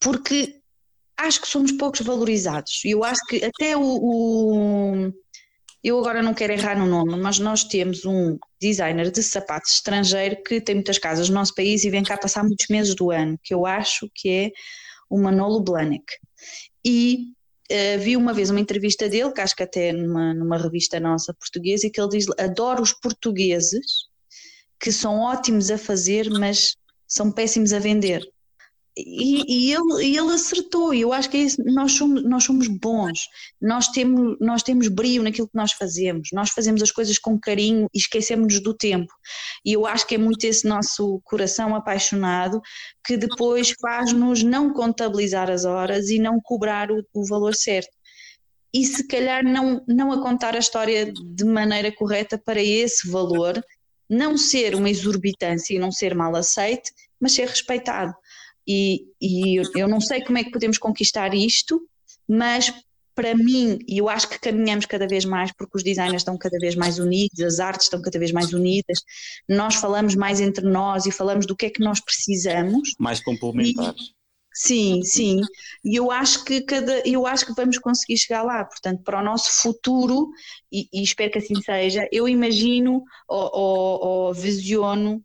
porque 0.00 0.60
acho 1.16 1.40
que 1.40 1.48
somos 1.48 1.72
poucos 1.72 2.00
valorizados. 2.00 2.84
E 2.84 2.90
eu 2.90 3.04
acho 3.04 3.20
que 3.28 3.44
até 3.44 3.76
o, 3.76 3.82
o, 3.82 5.12
Eu 5.82 5.98
agora 5.98 6.22
não 6.22 6.34
quero 6.34 6.52
errar 6.52 6.78
no 6.78 6.86
nome, 6.86 7.16
mas 7.16 7.38
nós 7.38 7.64
temos 7.64 8.04
um 8.04 8.38
designer 8.60 9.10
de 9.10 9.22
sapatos 9.22 9.74
estrangeiro 9.74 10.42
que 10.42 10.60
tem 10.60 10.74
muitas 10.74 10.98
casas 10.98 11.28
no 11.28 11.34
nosso 11.34 11.54
país 11.54 11.84
e 11.84 11.90
vem 11.90 12.02
cá 12.02 12.16
passar 12.16 12.42
muitos 12.42 12.66
meses 12.68 12.94
do 12.94 13.10
ano, 13.10 13.38
que 13.42 13.54
eu 13.54 13.66
acho 13.66 14.10
que 14.14 14.28
é 14.28 14.50
o 15.10 15.18
Manolo 15.18 15.62
Blanek. 15.62 16.04
E 16.84 17.33
Uh, 17.70 17.98
vi 17.98 18.16
uma 18.16 18.34
vez 18.34 18.50
uma 18.50 18.60
entrevista 18.60 19.08
dele, 19.08 19.32
que 19.32 19.40
acho 19.40 19.56
que 19.56 19.62
até 19.62 19.92
numa, 19.92 20.34
numa 20.34 20.58
revista 20.58 21.00
nossa 21.00 21.32
portuguesa, 21.32 21.86
e 21.86 21.90
que 21.90 22.00
ele 22.00 22.10
diz: 22.10 22.26
Adoro 22.38 22.82
os 22.82 22.92
portugueses 22.92 24.08
que 24.78 24.92
são 24.92 25.20
ótimos 25.20 25.70
a 25.70 25.78
fazer, 25.78 26.28
mas 26.28 26.76
são 27.06 27.32
péssimos 27.32 27.72
a 27.72 27.78
vender. 27.78 28.22
E, 28.96 29.42
e, 29.48 29.72
ele, 29.72 30.04
e 30.04 30.16
ele 30.16 30.32
acertou, 30.32 30.94
e 30.94 31.00
eu 31.00 31.12
acho 31.12 31.28
que 31.28 31.36
é 31.36 31.40
isso, 31.40 31.60
nós, 31.64 31.92
somos, 31.92 32.22
nós 32.22 32.44
somos 32.44 32.68
bons, 32.68 33.28
nós 33.60 33.88
temos, 33.88 34.36
nós 34.40 34.62
temos 34.62 34.86
brio 34.86 35.20
naquilo 35.24 35.48
que 35.48 35.56
nós 35.56 35.72
fazemos, 35.72 36.28
nós 36.32 36.50
fazemos 36.50 36.80
as 36.80 36.92
coisas 36.92 37.18
com 37.18 37.38
carinho 37.38 37.88
e 37.92 37.98
esquecemos 37.98 38.62
do 38.62 38.72
tempo. 38.72 39.12
E 39.64 39.72
eu 39.72 39.84
acho 39.84 40.06
que 40.06 40.14
é 40.14 40.18
muito 40.18 40.44
esse 40.44 40.68
nosso 40.68 41.20
coração 41.24 41.74
apaixonado 41.74 42.60
que 43.04 43.16
depois 43.16 43.74
faz-nos 43.80 44.44
não 44.44 44.72
contabilizar 44.72 45.50
as 45.50 45.64
horas 45.64 46.08
e 46.08 46.20
não 46.20 46.40
cobrar 46.40 46.92
o, 46.92 47.04
o 47.12 47.26
valor 47.26 47.54
certo. 47.54 47.90
E 48.72 48.84
se 48.84 49.06
calhar 49.08 49.42
não, 49.44 49.84
não 49.88 50.12
a 50.12 50.22
contar 50.22 50.54
a 50.54 50.60
história 50.60 51.12
de 51.12 51.44
maneira 51.44 51.90
correta 51.90 52.38
para 52.38 52.62
esse 52.62 53.08
valor, 53.10 53.60
não 54.08 54.36
ser 54.36 54.74
uma 54.74 54.90
exorbitância 54.90 55.74
e 55.74 55.78
não 55.78 55.90
ser 55.90 56.14
mal 56.14 56.34
aceite, 56.36 56.92
mas 57.20 57.32
ser 57.32 57.48
respeitado. 57.48 58.14
E, 58.66 59.06
e 59.20 59.60
eu 59.74 59.88
não 59.88 60.00
sei 60.00 60.22
como 60.22 60.38
é 60.38 60.44
que 60.44 60.50
podemos 60.50 60.78
conquistar 60.78 61.34
isto, 61.34 61.80
mas 62.26 62.72
para 63.14 63.34
mim, 63.34 63.78
e 63.86 63.98
eu 63.98 64.08
acho 64.08 64.28
que 64.28 64.40
caminhamos 64.40 64.86
cada 64.86 65.06
vez 65.06 65.24
mais 65.24 65.52
porque 65.52 65.76
os 65.76 65.84
designers 65.84 66.22
estão 66.22 66.36
cada 66.36 66.58
vez 66.58 66.74
mais 66.74 66.98
unidos, 66.98 67.40
as 67.40 67.60
artes 67.60 67.86
estão 67.86 68.02
cada 68.02 68.18
vez 68.18 68.32
mais 68.32 68.52
unidas, 68.52 68.98
nós 69.48 69.76
falamos 69.76 70.14
mais 70.16 70.40
entre 70.40 70.66
nós 70.66 71.06
e 71.06 71.12
falamos 71.12 71.46
do 71.46 71.54
que 71.54 71.66
é 71.66 71.70
que 71.70 71.82
nós 71.82 72.00
precisamos. 72.00 72.94
Mais 72.98 73.22
complementares. 73.22 74.02
E, 74.02 74.14
sim, 74.52 75.02
sim. 75.04 75.40
E 75.84 75.94
eu 75.94 76.10
acho 76.10 76.44
que 76.44 76.60
cada, 76.62 77.06
eu 77.06 77.26
acho 77.26 77.46
que 77.46 77.54
vamos 77.54 77.78
conseguir 77.78 78.18
chegar 78.18 78.42
lá. 78.42 78.64
Portanto, 78.64 79.02
para 79.04 79.20
o 79.20 79.24
nosso 79.24 79.62
futuro, 79.62 80.30
e, 80.72 80.88
e 80.92 81.02
espero 81.02 81.30
que 81.30 81.38
assim 81.38 81.60
seja, 81.62 82.08
eu 82.10 82.28
imagino 82.28 83.04
ou, 83.28 83.50
ou, 83.52 84.04
ou 84.04 84.34
visiono. 84.34 85.22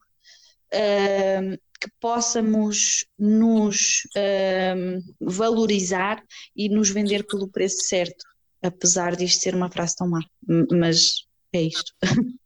Uh, 0.72 1.58
que 1.80 1.90
possamos 2.00 3.06
nos 3.18 4.02
um, 4.16 5.00
valorizar 5.22 6.24
e 6.56 6.70
nos 6.70 6.90
vender 6.90 7.26
pelo 7.26 7.50
preço 7.50 7.84
certo, 7.86 8.26
apesar 8.62 9.16
disto 9.16 9.42
ser 9.42 9.56
uma 9.56 9.72
frase 9.72 9.96
tão 9.96 10.10
má. 10.10 10.20
Mas 10.72 11.26
é 11.54 11.62
isto. 11.64 11.94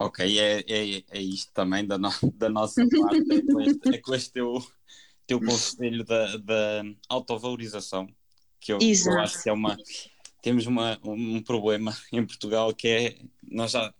Ok, 0.00 0.38
é, 0.38 0.60
é, 0.60 1.02
é 1.10 1.20
isto 1.20 1.52
também 1.52 1.84
da, 1.84 1.98
no, 1.98 2.08
da 2.34 2.48
nossa 2.48 2.86
parte, 2.88 3.16
é 3.32 3.42
com 3.52 3.60
este, 3.60 3.88
é 3.96 3.98
com 3.98 4.14
este 4.14 4.32
teu, 4.32 4.64
teu 5.26 5.40
conselho 5.40 6.04
da, 6.04 6.36
da 6.36 6.84
autovalorização, 7.08 8.06
que 8.60 8.72
eu, 8.72 8.78
eu, 8.80 9.18
acho 9.18 9.42
que 9.42 9.48
é 9.48 9.52
uma. 9.52 9.76
Temos 10.40 10.66
uma, 10.66 11.00
um 11.02 11.42
problema 11.42 11.96
em 12.12 12.24
Portugal 12.24 12.72
que 12.72 12.86
é 12.86 13.18
nós 13.42 13.72
já, 13.72 13.92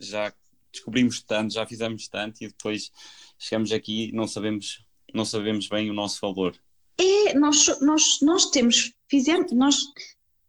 já 0.00 0.32
descobrimos 0.76 1.22
tanto, 1.22 1.54
já 1.54 1.66
fizemos 1.66 2.08
tanto 2.08 2.42
e 2.42 2.48
depois 2.48 2.90
chegamos 3.38 3.72
aqui 3.72 4.08
e 4.08 4.12
não 4.12 4.26
sabemos, 4.26 4.84
não 5.12 5.24
sabemos 5.24 5.68
bem 5.68 5.90
o 5.90 5.94
nosso 5.94 6.20
valor. 6.20 6.54
É, 6.98 7.34
nós, 7.34 7.80
nós, 7.80 8.18
nós 8.22 8.50
temos, 8.50 8.92
fizemos, 9.08 9.52
nós 9.52 9.76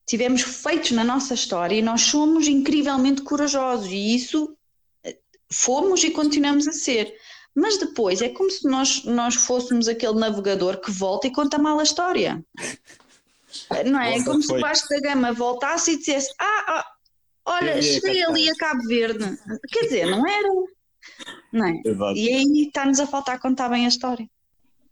tivemos 0.06 0.42
feitos 0.42 0.92
na 0.92 1.04
nossa 1.04 1.34
história 1.34 1.76
e 1.76 1.82
nós 1.82 2.02
somos 2.02 2.48
incrivelmente 2.48 3.22
corajosos 3.22 3.92
e 3.92 4.16
isso 4.16 4.56
eh, 5.04 5.18
fomos 5.52 6.04
e 6.04 6.12
continuamos 6.12 6.68
a 6.68 6.72
ser. 6.72 7.14
Mas 7.54 7.78
depois 7.78 8.22
é 8.22 8.30
como 8.30 8.50
se 8.50 8.66
nós, 8.68 9.04
nós 9.04 9.36
fôssemos 9.36 9.88
aquele 9.88 10.20
navegador 10.20 10.80
que 10.80 10.92
volta 10.92 11.28
e 11.28 11.32
conta 11.32 11.58
mal 11.58 11.80
a 11.80 11.84
história. 11.84 12.46
Não 13.86 14.00
é? 14.00 14.18
é 14.18 14.24
como 14.24 14.42
foi. 14.42 14.44
se 14.44 14.54
o 14.54 14.60
Vasco 14.60 14.90
da 14.90 15.00
Gama 15.00 15.34
voltasse 15.34 15.92
e 15.92 15.98
dissesse: 15.98 16.32
Ah, 16.38 16.66
ah 16.68 16.97
olha, 17.48 17.82
cheguei 17.82 18.24
ali 18.24 18.50
a 18.50 18.56
Cabo 18.56 18.84
Verde. 18.84 19.38
Quer 19.72 19.84
dizer, 19.84 20.06
não 20.06 20.28
era. 20.28 20.50
Não 21.52 21.66
é? 21.66 21.82
E 22.16 22.34
aí 22.34 22.66
está-nos 22.68 23.00
a 23.00 23.08
faltar 23.08 23.40
contar 23.40 23.70
bem 23.70 23.86
a 23.86 23.90
história. 23.90 24.30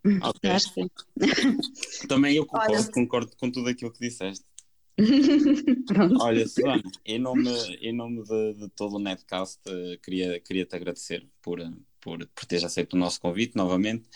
Okay. 0.05 0.87
Também 2.07 2.35
eu 2.35 2.45
concordo, 2.45 2.73
Olha, 2.73 2.91
concordo 2.91 3.31
com 3.37 3.49
tudo 3.49 3.69
aquilo 3.69 3.91
que 3.91 3.99
disseste. 3.99 4.45
Olha, 6.21 6.47
Susana, 6.47 6.83
em 7.03 7.19
nome, 7.19 7.49
em 7.81 7.91
nome 7.91 8.23
de, 8.23 8.53
de 8.53 8.69
todo 8.69 8.95
o 8.95 8.99
Netcast, 8.99 9.59
uh, 9.67 9.99
queria, 10.01 10.39
queria 10.39 10.65
te 10.65 10.75
agradecer 10.75 11.27
por, 11.41 11.59
por, 11.99 12.25
por 12.27 12.45
teres 12.45 12.63
aceito 12.63 12.93
o 12.93 12.99
nosso 12.99 13.19
convite 13.19 13.55
novamente. 13.55 14.07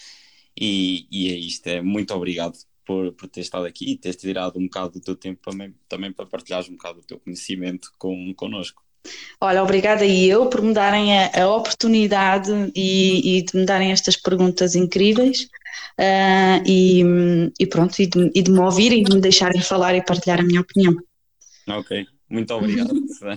E, 0.60 1.08
e 1.12 1.32
é 1.32 1.38
isto, 1.38 1.68
é 1.68 1.82
muito 1.82 2.14
obrigado 2.14 2.58
por, 2.90 3.12
por 3.12 3.30
ter 3.30 3.42
estado 3.42 3.68
aqui 3.68 3.92
e 3.92 3.96
teres 3.96 4.18
tirado 4.18 4.58
um 4.58 4.64
bocado 4.64 4.94
do 4.94 5.00
teu 5.00 5.16
tempo 5.16 5.40
também, 5.44 5.76
também 5.88 6.12
para 6.12 6.26
partilhares 6.26 6.68
um 6.68 6.72
bocado 6.72 7.02
do 7.02 7.06
teu 7.06 7.20
conhecimento 7.20 7.94
com, 8.00 8.34
connosco. 8.34 8.82
Olha, 9.40 9.62
obrigada 9.62 10.04
e 10.04 10.28
eu 10.28 10.48
por 10.48 10.64
me 10.64 10.74
darem 10.74 11.16
a, 11.16 11.44
a 11.44 11.56
oportunidade 11.56 12.52
e, 12.76 13.38
e, 13.38 13.42
de 13.44 13.56
me 13.56 13.64
darem 13.64 13.92
estas 13.92 14.18
perguntas 14.18 14.74
incríveis 14.74 15.44
uh, 16.00 16.64
e, 16.66 17.04
e, 17.60 17.68
pronto, 17.68 18.02
e 18.02 18.08
de, 18.08 18.32
e 18.34 18.42
de 18.42 18.50
me 18.50 18.60
ouvirem, 18.60 19.04
de 19.04 19.14
me 19.14 19.22
deixarem 19.22 19.62
falar 19.62 19.94
e 19.94 20.04
partilhar 20.04 20.40
a 20.40 20.44
minha 20.44 20.62
opinião. 20.62 20.96
Ok, 21.70 22.08
muito 22.28 22.52
obrigado. 22.56 22.92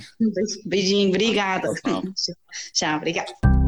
Beijinho, 0.64 1.11
obrigada. 1.11 1.74
Tchau, 1.74 2.03
tchau 2.72 2.96
obrigada. 2.96 3.61